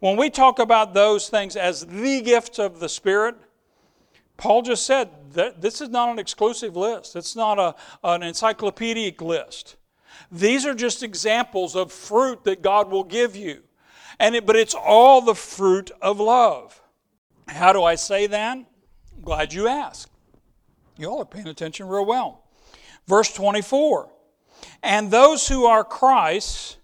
When 0.00 0.16
we 0.16 0.30
talk 0.30 0.58
about 0.58 0.94
those 0.94 1.28
things 1.28 1.56
as 1.56 1.84
the 1.86 2.20
gifts 2.22 2.58
of 2.58 2.80
the 2.80 2.88
Spirit, 2.88 3.36
Paul 4.36 4.62
just 4.62 4.86
said 4.86 5.10
that 5.32 5.60
this 5.60 5.80
is 5.80 5.88
not 5.88 6.10
an 6.10 6.18
exclusive 6.18 6.76
list. 6.76 7.16
It's 7.16 7.36
not 7.36 7.58
a, 7.58 7.74
an 8.02 8.22
encyclopedic 8.22 9.20
list. 9.20 9.76
These 10.30 10.66
are 10.66 10.74
just 10.74 11.02
examples 11.02 11.76
of 11.76 11.92
fruit 11.92 12.44
that 12.44 12.62
God 12.62 12.90
will 12.90 13.04
give 13.04 13.36
you. 13.36 13.62
And 14.18 14.34
it, 14.34 14.46
but 14.46 14.56
it's 14.56 14.74
all 14.74 15.20
the 15.20 15.34
fruit 15.34 15.90
of 16.00 16.20
love. 16.20 16.80
How 17.48 17.72
do 17.72 17.82
I 17.82 17.94
say 17.94 18.26
that? 18.26 18.56
I'm 18.56 18.66
glad 19.22 19.52
you 19.52 19.68
asked. 19.68 20.10
You 20.96 21.08
all 21.08 21.22
are 21.22 21.26
paying 21.26 21.48
attention 21.48 21.88
real 21.88 22.06
well. 22.06 22.44
Verse 23.06 23.32
24 23.32 24.08
And 24.82 25.10
those 25.10 25.48
who 25.48 25.64
are 25.64 25.84
Christ's 25.84 26.76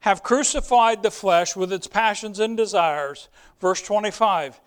have 0.00 0.22
crucified 0.22 1.02
the 1.02 1.10
flesh 1.10 1.54
with 1.54 1.72
its 1.72 1.86
passions 1.86 2.40
and 2.40 2.56
desires. 2.56 3.28
Verse 3.60 3.82
25 3.82 4.60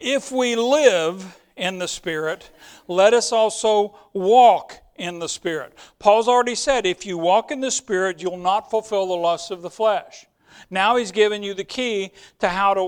If 0.00 0.32
we 0.32 0.56
live 0.56 1.38
in 1.56 1.78
the 1.78 1.88
Spirit, 1.88 2.50
let 2.86 3.12
us 3.12 3.32
also 3.32 3.98
walk 4.12 4.78
in 4.96 5.18
the 5.18 5.28
Spirit. 5.28 5.74
Paul's 5.98 6.28
already 6.28 6.54
said 6.54 6.86
if 6.86 7.04
you 7.04 7.18
walk 7.18 7.50
in 7.50 7.60
the 7.60 7.70
Spirit, 7.70 8.22
you'll 8.22 8.36
not 8.36 8.70
fulfill 8.70 9.06
the 9.06 9.14
lusts 9.14 9.50
of 9.50 9.62
the 9.62 9.70
flesh. 9.70 10.26
Now 10.70 10.96
he's 10.96 11.12
given 11.12 11.42
you 11.42 11.54
the 11.54 11.64
key 11.64 12.12
to 12.40 12.48
how 12.48 12.74
to 12.74 12.84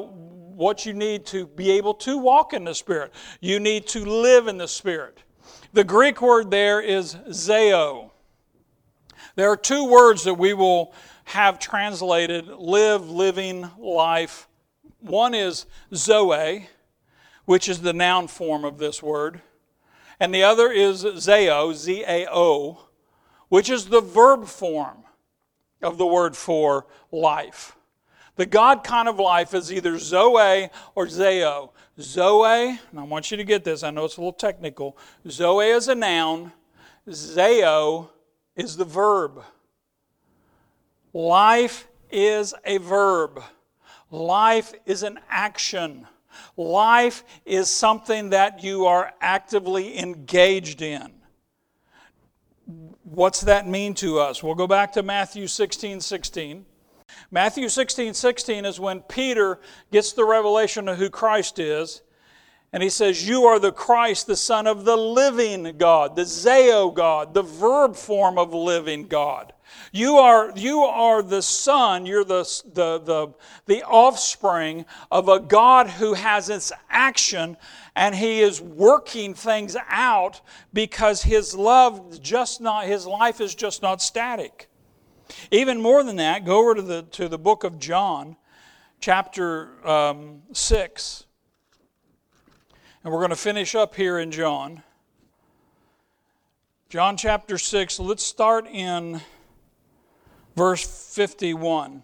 what 0.60 0.84
you 0.84 0.92
need 0.92 1.24
to 1.26 1.46
be 1.46 1.70
able 1.72 1.94
to 1.94 2.18
walk 2.18 2.52
in 2.52 2.64
the 2.64 2.74
Spirit. 2.74 3.12
You 3.40 3.58
need 3.58 3.86
to 3.88 4.04
live 4.04 4.46
in 4.46 4.58
the 4.58 4.68
Spirit. 4.68 5.22
The 5.72 5.84
Greek 5.84 6.20
word 6.20 6.50
there 6.50 6.80
is 6.80 7.14
zeo. 7.30 8.10
There 9.36 9.50
are 9.50 9.56
two 9.56 9.88
words 9.88 10.24
that 10.24 10.34
we 10.34 10.52
will 10.52 10.92
have 11.24 11.58
translated 11.58 12.48
live, 12.48 13.08
living, 13.08 13.70
life. 13.78 14.48
One 14.98 15.32
is 15.32 15.66
zoe, 15.94 16.68
which 17.46 17.68
is 17.68 17.80
the 17.80 17.92
noun 17.92 18.28
form 18.28 18.64
of 18.64 18.78
this 18.78 19.02
word, 19.02 19.40
and 20.18 20.34
the 20.34 20.42
other 20.42 20.70
is 20.70 21.04
zao, 21.04 21.72
Z 21.72 22.04
A 22.06 22.26
O, 22.30 22.88
which 23.48 23.70
is 23.70 23.86
the 23.86 24.00
verb 24.00 24.46
form 24.46 24.99
of 25.82 25.98
the 25.98 26.06
word 26.06 26.36
for 26.36 26.86
life. 27.10 27.76
The 28.36 28.46
God 28.46 28.84
kind 28.84 29.08
of 29.08 29.18
life 29.18 29.54
is 29.54 29.72
either 29.72 29.98
Zoe 29.98 30.70
or 30.94 31.06
Zeo. 31.06 31.70
Zoe, 32.00 32.78
and 32.90 32.98
I 32.98 33.02
want 33.02 33.30
you 33.30 33.36
to 33.36 33.44
get 33.44 33.64
this, 33.64 33.82
I 33.82 33.90
know 33.90 34.04
it's 34.04 34.16
a 34.16 34.20
little 34.20 34.32
technical. 34.32 34.96
Zoe 35.28 35.68
is 35.68 35.88
a 35.88 35.94
noun, 35.94 36.52
Zeo 37.08 38.08
is 38.56 38.76
the 38.76 38.84
verb. 38.84 39.42
Life 41.12 41.88
is 42.10 42.54
a 42.64 42.78
verb, 42.78 43.42
life 44.10 44.72
is 44.86 45.02
an 45.02 45.18
action. 45.28 46.06
Life 46.56 47.24
is 47.44 47.68
something 47.68 48.30
that 48.30 48.62
you 48.62 48.86
are 48.86 49.12
actively 49.20 49.98
engaged 49.98 50.80
in. 50.80 51.12
What's 53.12 53.40
that 53.40 53.66
mean 53.66 53.94
to 53.94 54.20
us? 54.20 54.40
We'll 54.40 54.54
go 54.54 54.68
back 54.68 54.92
to 54.92 55.02
Matthew 55.02 55.48
16 55.48 56.00
16. 56.00 56.64
Matthew 57.32 57.68
16 57.68 58.14
16 58.14 58.64
is 58.64 58.78
when 58.78 59.00
Peter 59.00 59.58
gets 59.90 60.12
the 60.12 60.24
revelation 60.24 60.88
of 60.88 60.96
who 60.96 61.10
Christ 61.10 61.58
is. 61.58 62.02
And 62.72 62.84
he 62.84 62.88
says, 62.88 63.26
You 63.26 63.46
are 63.46 63.58
the 63.58 63.72
Christ, 63.72 64.28
the 64.28 64.36
Son 64.36 64.68
of 64.68 64.84
the 64.84 64.94
living 64.94 65.74
God, 65.76 66.14
the 66.14 66.22
Zeo 66.22 66.94
God, 66.94 67.34
the 67.34 67.42
verb 67.42 67.96
form 67.96 68.38
of 68.38 68.54
living 68.54 69.08
God. 69.08 69.54
You 69.92 70.18
are, 70.18 70.52
you 70.54 70.80
are 70.80 71.22
the 71.22 71.42
son, 71.42 72.06
you're 72.06 72.24
the, 72.24 72.42
the, 72.74 73.00
the, 73.00 73.34
the 73.66 73.82
offspring 73.82 74.84
of 75.10 75.28
a 75.28 75.40
God 75.40 75.88
who 75.88 76.14
has 76.14 76.48
its 76.48 76.72
action 76.88 77.56
and 77.96 78.14
he 78.14 78.40
is 78.40 78.60
working 78.60 79.34
things 79.34 79.76
out 79.88 80.40
because 80.72 81.22
his 81.22 81.54
love 81.54 82.20
just 82.20 82.60
not 82.60 82.86
his 82.86 83.06
life 83.06 83.40
is 83.40 83.54
just 83.54 83.82
not 83.82 84.00
static. 84.00 84.68
Even 85.50 85.80
more 85.80 86.02
than 86.02 86.16
that, 86.16 86.44
go 86.44 86.58
over 86.58 86.74
to 86.74 86.82
the 86.82 87.02
to 87.02 87.28
the 87.28 87.38
book 87.38 87.64
of 87.64 87.78
John, 87.78 88.36
chapter 89.00 89.68
um, 89.86 90.42
six, 90.52 91.24
and 93.02 93.12
we're 93.12 93.20
going 93.20 93.30
to 93.30 93.36
finish 93.36 93.74
up 93.74 93.94
here 93.94 94.18
in 94.18 94.30
John. 94.30 94.82
John 96.90 97.16
chapter 97.16 97.56
6, 97.56 98.00
let's 98.00 98.24
start 98.24 98.66
in 98.66 99.20
verse 100.56 101.14
51. 101.14 102.02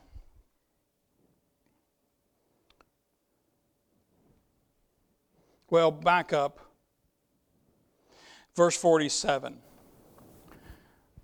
Well, 5.69 5.91
back 5.91 6.33
up. 6.33 6.61
Verse 8.55 8.77
47. 8.77 9.59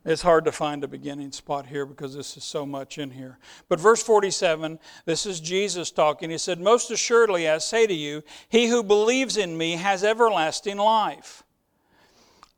It's 0.05 0.23
hard 0.23 0.45
to 0.47 0.53
find 0.53 0.83
a 0.83 0.89
beginning 0.89 1.31
spot 1.31 1.67
here 1.67 1.87
because 1.87 2.15
this 2.15 2.37
is 2.37 2.43
so 2.43 2.67
much 2.67 2.99
in 2.99 3.13
here. 3.13 3.39
But 3.69 3.79
verse 3.79 4.03
47, 4.03 4.81
this 5.05 5.27
is 5.27 5.39
Jesus 5.39 5.93
talking. 5.93 6.29
He 6.29 6.39
said, 6.39 6.61
Most 6.61 6.91
assuredly, 6.91 7.49
I 7.49 7.59
say 7.59 7.87
to 7.87 7.95
you, 7.95 8.25
he 8.49 8.67
who 8.67 8.83
believes 8.83 9.37
in 9.37 9.57
me 9.57 9.77
has 9.77 10.03
everlasting 10.03 10.77
life. 10.77 11.45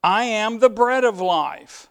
I 0.03 0.25
am 0.25 0.59
the 0.59 0.71
bread 0.71 1.05
of 1.05 1.21
life. 1.21 1.89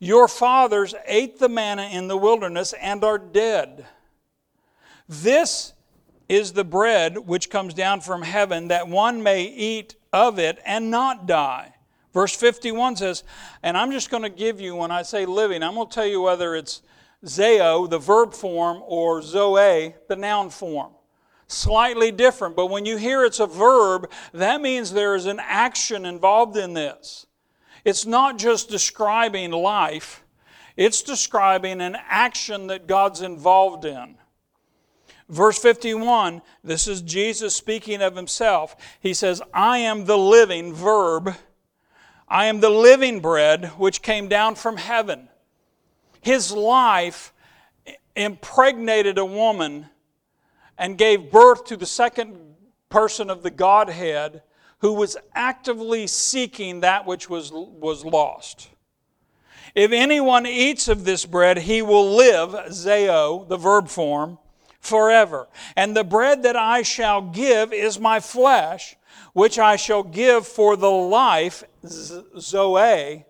Your 0.00 0.26
fathers 0.26 0.94
ate 1.06 1.38
the 1.38 1.48
manna 1.48 1.88
in 1.92 2.08
the 2.08 2.16
wilderness 2.16 2.72
and 2.72 3.04
are 3.04 3.18
dead. 3.18 3.86
This 5.08 5.74
is 6.28 6.52
the 6.52 6.64
bread 6.64 7.18
which 7.18 7.50
comes 7.50 7.74
down 7.74 8.00
from 8.00 8.22
heaven, 8.22 8.68
that 8.68 8.88
one 8.88 9.22
may 9.22 9.44
eat 9.44 9.94
of 10.12 10.38
it 10.38 10.58
and 10.64 10.90
not 10.90 11.26
die. 11.26 11.74
Verse 12.12 12.34
51 12.34 12.96
says, 12.96 13.22
and 13.62 13.76
I'm 13.76 13.92
just 13.92 14.10
going 14.10 14.22
to 14.22 14.28
give 14.28 14.60
you, 14.60 14.74
when 14.74 14.90
I 14.90 15.02
say 15.02 15.26
living, 15.26 15.62
I'm 15.62 15.74
going 15.74 15.88
to 15.88 15.94
tell 15.94 16.06
you 16.06 16.20
whether 16.20 16.54
it's 16.54 16.82
zeo, 17.24 17.88
the 17.88 17.98
verb 17.98 18.34
form, 18.34 18.82
or 18.86 19.22
zoe, 19.22 19.94
the 20.08 20.16
noun 20.16 20.50
form. 20.50 20.92
Slightly 21.46 22.10
different, 22.10 22.56
but 22.56 22.66
when 22.66 22.84
you 22.84 22.98
hear 22.98 23.24
it's 23.24 23.40
a 23.40 23.46
verb, 23.46 24.10
that 24.34 24.60
means 24.60 24.92
there 24.92 25.14
is 25.14 25.24
an 25.24 25.40
action 25.40 26.04
involved 26.04 26.58
in 26.58 26.74
this. 26.74 27.26
It's 27.84 28.04
not 28.04 28.36
just 28.36 28.68
describing 28.68 29.50
life, 29.50 30.22
it's 30.76 31.02
describing 31.02 31.80
an 31.80 31.96
action 32.08 32.66
that 32.66 32.86
God's 32.86 33.22
involved 33.22 33.86
in. 33.86 34.17
Verse 35.28 35.58
51, 35.58 36.40
this 36.64 36.88
is 36.88 37.02
Jesus 37.02 37.54
speaking 37.54 38.00
of 38.00 38.16
himself. 38.16 38.76
He 39.00 39.12
says, 39.12 39.42
I 39.52 39.78
am 39.78 40.06
the 40.06 40.16
living 40.16 40.72
verb. 40.72 41.34
I 42.26 42.46
am 42.46 42.60
the 42.60 42.70
living 42.70 43.20
bread 43.20 43.66
which 43.76 44.00
came 44.00 44.28
down 44.28 44.54
from 44.54 44.78
heaven. 44.78 45.28
His 46.22 46.50
life 46.50 47.32
impregnated 48.16 49.18
a 49.18 49.24
woman 49.24 49.86
and 50.78 50.96
gave 50.96 51.30
birth 51.30 51.64
to 51.66 51.76
the 51.76 51.86
second 51.86 52.38
person 52.88 53.28
of 53.28 53.42
the 53.42 53.50
Godhead 53.50 54.42
who 54.78 54.94
was 54.94 55.16
actively 55.34 56.06
seeking 56.06 56.80
that 56.80 57.06
which 57.06 57.28
was, 57.28 57.50
was 57.52 58.04
lost. 58.04 58.68
If 59.74 59.92
anyone 59.92 60.46
eats 60.46 60.88
of 60.88 61.04
this 61.04 61.26
bread, 61.26 61.58
he 61.58 61.82
will 61.82 62.14
live, 62.14 62.50
zeo, 62.70 63.46
the 63.46 63.56
verb 63.56 63.88
form, 63.88 64.38
forever. 64.80 65.48
And 65.76 65.96
the 65.96 66.04
bread 66.04 66.42
that 66.42 66.56
I 66.56 66.82
shall 66.82 67.22
give 67.22 67.72
is 67.72 67.98
my 67.98 68.20
flesh, 68.20 68.96
which 69.32 69.58
I 69.58 69.76
shall 69.76 70.02
give 70.02 70.46
for 70.46 70.76
the 70.76 70.90
life, 70.90 71.64
zoe, 71.84 73.24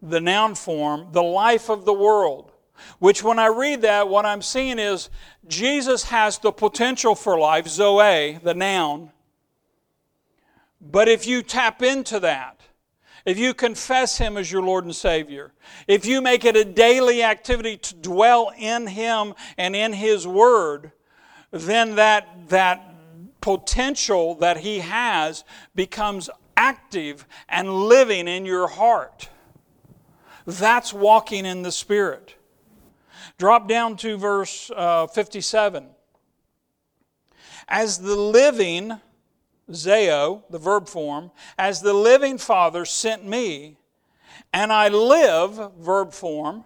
the 0.00 0.20
noun 0.20 0.54
form, 0.54 1.08
the 1.12 1.22
life 1.22 1.68
of 1.68 1.84
the 1.84 1.92
world. 1.92 2.52
Which, 2.98 3.22
when 3.22 3.38
I 3.38 3.46
read 3.46 3.82
that, 3.82 4.08
what 4.08 4.26
I'm 4.26 4.42
seeing 4.42 4.78
is 4.78 5.08
Jesus 5.46 6.04
has 6.04 6.38
the 6.38 6.50
potential 6.50 7.14
for 7.14 7.38
life, 7.38 7.68
zoe, 7.68 8.40
the 8.42 8.54
noun. 8.54 9.12
But 10.80 11.08
if 11.08 11.26
you 11.26 11.42
tap 11.42 11.82
into 11.82 12.18
that, 12.20 12.60
if 13.24 13.38
you 13.38 13.54
confess 13.54 14.18
Him 14.18 14.36
as 14.36 14.50
your 14.50 14.62
Lord 14.62 14.84
and 14.84 14.94
Savior, 14.94 15.52
if 15.86 16.04
you 16.04 16.20
make 16.20 16.44
it 16.44 16.56
a 16.56 16.64
daily 16.64 17.22
activity 17.22 17.76
to 17.76 17.94
dwell 17.94 18.52
in 18.56 18.86
Him 18.86 19.34
and 19.56 19.76
in 19.76 19.92
His 19.92 20.26
Word, 20.26 20.92
then 21.50 21.96
that, 21.96 22.48
that 22.48 22.94
potential 23.40 24.34
that 24.36 24.58
He 24.58 24.80
has 24.80 25.44
becomes 25.74 26.28
active 26.56 27.26
and 27.48 27.72
living 27.72 28.28
in 28.28 28.44
your 28.44 28.68
heart. 28.68 29.28
That's 30.46 30.92
walking 30.92 31.46
in 31.46 31.62
the 31.62 31.72
Spirit. 31.72 32.34
Drop 33.38 33.68
down 33.68 33.96
to 33.98 34.16
verse 34.16 34.70
uh, 34.74 35.06
57. 35.06 35.86
As 37.68 37.98
the 37.98 38.16
living, 38.16 39.00
zeo, 39.72 40.42
the 40.50 40.58
verb 40.58 40.88
form, 40.88 41.30
as 41.58 41.80
the 41.80 41.92
living 41.92 42.38
Father 42.38 42.84
sent 42.84 43.26
me, 43.26 43.76
and 44.52 44.72
I 44.72 44.88
live, 44.88 45.72
verb 45.78 46.12
form, 46.12 46.64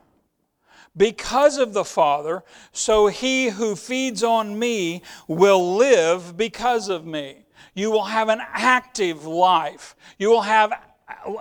because 0.97 1.59
of 1.59 1.73
the 1.73 1.85
Father, 1.85 2.43
so 2.73 3.07
he 3.07 3.51
who 3.51 3.77
feeds 3.77 4.23
on 4.23 4.59
me 4.59 5.03
will 5.29 5.77
live 5.77 6.37
because 6.37 6.89
of 6.89 7.05
me. 7.05 7.45
You 7.75 7.91
will 7.91 8.05
have 8.05 8.29
an 8.31 8.41
active 8.41 9.27
life. 9.27 9.95
You 10.19 10.31
will 10.31 10.43
have 10.43 10.73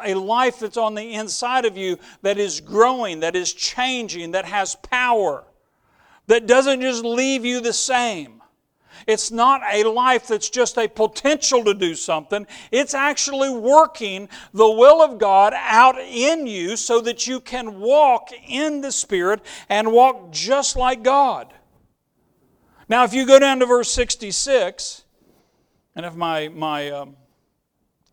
a 0.03 0.13
life 0.13 0.59
that's 0.59 0.78
on 0.78 0.93
the 0.93 1.13
inside 1.13 1.66
of 1.66 1.78
you 1.78 1.97
that 2.22 2.38
is 2.38 2.59
growing, 2.59 3.22
that 3.22 3.36
is 3.36 3.53
changing, 3.53 4.32
that 4.32 4.45
has 4.45 4.76
power, 4.76 5.45
that 6.28 6.47
doesn't 6.47 6.82
just 6.82 7.05
leave 7.05 7.45
you 7.45 7.61
the 7.61 7.74
same. 7.74 8.34
It's 9.07 9.31
not 9.31 9.61
a 9.71 9.83
life 9.83 10.27
that's 10.27 10.49
just 10.49 10.77
a 10.77 10.87
potential 10.87 11.63
to 11.63 11.73
do 11.73 11.93
something. 11.93 12.47
It's 12.71 12.93
actually 12.93 13.51
working 13.51 14.29
the 14.53 14.69
will 14.69 15.01
of 15.03 15.19
God 15.19 15.53
out 15.55 15.99
in 15.99 16.47
you 16.47 16.75
so 16.75 17.01
that 17.01 17.27
you 17.27 17.39
can 17.39 17.79
walk 17.79 18.29
in 18.47 18.81
the 18.81 18.91
Spirit 18.91 19.41
and 19.69 19.91
walk 19.91 20.31
just 20.31 20.75
like 20.75 21.03
God. 21.03 21.53
Now, 22.89 23.03
if 23.03 23.13
you 23.13 23.25
go 23.25 23.39
down 23.39 23.59
to 23.59 23.65
verse 23.65 23.91
66, 23.91 25.03
and 25.95 26.05
if 26.05 26.15
my, 26.15 26.49
my 26.49 26.89
um, 26.89 27.15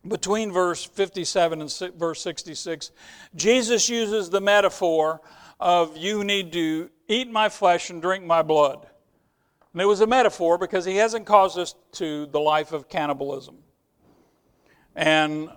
between 0.07 0.51
verse 0.51 0.83
57 0.83 1.61
and 1.61 1.79
verse 1.97 2.21
66, 2.21 2.91
Jesus 3.35 3.89
uses 3.89 4.29
the 4.29 4.41
metaphor 4.41 5.21
of 5.59 5.97
you 5.97 6.23
need 6.23 6.51
to 6.53 6.89
eat 7.07 7.31
my 7.31 7.49
flesh 7.49 7.89
and 7.89 8.01
drink 8.01 8.25
my 8.25 8.41
blood. 8.41 8.87
And 9.73 9.81
it 9.81 9.85
was 9.85 10.01
a 10.01 10.07
metaphor 10.07 10.57
because 10.57 10.85
he 10.85 10.97
hasn't 10.97 11.25
caused 11.25 11.57
us 11.57 11.75
to 11.93 12.27
the 12.27 12.39
life 12.39 12.71
of 12.71 12.87
cannibalism. 12.87 13.57
And 14.95 15.49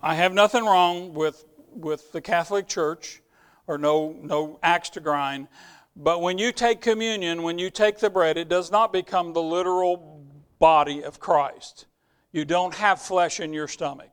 I 0.00 0.14
have 0.14 0.32
nothing 0.32 0.64
wrong 0.64 1.12
with, 1.12 1.44
with 1.74 2.12
the 2.12 2.20
Catholic 2.20 2.68
Church 2.68 3.20
or 3.66 3.76
no, 3.78 4.14
no 4.22 4.60
axe 4.62 4.90
to 4.90 5.00
grind. 5.00 5.48
But 5.96 6.20
when 6.20 6.38
you 6.38 6.52
take 6.52 6.80
communion, 6.80 7.42
when 7.42 7.58
you 7.58 7.70
take 7.70 7.98
the 7.98 8.10
bread, 8.10 8.36
it 8.36 8.48
does 8.48 8.70
not 8.70 8.92
become 8.92 9.32
the 9.32 9.42
literal 9.42 10.24
body 10.58 11.02
of 11.02 11.18
Christ. 11.18 11.86
You 12.32 12.44
don't 12.44 12.74
have 12.74 13.00
flesh 13.00 13.40
in 13.40 13.52
your 13.52 13.68
stomach. 13.68 14.10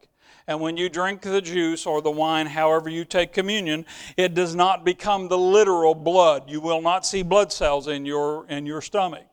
And 0.48 0.60
when 0.60 0.76
you 0.76 0.90
drink 0.90 1.22
the 1.22 1.42
juice 1.42 1.86
or 1.86 2.02
the 2.02 2.12
wine, 2.12 2.48
however 2.48 2.90
you 2.90 3.06
take 3.06 3.32
communion, 3.32 3.86
it 4.18 4.34
does 4.34 4.56
not 4.56 4.84
become 4.84 5.28
the 5.28 5.38
literal 5.38 5.94
blood. 5.96 6.50
You 6.50 6.62
will 6.62 6.82
not 6.82 7.06
see 7.06 7.22
blood 7.22 7.52
cells 7.52 7.88
in 7.88 8.06
your, 8.06 8.48
in 8.48 8.66
your 8.66 8.82
stomach. 8.82 9.31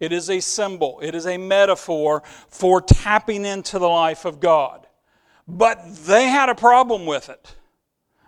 It 0.00 0.12
is 0.12 0.30
a 0.30 0.40
symbol, 0.40 0.98
it 1.02 1.14
is 1.14 1.26
a 1.26 1.36
metaphor 1.36 2.22
for 2.48 2.80
tapping 2.80 3.44
into 3.44 3.78
the 3.78 3.88
life 3.88 4.24
of 4.24 4.40
God. 4.40 4.86
But 5.46 5.94
they 6.06 6.28
had 6.28 6.48
a 6.48 6.54
problem 6.54 7.06
with 7.06 7.28
it. 7.28 7.54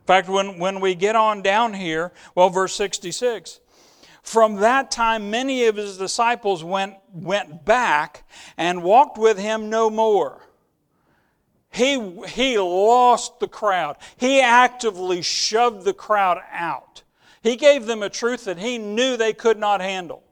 In 0.01 0.07
fact, 0.07 0.29
when, 0.29 0.59
when 0.59 0.81
we 0.81 0.95
get 0.95 1.17
on 1.17 1.43
down 1.43 1.73
here, 1.73 2.13
well, 2.35 2.51
verse 2.51 2.75
66, 2.75 3.61
from 4.23 4.57
that 4.57 4.91
time 4.91 5.31
many 5.31 5.65
of 5.67 5.77
his 5.77 5.97
disciples 5.97 6.63
went, 6.63 6.95
went 7.13 7.65
back 7.65 8.25
and 8.57 8.83
walked 8.83 9.17
with 9.17 9.39
him 9.39 9.71
no 9.71 9.89
more. 9.89 10.43
He, 11.71 12.23
he 12.29 12.59
lost 12.59 13.41
the 13.41 13.49
crowd. 13.49 13.97
He 14.17 14.41
actively 14.41 15.23
shoved 15.23 15.85
the 15.85 15.95
crowd 15.95 16.39
out. 16.51 17.03
He 17.43 17.57
gave 17.57 17.87
them 17.87 18.03
a 18.03 18.11
truth 18.11 18.45
that 18.45 18.59
he 18.59 18.77
knew 18.77 19.17
they 19.17 19.33
could 19.33 19.59
not 19.59 19.81
handle. 19.81 20.23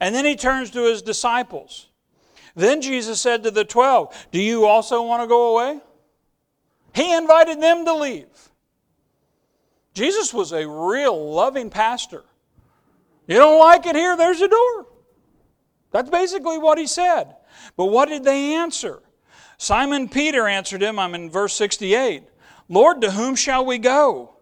And 0.00 0.14
then 0.14 0.24
he 0.24 0.36
turns 0.36 0.70
to 0.70 0.84
his 0.84 1.02
disciples. 1.02 1.88
Then 2.54 2.80
Jesus 2.80 3.20
said 3.20 3.42
to 3.42 3.50
the 3.50 3.64
twelve, 3.64 4.14
Do 4.32 4.40
you 4.40 4.66
also 4.66 5.02
want 5.02 5.22
to 5.22 5.28
go 5.28 5.54
away? 5.54 5.80
He 6.94 7.14
invited 7.14 7.60
them 7.60 7.84
to 7.84 7.94
leave. 7.94 8.26
Jesus 9.92 10.32
was 10.32 10.52
a 10.52 10.68
real 10.68 11.32
loving 11.32 11.70
pastor. 11.70 12.24
You 13.26 13.36
don't 13.36 13.58
like 13.58 13.86
it 13.86 13.96
here, 13.96 14.16
there's 14.16 14.40
a 14.40 14.48
door. 14.48 14.86
That's 15.90 16.10
basically 16.10 16.58
what 16.58 16.78
he 16.78 16.86
said. 16.86 17.34
But 17.76 17.86
what 17.86 18.08
did 18.08 18.24
they 18.24 18.54
answer? 18.54 19.02
Simon 19.58 20.08
Peter 20.08 20.46
answered 20.46 20.82
him, 20.82 20.98
I'm 20.98 21.14
in 21.14 21.30
verse 21.30 21.54
68 21.54 22.24
Lord, 22.68 23.00
to 23.02 23.12
whom 23.12 23.36
shall 23.36 23.64
we 23.64 23.78
go? 23.78 24.36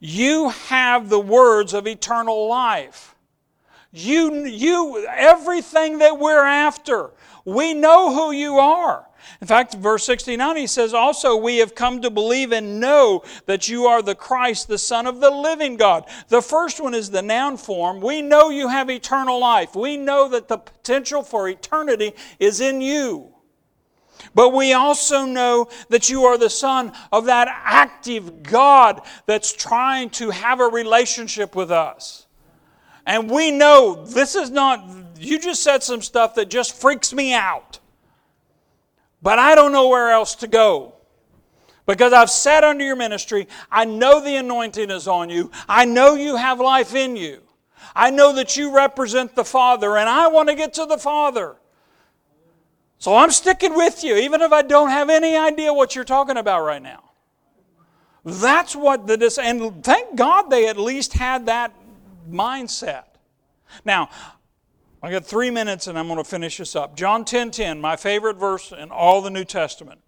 You 0.00 0.48
have 0.48 1.08
the 1.08 1.20
words 1.20 1.72
of 1.72 1.86
eternal 1.86 2.48
life. 2.48 3.14
You, 3.92 4.44
you, 4.44 5.06
everything 5.08 5.98
that 5.98 6.18
we're 6.18 6.44
after, 6.44 7.10
we 7.44 7.74
know 7.74 8.14
who 8.14 8.32
you 8.32 8.58
are. 8.58 9.06
In 9.40 9.46
fact, 9.46 9.74
verse 9.74 10.04
69, 10.04 10.56
he 10.56 10.66
says, 10.66 10.94
Also, 10.94 11.36
we 11.36 11.58
have 11.58 11.74
come 11.74 12.02
to 12.02 12.10
believe 12.10 12.52
and 12.52 12.80
know 12.80 13.22
that 13.46 13.68
you 13.68 13.86
are 13.86 14.02
the 14.02 14.14
Christ, 14.14 14.68
the 14.68 14.78
Son 14.78 15.06
of 15.06 15.20
the 15.20 15.30
living 15.30 15.76
God. 15.76 16.04
The 16.28 16.42
first 16.42 16.80
one 16.80 16.94
is 16.94 17.10
the 17.10 17.22
noun 17.22 17.56
form. 17.56 18.00
We 18.00 18.22
know 18.22 18.50
you 18.50 18.68
have 18.68 18.90
eternal 18.90 19.38
life. 19.40 19.74
We 19.74 19.96
know 19.96 20.28
that 20.28 20.48
the 20.48 20.58
potential 20.58 21.22
for 21.22 21.48
eternity 21.48 22.12
is 22.38 22.60
in 22.60 22.80
you. 22.80 23.34
But 24.34 24.50
we 24.50 24.72
also 24.72 25.24
know 25.24 25.68
that 25.88 26.10
you 26.10 26.24
are 26.24 26.36
the 26.36 26.50
Son 26.50 26.92
of 27.10 27.24
that 27.26 27.48
active 27.48 28.42
God 28.42 29.00
that's 29.26 29.52
trying 29.52 30.10
to 30.10 30.30
have 30.30 30.60
a 30.60 30.66
relationship 30.66 31.56
with 31.56 31.70
us. 31.70 32.26
And 33.06 33.30
we 33.30 33.50
know 33.50 34.04
this 34.04 34.34
is 34.34 34.50
not, 34.50 34.84
you 35.18 35.38
just 35.38 35.62
said 35.62 35.82
some 35.82 36.02
stuff 36.02 36.34
that 36.34 36.50
just 36.50 36.80
freaks 36.80 37.12
me 37.12 37.34
out. 37.34 37.78
But 39.22 39.38
I 39.38 39.54
don't 39.54 39.72
know 39.72 39.88
where 39.88 40.10
else 40.10 40.34
to 40.36 40.46
go. 40.46 40.94
Because 41.86 42.12
I've 42.12 42.30
sat 42.30 42.62
under 42.62 42.84
your 42.84 42.96
ministry. 42.96 43.48
I 43.70 43.84
know 43.84 44.22
the 44.22 44.36
anointing 44.36 44.90
is 44.90 45.08
on 45.08 45.28
you. 45.28 45.50
I 45.68 45.84
know 45.84 46.14
you 46.14 46.36
have 46.36 46.60
life 46.60 46.94
in 46.94 47.16
you. 47.16 47.40
I 47.94 48.10
know 48.10 48.32
that 48.34 48.56
you 48.56 48.74
represent 48.74 49.34
the 49.34 49.44
Father, 49.44 49.96
and 49.96 50.08
I 50.08 50.28
want 50.28 50.48
to 50.48 50.54
get 50.54 50.74
to 50.74 50.86
the 50.86 50.98
Father. 50.98 51.56
So 52.98 53.16
I'm 53.16 53.30
sticking 53.30 53.74
with 53.74 54.04
you, 54.04 54.16
even 54.16 54.42
if 54.42 54.52
I 54.52 54.62
don't 54.62 54.90
have 54.90 55.10
any 55.10 55.36
idea 55.36 55.72
what 55.72 55.96
you're 55.96 56.04
talking 56.04 56.36
about 56.36 56.64
right 56.64 56.82
now. 56.82 57.10
That's 58.24 58.76
what 58.76 59.06
the 59.06 59.40
and 59.42 59.82
thank 59.82 60.14
God 60.14 60.50
they 60.50 60.68
at 60.68 60.76
least 60.76 61.14
had 61.14 61.46
that 61.46 61.72
mindset. 62.32 63.04
Now, 63.84 64.10
I 65.02 65.10
got 65.10 65.24
three 65.24 65.50
minutes 65.50 65.86
and 65.86 65.98
I'm 65.98 66.06
going 66.06 66.18
to 66.18 66.24
finish 66.24 66.58
this 66.58 66.76
up. 66.76 66.96
John 66.96 67.24
10 67.24 67.50
10, 67.50 67.80
my 67.80 67.96
favorite 67.96 68.36
verse 68.36 68.72
in 68.72 68.90
all 68.90 69.22
the 69.22 69.30
New 69.30 69.44
Testament. 69.44 70.00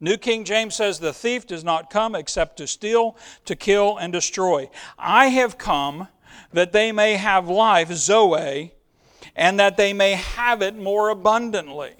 New 0.00 0.16
King 0.16 0.44
James 0.44 0.74
says, 0.74 0.98
The 0.98 1.12
thief 1.12 1.46
does 1.46 1.62
not 1.62 1.90
come 1.90 2.14
except 2.14 2.56
to 2.56 2.66
steal, 2.66 3.16
to 3.44 3.54
kill, 3.54 3.98
and 3.98 4.12
destroy. 4.12 4.70
I 4.98 5.26
have 5.26 5.58
come 5.58 6.08
that 6.52 6.72
they 6.72 6.90
may 6.90 7.14
have 7.14 7.48
life, 7.48 7.92
Zoe, 7.92 8.72
and 9.36 9.60
that 9.60 9.76
they 9.76 9.92
may 9.92 10.12
have 10.12 10.62
it 10.62 10.76
more 10.76 11.10
abundantly. 11.10 11.94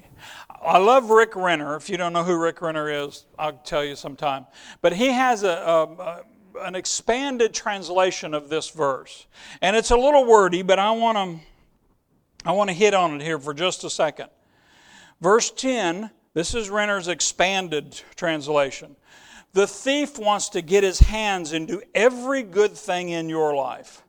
I 0.63 0.79
love 0.79 1.11
Rick 1.11 1.37
Renner. 1.37 1.77
If 1.77 1.89
you 1.89 1.97
don't 1.97 2.13
know 2.13 2.25
who 2.25 2.37
Rick 2.37 2.61
Renner 2.61 2.91
is, 2.91 3.25
I'll 3.39 3.53
tell 3.53 3.85
you 3.85 3.97
sometime. 3.97 4.47
But 4.83 4.95
he 4.95 5.07
has 5.07 5.43
a, 5.43 5.49
a, 5.49 5.83
a 5.85 6.25
an 6.61 6.75
expanded 6.75 7.55
translation 7.55 8.35
of 8.35 8.49
this 8.49 8.71
verse. 8.71 9.27
And 9.61 9.77
it's 9.77 9.91
a 9.91 9.97
little 9.97 10.25
wordy, 10.25 10.63
but 10.63 10.79
I 10.79 10.91
want 10.93 11.17
to 11.17 11.47
I 12.45 12.53
want 12.53 12.71
to 12.71 12.75
hit 12.75 12.95
on 12.95 13.15
it 13.15 13.23
here 13.23 13.39
for 13.39 13.53
just 13.53 13.85
a 13.85 13.91
second. 13.91 14.31
Verse 15.21 15.51
10, 15.51 16.11
this 16.33 16.55
is 16.55 16.71
Renner's 16.71 17.09
expanded 17.09 18.01
translation. 18.17 18.97
The 19.53 19.67
thief 19.67 20.19
wants 20.19 20.49
to 20.51 20.63
get 20.63 20.83
his 20.83 21.01
hands 21.01 21.53
into 21.53 21.83
every 21.95 22.43
good 22.43 22.73
thing 22.73 23.11
in 23.11 23.29
your 23.29 23.55
life. 23.55 24.03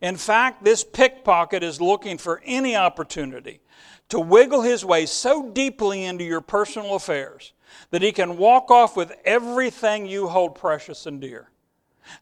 In 0.00 0.16
fact, 0.16 0.64
this 0.64 0.84
pickpocket 0.84 1.62
is 1.62 1.80
looking 1.80 2.16
for 2.16 2.40
any 2.44 2.76
opportunity 2.76 3.60
to 4.08 4.20
wiggle 4.20 4.62
his 4.62 4.84
way 4.84 5.04
so 5.04 5.50
deeply 5.50 6.04
into 6.04 6.24
your 6.24 6.40
personal 6.40 6.94
affairs 6.94 7.52
that 7.90 8.00
he 8.00 8.12
can 8.12 8.38
walk 8.38 8.70
off 8.70 8.96
with 8.96 9.12
everything 9.24 10.06
you 10.06 10.28
hold 10.28 10.54
precious 10.54 11.04
and 11.04 11.20
dear. 11.20 11.50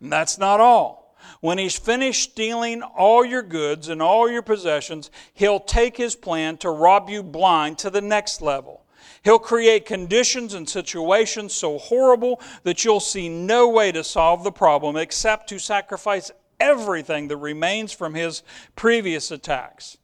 And 0.01 0.13
that's 0.13 0.39
not 0.39 0.61
all. 0.61 1.17
When 1.41 1.59
he's 1.59 1.79
finished 1.79 2.33
stealing 2.33 2.83
all 2.83 3.25
your 3.25 3.43
goods 3.43 3.89
and 3.89 4.01
all 4.01 4.31
your 4.31 4.43
possessions, 4.43 5.11
he'll 5.35 5.61
take 5.61 5.97
his 5.97 6.15
plan 6.15 6.57
to 6.59 6.71
rob 6.71 7.09
you 7.11 7.23
blind 7.23 7.79
to 7.79 7.91
the 7.91 8.01
next 8.01 8.43
level. 8.43 8.85
He'll 9.25 9.39
create 9.39 9.87
conditions 9.87 10.55
and 10.55 10.69
situations 10.69 11.53
so 11.53 11.79
horrible 11.79 12.41
that 12.63 12.85
you'll 12.85 13.01
see 13.01 13.29
no 13.29 13.69
way 13.69 13.91
to 13.93 14.05
solve 14.05 14.45
the 14.45 14.53
problem 14.53 14.97
except 14.97 15.49
to 15.49 15.59
sacrifice 15.59 16.31
everything 16.61 17.29
that 17.29 17.37
remains 17.37 17.93
from 17.93 18.15
his 18.15 18.43
previous 18.77 19.31
attacks. 19.31 19.99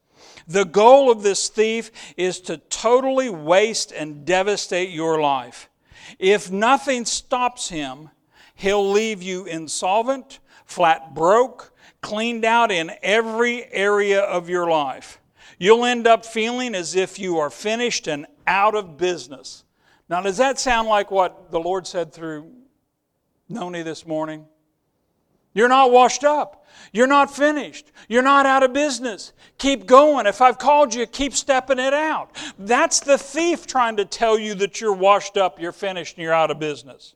The 0.47 0.65
goal 0.65 1.11
of 1.11 1.23
this 1.23 1.49
thief 1.49 1.91
is 2.17 2.41
to 2.43 2.59
totally 2.59 3.31
waste 3.31 3.93
and 3.93 4.25
devastate 4.25 4.91
your 4.91 5.21
life. 5.21 5.69
If 6.19 6.51
nothing 6.51 7.05
stops 7.05 7.69
him, 7.69 8.11
he'll 8.55 8.91
leave 8.91 9.23
you 9.23 9.45
insolvent, 9.45 10.41
flat 10.65 11.15
broke, 11.15 11.73
cleaned 12.01 12.45
out 12.45 12.71
in 12.71 12.93
every 13.03 13.73
area 13.73 14.21
of 14.21 14.49
your 14.49 14.69
life. 14.69 15.21
You'll 15.59 15.85
end 15.85 16.07
up 16.07 16.27
feeling 16.27 16.75
as 16.75 16.97
if 16.97 17.19
you 17.19 17.39
are 17.39 17.51
finished 17.51 18.09
and 18.09 18.27
out 18.47 18.75
of 18.75 18.97
business. 18.97 19.65
Now, 20.09 20.21
does 20.21 20.37
that 20.39 20.59
sound 20.59 20.89
like 20.89 21.11
what 21.11 21.51
the 21.51 21.61
Lord 21.61 21.87
said 21.87 22.13
through 22.13 22.51
Noni 23.49 23.83
this 23.83 24.07
morning? 24.07 24.47
You're 25.55 25.69
not 25.69 25.91
washed 25.91 26.25
up. 26.25 26.67
You're 26.93 27.07
not 27.07 27.35
finished. 27.35 27.93
You're 28.09 28.23
not 28.23 28.47
out 28.47 28.63
of 28.63 28.73
business. 28.73 29.33
Keep 29.59 29.87
going. 29.87 30.27
If 30.27 30.41
I've 30.41 30.59
called 30.59 30.95
you, 30.95 31.07
keep 31.07 31.35
stepping 31.35 31.79
it 31.79 31.93
out. 31.95 32.35
That's 32.59 33.01
the 33.01 33.19
thief 33.19 33.67
trying 33.67 33.97
to 33.99 34.05
tell 34.05 34.39
you 34.39 34.55
that 34.57 34.81
you're 34.81 34.93
washed 34.95 35.37
up, 35.37 35.61
you're 35.61 35.73
finished, 35.73 36.17
and 36.17 36.25
you're 36.25 36.33
out 36.33 36.51
of 36.51 36.59
business. 36.59 37.15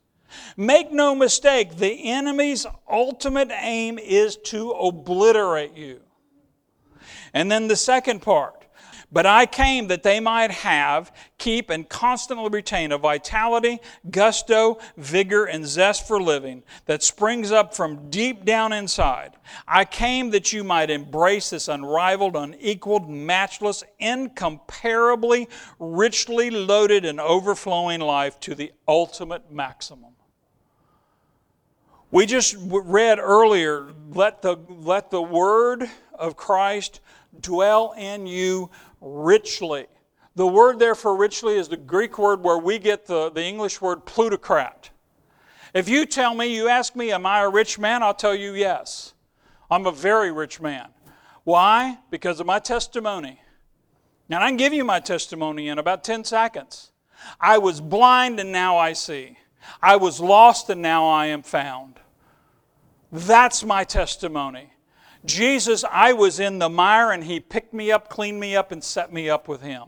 Make 0.57 0.93
no 0.93 1.14
mistake, 1.14 1.77
the 1.77 2.11
enemy's 2.11 2.66
ultimate 2.91 3.51
aim 3.53 3.99
is 3.99 4.37
to 4.47 4.70
obliterate 4.70 5.74
you. 5.74 6.01
And 7.33 7.51
then 7.51 7.68
the 7.68 7.77
second 7.77 8.22
part 8.22 8.57
but 9.12 9.24
I 9.24 9.47
came 9.47 9.87
that 9.87 10.03
they 10.03 10.18
might 10.18 10.51
have, 10.51 11.12
keep, 11.39 11.70
and 11.70 11.89
constantly 11.89 12.49
retain 12.49 12.91
a 12.91 12.99
vitality, 12.99 13.79
gusto, 14.11 14.79
vigor, 14.97 15.45
and 15.45 15.64
zest 15.64 16.09
for 16.09 16.20
living 16.20 16.64
that 16.87 17.05
springs 17.05 17.53
up 17.53 17.72
from 17.72 18.11
deep 18.11 18.45
down 18.45 18.72
inside. 18.72 19.37
I 19.66 19.85
came 19.85 20.31
that 20.31 20.53
you 20.53 20.64
might 20.64 20.91
embrace 20.91 21.51
this 21.51 21.68
unrivaled, 21.68 22.35
unequaled, 22.35 23.09
matchless, 23.09 23.85
incomparably, 24.01 25.49
richly 25.79 26.51
loaded, 26.51 27.05
and 27.05 27.20
overflowing 27.20 28.01
life 28.01 28.41
to 28.41 28.57
the 28.57 28.72
ultimate 28.89 29.53
maximum. 29.53 30.16
We 32.11 32.25
just 32.25 32.57
read 32.59 33.19
earlier, 33.19 33.93
let 34.11 34.41
the, 34.41 34.57
let 34.69 35.11
the 35.11 35.23
word 35.23 35.91
of 36.15 36.37
Christ 36.37 37.01
dwell 37.41 37.95
in 37.99 38.27
you 38.27 38.71
richly. 39.01 39.87
The 40.37 40.47
word 40.47 40.79
there 40.79 40.95
for 40.95 41.17
richly 41.17 41.57
is 41.57 41.69
the 41.69 41.77
Greek 41.77 42.19
word 42.19 42.43
where 42.43 42.59
we 42.59 42.79
get 42.79 43.07
the, 43.07 43.31
the 43.31 43.43
English 43.43 43.81
word 43.81 44.05
plutocrat. 44.07 44.91
If 45.75 45.89
you 45.89 46.07
tell 46.07 46.35
me, 46.35 46.55
you 46.55 46.69
ask 46.69 46.95
me, 46.95 47.11
am 47.11 47.27
I 47.27 47.41
a 47.41 47.49
rich 47.49 47.79
man? 47.79 48.03
I'll 48.03 48.15
tell 48.15 48.35
you 48.35 48.55
yes. 48.55 49.15
I'm 49.71 49.87
a 49.87 49.93
very 49.93 50.31
rich 50.31 50.61
man. 50.61 50.89
Why? 51.45 51.99
Because 52.11 52.39
of 52.39 52.47
my 52.47 52.59
testimony. 52.61 53.41
And 54.31 54.43
I 54.43 54.49
can 54.49 54.57
give 54.57 54.73
you 54.73 54.85
my 54.85 55.01
testimony 55.01 55.69
in 55.69 55.79
about 55.79 56.05
10 56.05 56.25
seconds. 56.25 56.93
I 57.41 57.59
was 57.59 57.81
blind 57.81 58.39
and 58.39 58.53
now 58.53 58.77
I 58.77 58.93
see. 58.93 59.39
I 59.83 59.97
was 59.97 60.21
lost 60.21 60.71
and 60.71 60.83
now 60.83 61.07
I 61.09 61.27
am 61.27 61.43
found. 61.43 62.01
That's 63.12 63.64
my 63.64 63.85
testimony. 63.85 64.71
Jesus, 65.25 65.85
I 65.91 66.12
was 66.12 66.41
in 66.41 66.59
the 66.59 66.69
mire 66.69 67.11
and 67.11 67.25
He 67.25 67.41
picked 67.41 67.75
me 67.75 67.91
up, 67.91 68.09
cleaned 68.09 68.41
me 68.41 68.57
up, 68.57 68.73
and 68.73 68.83
set 68.83 69.12
me 69.12 69.29
up 69.29 69.49
with 69.49 69.62
Him. 69.62 69.85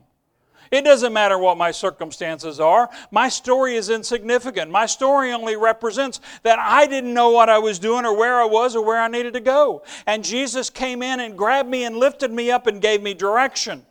It 0.71 0.83
doesn't 0.83 1.13
matter 1.13 1.39
what 1.39 1.57
my 1.57 1.71
circumstances 1.71 2.61
are. 2.61 2.91
My 3.11 3.29
story 3.29 3.77
is 3.77 3.89
insignificant. 3.89 4.71
My 4.71 4.87
story 4.87 5.33
only 5.33 5.57
represents 5.57 6.21
that 6.43 6.59
I 6.59 6.87
didn't 6.87 7.15
know 7.15 7.31
what 7.31 7.49
I 7.49 7.59
was 7.59 7.79
doing 7.79 8.05
or 8.05 8.15
where 8.15 8.41
I 8.41 8.45
was 8.45 8.77
or 8.77 8.85
where 8.85 9.01
I 9.01 9.09
needed 9.09 9.33
to 9.35 9.41
go. 9.41 9.83
And 10.07 10.23
Jesus 10.23 10.69
came 10.69 11.03
in 11.03 11.21
and 11.21 11.39
grabbed 11.39 11.71
me 11.71 11.85
and 11.85 11.97
lifted 11.97 12.31
me 12.31 12.51
up 12.51 12.67
and 12.67 12.83
gave 12.83 13.03
me 13.03 13.15
direction. 13.15 13.87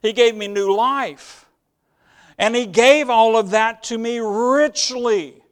He 0.00 0.12
gave 0.12 0.34
me 0.34 0.48
new 0.48 0.74
life. 0.74 1.41
And 2.38 2.56
He 2.56 2.66
gave 2.66 3.10
all 3.10 3.36
of 3.36 3.50
that 3.50 3.82
to 3.84 3.98
me 3.98 4.18
richly. 4.18 5.42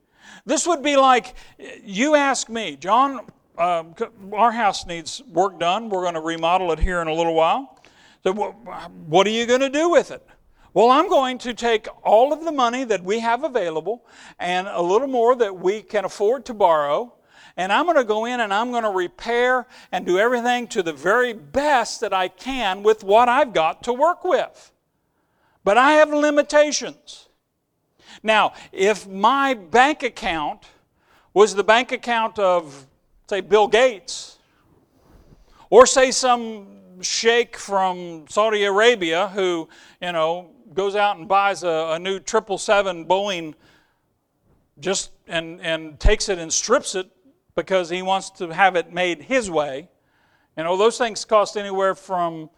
This 0.47 0.66
would 0.66 0.83
be 0.83 0.97
like 0.97 1.35
you 1.83 2.14
ask 2.14 2.49
me, 2.49 2.76
John, 2.76 3.26
uh, 3.59 3.85
our 4.33 4.51
house 4.53 4.87
needs 4.87 5.22
work 5.28 5.61
done. 5.61 5.91
We're 5.91 6.03
going 6.03 6.14
to 6.14 6.20
remodel 6.20 6.72
it 6.72 6.78
here 6.78 7.03
in 7.03 7.09
a 7.09 7.14
little 7.14 7.35
while. 7.35 7.78
So, 8.24 8.33
what 8.33 9.26
are 9.26 9.31
you 9.31 9.47
going 9.47 9.61
to 9.61 9.70
do 9.70 9.91
with 9.91 10.11
it? 10.11 10.26
Well, 10.72 10.91
I'm 10.91 11.09
going 11.09 11.39
to 11.39 11.53
take 11.53 11.89
all 12.05 12.33
of 12.33 12.45
the 12.45 12.53
money 12.53 12.85
that 12.85 13.03
we 13.03 13.18
have 13.20 13.43
available 13.43 14.07
and 14.39 14.68
a 14.68 14.81
little 14.81 15.09
more 15.09 15.35
that 15.37 15.59
we 15.59 15.83
can 15.83 16.05
afford 16.05 16.45
to 16.47 16.55
borrow, 16.55 17.14
and 17.57 17.72
I'm 17.72 17.87
going 17.87 17.97
to 17.97 18.05
go 18.05 18.24
in 18.24 18.41
and 18.41 18.55
I'm 18.55 18.70
going 18.70 18.85
to 18.85 18.91
repair 18.91 19.66
and 19.91 20.07
do 20.07 20.18
everything 20.18 20.68
to 20.68 20.83
the 20.83 20.93
very 20.93 21.33
best 21.33 22.01
that 22.03 22.12
I 22.12 22.28
can 22.28 22.83
with 22.83 23.03
what 23.03 23.28
I've 23.28 23.53
got 23.53 23.83
to 23.85 23.93
work 23.93 24.24
with. 24.24 24.70
But 25.64 25.76
I 25.78 25.92
have 25.92 26.11
limitations. 26.11 27.28
Now, 28.22 28.54
if 28.72 29.06
my 29.06 29.54
bank 29.54 30.02
account 30.02 30.66
was 31.32 31.54
the 31.54 31.64
bank 31.64 31.92
account 31.92 32.38
of, 32.38 32.86
say, 33.28 33.40
Bill 33.40 33.68
Gates, 33.68 34.38
or 35.68 35.86
say 35.86 36.11
some 36.11 37.02
sheikh 37.02 37.56
from 37.56 38.26
Saudi 38.28 38.64
Arabia 38.64 39.28
who, 39.28 39.68
you 40.02 40.12
know, 40.12 40.50
goes 40.74 40.96
out 40.96 41.18
and 41.18 41.28
buys 41.28 41.62
a, 41.62 41.92
a 41.94 41.98
new 41.98 42.18
777 42.18 43.06
Boeing 43.06 43.54
just 44.78 45.12
and, 45.28 45.61
and 45.61 45.98
takes 46.00 46.28
it 46.28 46.38
and 46.38 46.52
strips 46.52 46.94
it 46.94 47.08
because 47.54 47.90
he 47.90 48.02
wants 48.02 48.30
to 48.30 48.48
have 48.48 48.76
it 48.76 48.92
made 48.92 49.22
his 49.22 49.50
way. 49.50 49.88
You 50.56 50.64
know, 50.64 50.76
those 50.76 50.98
things 50.98 51.24
cost 51.24 51.56
anywhere 51.56 51.94
from 51.94 52.50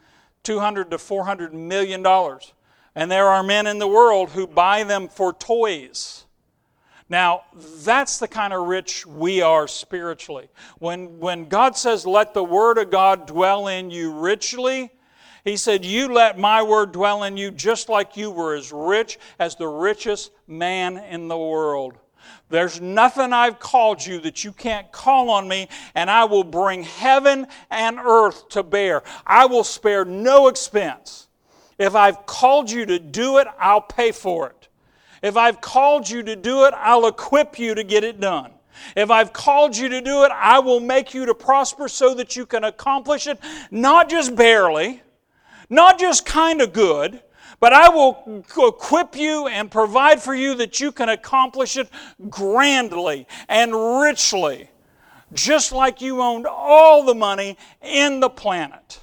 200 0.42 0.90
to 0.90 0.98
400 0.98 1.54
million 1.54 2.02
dollars. 2.02 2.52
And 2.94 3.10
there 3.10 3.28
are 3.28 3.42
men 3.42 3.66
in 3.66 3.78
the 3.78 3.88
world 3.88 4.30
who 4.30 4.46
buy 4.46 4.84
them 4.84 5.08
for 5.08 5.32
toys. 5.32 6.26
Now, 7.08 7.42
that's 7.54 8.18
the 8.18 8.28
kind 8.28 8.52
of 8.52 8.66
rich 8.66 9.06
we 9.06 9.42
are 9.42 9.68
spiritually. 9.68 10.48
When, 10.78 11.18
when 11.18 11.48
God 11.48 11.76
says, 11.76 12.06
Let 12.06 12.32
the 12.32 12.44
word 12.44 12.78
of 12.78 12.90
God 12.90 13.26
dwell 13.26 13.68
in 13.68 13.90
you 13.90 14.12
richly, 14.12 14.90
He 15.44 15.56
said, 15.56 15.84
You 15.84 16.08
let 16.08 16.38
my 16.38 16.62
word 16.62 16.92
dwell 16.92 17.22
in 17.24 17.36
you 17.36 17.50
just 17.50 17.88
like 17.88 18.16
you 18.16 18.30
were 18.30 18.54
as 18.54 18.72
rich 18.72 19.18
as 19.38 19.56
the 19.56 19.68
richest 19.68 20.30
man 20.46 20.96
in 20.96 21.28
the 21.28 21.36
world. 21.36 21.98
There's 22.48 22.80
nothing 22.80 23.32
I've 23.32 23.58
called 23.58 24.04
you 24.04 24.20
that 24.20 24.44
you 24.44 24.52
can't 24.52 24.90
call 24.92 25.30
on 25.30 25.48
me, 25.48 25.68
and 25.94 26.10
I 26.10 26.24
will 26.24 26.44
bring 26.44 26.82
heaven 26.82 27.46
and 27.70 27.98
earth 27.98 28.48
to 28.50 28.62
bear. 28.62 29.02
I 29.26 29.46
will 29.46 29.64
spare 29.64 30.04
no 30.04 30.48
expense. 30.48 31.28
If 31.82 31.96
I've 31.96 32.26
called 32.26 32.70
you 32.70 32.86
to 32.86 33.00
do 33.00 33.38
it, 33.38 33.48
I'll 33.58 33.80
pay 33.80 34.12
for 34.12 34.50
it. 34.50 34.68
If 35.20 35.36
I've 35.36 35.60
called 35.60 36.08
you 36.08 36.22
to 36.22 36.36
do 36.36 36.64
it, 36.64 36.74
I'll 36.76 37.08
equip 37.08 37.58
you 37.58 37.74
to 37.74 37.82
get 37.82 38.04
it 38.04 38.20
done. 38.20 38.52
If 38.94 39.10
I've 39.10 39.32
called 39.32 39.76
you 39.76 39.88
to 39.88 40.00
do 40.00 40.22
it, 40.22 40.30
I 40.32 40.60
will 40.60 40.78
make 40.78 41.12
you 41.12 41.26
to 41.26 41.34
prosper 41.34 41.88
so 41.88 42.14
that 42.14 42.36
you 42.36 42.46
can 42.46 42.62
accomplish 42.62 43.26
it, 43.26 43.40
not 43.72 44.08
just 44.08 44.36
barely, 44.36 45.02
not 45.68 45.98
just 45.98 46.24
kind 46.24 46.60
of 46.60 46.72
good, 46.72 47.20
but 47.58 47.72
I 47.72 47.88
will 47.88 48.44
equip 48.56 49.16
you 49.16 49.48
and 49.48 49.68
provide 49.68 50.22
for 50.22 50.36
you 50.36 50.54
that 50.54 50.78
you 50.78 50.92
can 50.92 51.08
accomplish 51.08 51.76
it 51.76 51.88
grandly 52.30 53.26
and 53.48 53.74
richly, 54.00 54.70
just 55.32 55.72
like 55.72 56.00
you 56.00 56.22
owned 56.22 56.46
all 56.46 57.04
the 57.04 57.14
money 57.14 57.58
in 57.80 58.20
the 58.20 58.30
planet. 58.30 59.00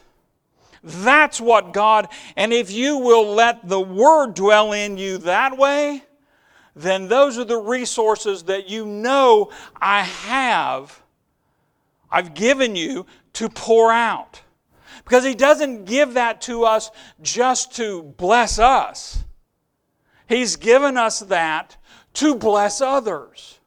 That's 0.84 1.41
what 1.41 1.73
God, 1.73 2.07
and 2.36 2.53
if 2.53 2.71
you 2.71 2.97
will 2.97 3.34
let 3.34 3.67
the 3.67 3.82
Word 3.82 4.34
dwell 4.34 4.71
in 4.71 4.97
you 4.97 5.17
that 5.19 5.57
way, 5.57 6.03
then 6.75 7.07
those 7.07 7.38
are 7.38 7.45
the 7.45 7.57
resources 7.57 8.43
that 8.43 8.69
you 8.69 8.86
know 8.86 9.51
I 9.82 10.03
have, 10.03 11.01
I've 12.09 12.34
given 12.34 12.75
you 12.75 13.05
to 13.34 13.49
pour 13.49 13.91
out. 13.91 14.41
Because 15.03 15.25
He 15.25 15.36
doesn't 15.36 15.86
give 15.86 16.13
that 16.13 16.39
to 16.41 16.63
us 16.63 16.91
just 17.21 17.75
to 17.75 18.03
bless 18.03 18.59
us, 18.59 19.23
He's 20.27 20.55
given 20.55 20.95
us 20.95 21.19
that 21.19 21.75
to 22.13 22.36
bless 22.36 22.82
others. 22.82 23.59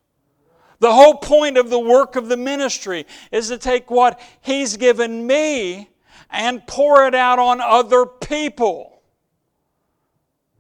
The 0.79 0.93
whole 0.93 1.15
point 1.15 1.59
of 1.59 1.71
the 1.71 1.79
work 1.79 2.17
of 2.17 2.29
the 2.29 2.37
ministry 2.37 3.07
is 3.31 3.49
to 3.49 3.59
take 3.59 3.91
what 3.91 4.21
He's 4.41 4.77
given 4.77 5.27
me 5.27 5.92
and 6.33 6.67
pour 6.67 7.07
it 7.07 7.15
out 7.15 7.39
on 7.39 7.61
other 7.61 8.07
people. 8.07 9.03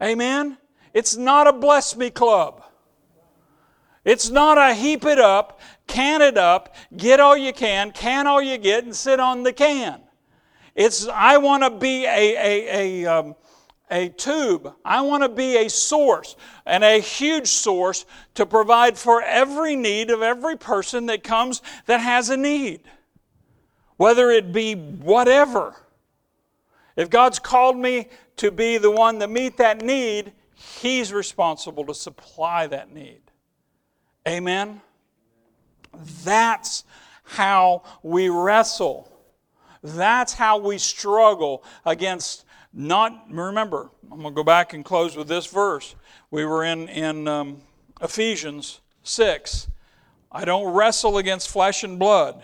Amen? 0.00 0.58
It's 0.94 1.16
not 1.16 1.46
a 1.46 1.52
bless 1.52 1.96
me 1.96 2.10
club. 2.10 2.62
It's 4.04 4.30
not 4.30 4.58
a 4.58 4.74
heap 4.74 5.04
it 5.04 5.18
up, 5.18 5.60
can 5.86 6.22
it 6.22 6.36
up, 6.36 6.74
get 6.96 7.20
all 7.20 7.36
you 7.36 7.52
can, 7.52 7.92
can 7.92 8.26
all 8.26 8.42
you 8.42 8.58
get, 8.58 8.84
and 8.84 8.94
sit 8.94 9.20
on 9.20 9.42
the 9.42 9.52
can. 9.52 10.00
It's, 10.74 11.06
I 11.06 11.36
want 11.38 11.62
to 11.62 11.70
be 11.70 12.04
a, 12.04 12.36
a, 12.36 13.04
a, 13.04 13.06
um, 13.06 13.36
a 13.90 14.08
tube. 14.08 14.74
I 14.84 15.02
want 15.02 15.22
to 15.22 15.28
be 15.28 15.56
a 15.58 15.68
source 15.68 16.34
and 16.66 16.82
a 16.82 16.98
huge 16.98 17.46
source 17.46 18.06
to 18.34 18.46
provide 18.46 18.98
for 18.98 19.22
every 19.22 19.76
need 19.76 20.10
of 20.10 20.22
every 20.22 20.56
person 20.56 21.06
that 21.06 21.22
comes 21.22 21.62
that 21.86 22.00
has 22.00 22.30
a 22.30 22.36
need, 22.36 22.80
whether 24.02 24.32
it 24.32 24.52
be 24.52 24.74
whatever. 24.74 25.76
If 26.96 27.08
God's 27.08 27.38
called 27.38 27.76
me 27.76 28.08
to 28.38 28.50
be 28.50 28.76
the 28.76 28.90
one 28.90 29.20
to 29.20 29.28
meet 29.28 29.58
that 29.58 29.80
need, 29.80 30.32
He's 30.56 31.12
responsible 31.12 31.86
to 31.86 31.94
supply 31.94 32.66
that 32.66 32.92
need. 32.92 33.20
Amen? 34.26 34.80
That's 36.24 36.82
how 37.22 37.84
we 38.02 38.28
wrestle. 38.28 39.08
That's 39.84 40.34
how 40.34 40.58
we 40.58 40.78
struggle 40.78 41.62
against 41.86 42.44
not, 42.74 43.26
remember, 43.30 43.88
I'm 44.10 44.20
going 44.20 44.34
to 44.34 44.36
go 44.36 44.42
back 44.42 44.72
and 44.72 44.84
close 44.84 45.14
with 45.14 45.28
this 45.28 45.46
verse. 45.46 45.94
We 46.28 46.44
were 46.44 46.64
in, 46.64 46.88
in 46.88 47.28
um, 47.28 47.60
Ephesians 48.00 48.80
6. 49.04 49.68
I 50.32 50.44
don't 50.44 50.74
wrestle 50.74 51.18
against 51.18 51.50
flesh 51.50 51.84
and 51.84 52.00
blood, 52.00 52.42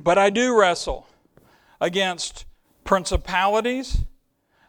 but 0.00 0.18
I 0.18 0.30
do 0.30 0.58
wrestle 0.58 1.06
against 1.80 2.44
principalities, 2.84 4.04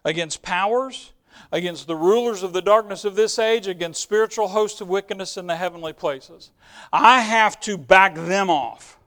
against 0.04 0.42
powers, 0.42 1.14
against 1.52 1.88
the 1.88 1.96
rulers 1.96 2.44
of 2.44 2.54
the 2.54 2.62
darkness 2.62 3.06
of 3.06 3.16
this 3.16 3.40
age, 3.40 3.68
against 3.68 4.02
spiritual 4.02 4.50
hosts 4.50 4.82
of 4.82 4.88
wickedness 4.88 5.38
in 5.38 5.48
the 5.48 5.56
heavenly 5.56 5.94
places. 5.94 6.52
I 6.92 7.22
have 7.22 7.60
to 7.62 7.78
back 7.78 8.16
them 8.16 8.50
off. 8.50 8.98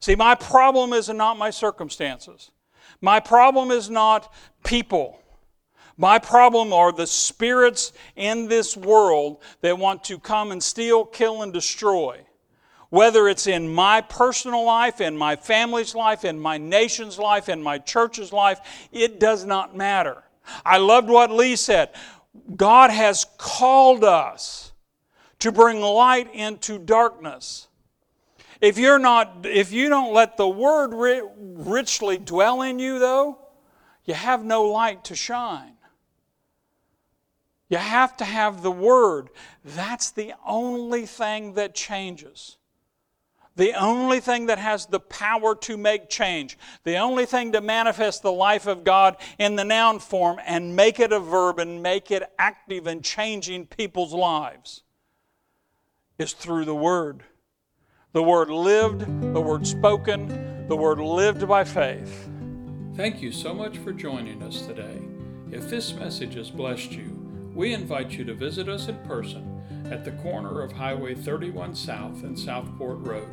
See, 0.00 0.14
my 0.14 0.34
problem 0.34 0.92
is 0.92 1.08
not 1.08 1.38
my 1.38 1.50
circumstances. 1.50 2.50
My 3.00 3.20
problem 3.20 3.70
is 3.70 3.90
not 3.90 4.32
people. 4.64 5.20
My 5.96 6.18
problem 6.18 6.72
are 6.72 6.92
the 6.92 7.06
spirits 7.06 7.92
in 8.16 8.48
this 8.48 8.76
world 8.76 9.42
that 9.60 9.78
want 9.78 10.04
to 10.04 10.18
come 10.18 10.50
and 10.50 10.62
steal, 10.62 11.04
kill, 11.04 11.42
and 11.42 11.52
destroy. 11.52 12.20
Whether 12.92 13.26
it's 13.26 13.46
in 13.46 13.72
my 13.72 14.02
personal 14.02 14.66
life, 14.66 15.00
in 15.00 15.16
my 15.16 15.34
family's 15.34 15.94
life, 15.94 16.26
in 16.26 16.38
my 16.38 16.58
nation's 16.58 17.18
life, 17.18 17.48
in 17.48 17.62
my 17.62 17.78
church's 17.78 18.34
life, 18.34 18.60
it 18.92 19.18
does 19.18 19.46
not 19.46 19.74
matter. 19.74 20.22
I 20.62 20.76
loved 20.76 21.08
what 21.08 21.30
Lee 21.30 21.56
said. 21.56 21.88
God 22.54 22.90
has 22.90 23.24
called 23.38 24.04
us 24.04 24.72
to 25.38 25.50
bring 25.50 25.80
light 25.80 26.34
into 26.34 26.78
darkness. 26.78 27.66
If 28.60 28.76
you're 28.76 28.98
not, 28.98 29.46
if 29.46 29.72
you 29.72 29.88
don't 29.88 30.12
let 30.12 30.36
the 30.36 30.46
word 30.46 30.92
richly 31.32 32.18
dwell 32.18 32.60
in 32.60 32.78
you, 32.78 32.98
though, 32.98 33.38
you 34.04 34.12
have 34.12 34.44
no 34.44 34.64
light 34.64 35.04
to 35.04 35.16
shine. 35.16 35.78
You 37.70 37.78
have 37.78 38.18
to 38.18 38.24
have 38.26 38.62
the 38.62 38.70
word. 38.70 39.30
That's 39.64 40.10
the 40.10 40.34
only 40.46 41.06
thing 41.06 41.54
that 41.54 41.74
changes. 41.74 42.58
The 43.54 43.74
only 43.74 44.20
thing 44.20 44.46
that 44.46 44.58
has 44.58 44.86
the 44.86 45.00
power 45.00 45.54
to 45.56 45.76
make 45.76 46.08
change, 46.08 46.56
the 46.84 46.96
only 46.96 47.26
thing 47.26 47.52
to 47.52 47.60
manifest 47.60 48.22
the 48.22 48.32
life 48.32 48.66
of 48.66 48.82
God 48.82 49.16
in 49.38 49.56
the 49.56 49.64
noun 49.64 49.98
form 49.98 50.40
and 50.46 50.74
make 50.74 50.98
it 50.98 51.12
a 51.12 51.20
verb 51.20 51.58
and 51.58 51.82
make 51.82 52.10
it 52.10 52.22
active 52.38 52.86
and 52.86 53.04
changing 53.04 53.66
people's 53.66 54.14
lives 54.14 54.82
is 56.18 56.32
through 56.32 56.64
the 56.64 56.74
Word. 56.74 57.24
The 58.12 58.22
Word 58.22 58.48
lived, 58.48 59.00
the 59.34 59.40
Word 59.40 59.66
spoken, 59.66 60.66
the 60.68 60.76
Word 60.76 60.98
lived 60.98 61.46
by 61.46 61.64
faith. 61.64 62.30
Thank 62.94 63.20
you 63.20 63.32
so 63.32 63.52
much 63.52 63.78
for 63.78 63.92
joining 63.92 64.42
us 64.42 64.62
today. 64.62 64.98
If 65.50 65.68
this 65.68 65.92
message 65.92 66.34
has 66.34 66.50
blessed 66.50 66.92
you, 66.92 67.50
we 67.54 67.74
invite 67.74 68.12
you 68.12 68.24
to 68.24 68.34
visit 68.34 68.68
us 68.68 68.88
in 68.88 68.96
person 69.00 69.51
at 69.92 70.04
the 70.04 70.12
corner 70.22 70.62
of 70.62 70.72
Highway 70.72 71.14
31 71.14 71.74
South 71.74 72.24
and 72.24 72.38
Southport 72.38 73.00
Road, 73.00 73.28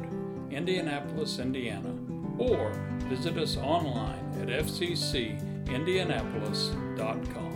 Indianapolis, 0.51 1.39
Indiana, 1.39 1.95
or 2.37 2.73
visit 3.05 3.37
us 3.37 3.55
online 3.55 4.19
at 4.41 4.49
fccindianapolis.com. 4.49 7.48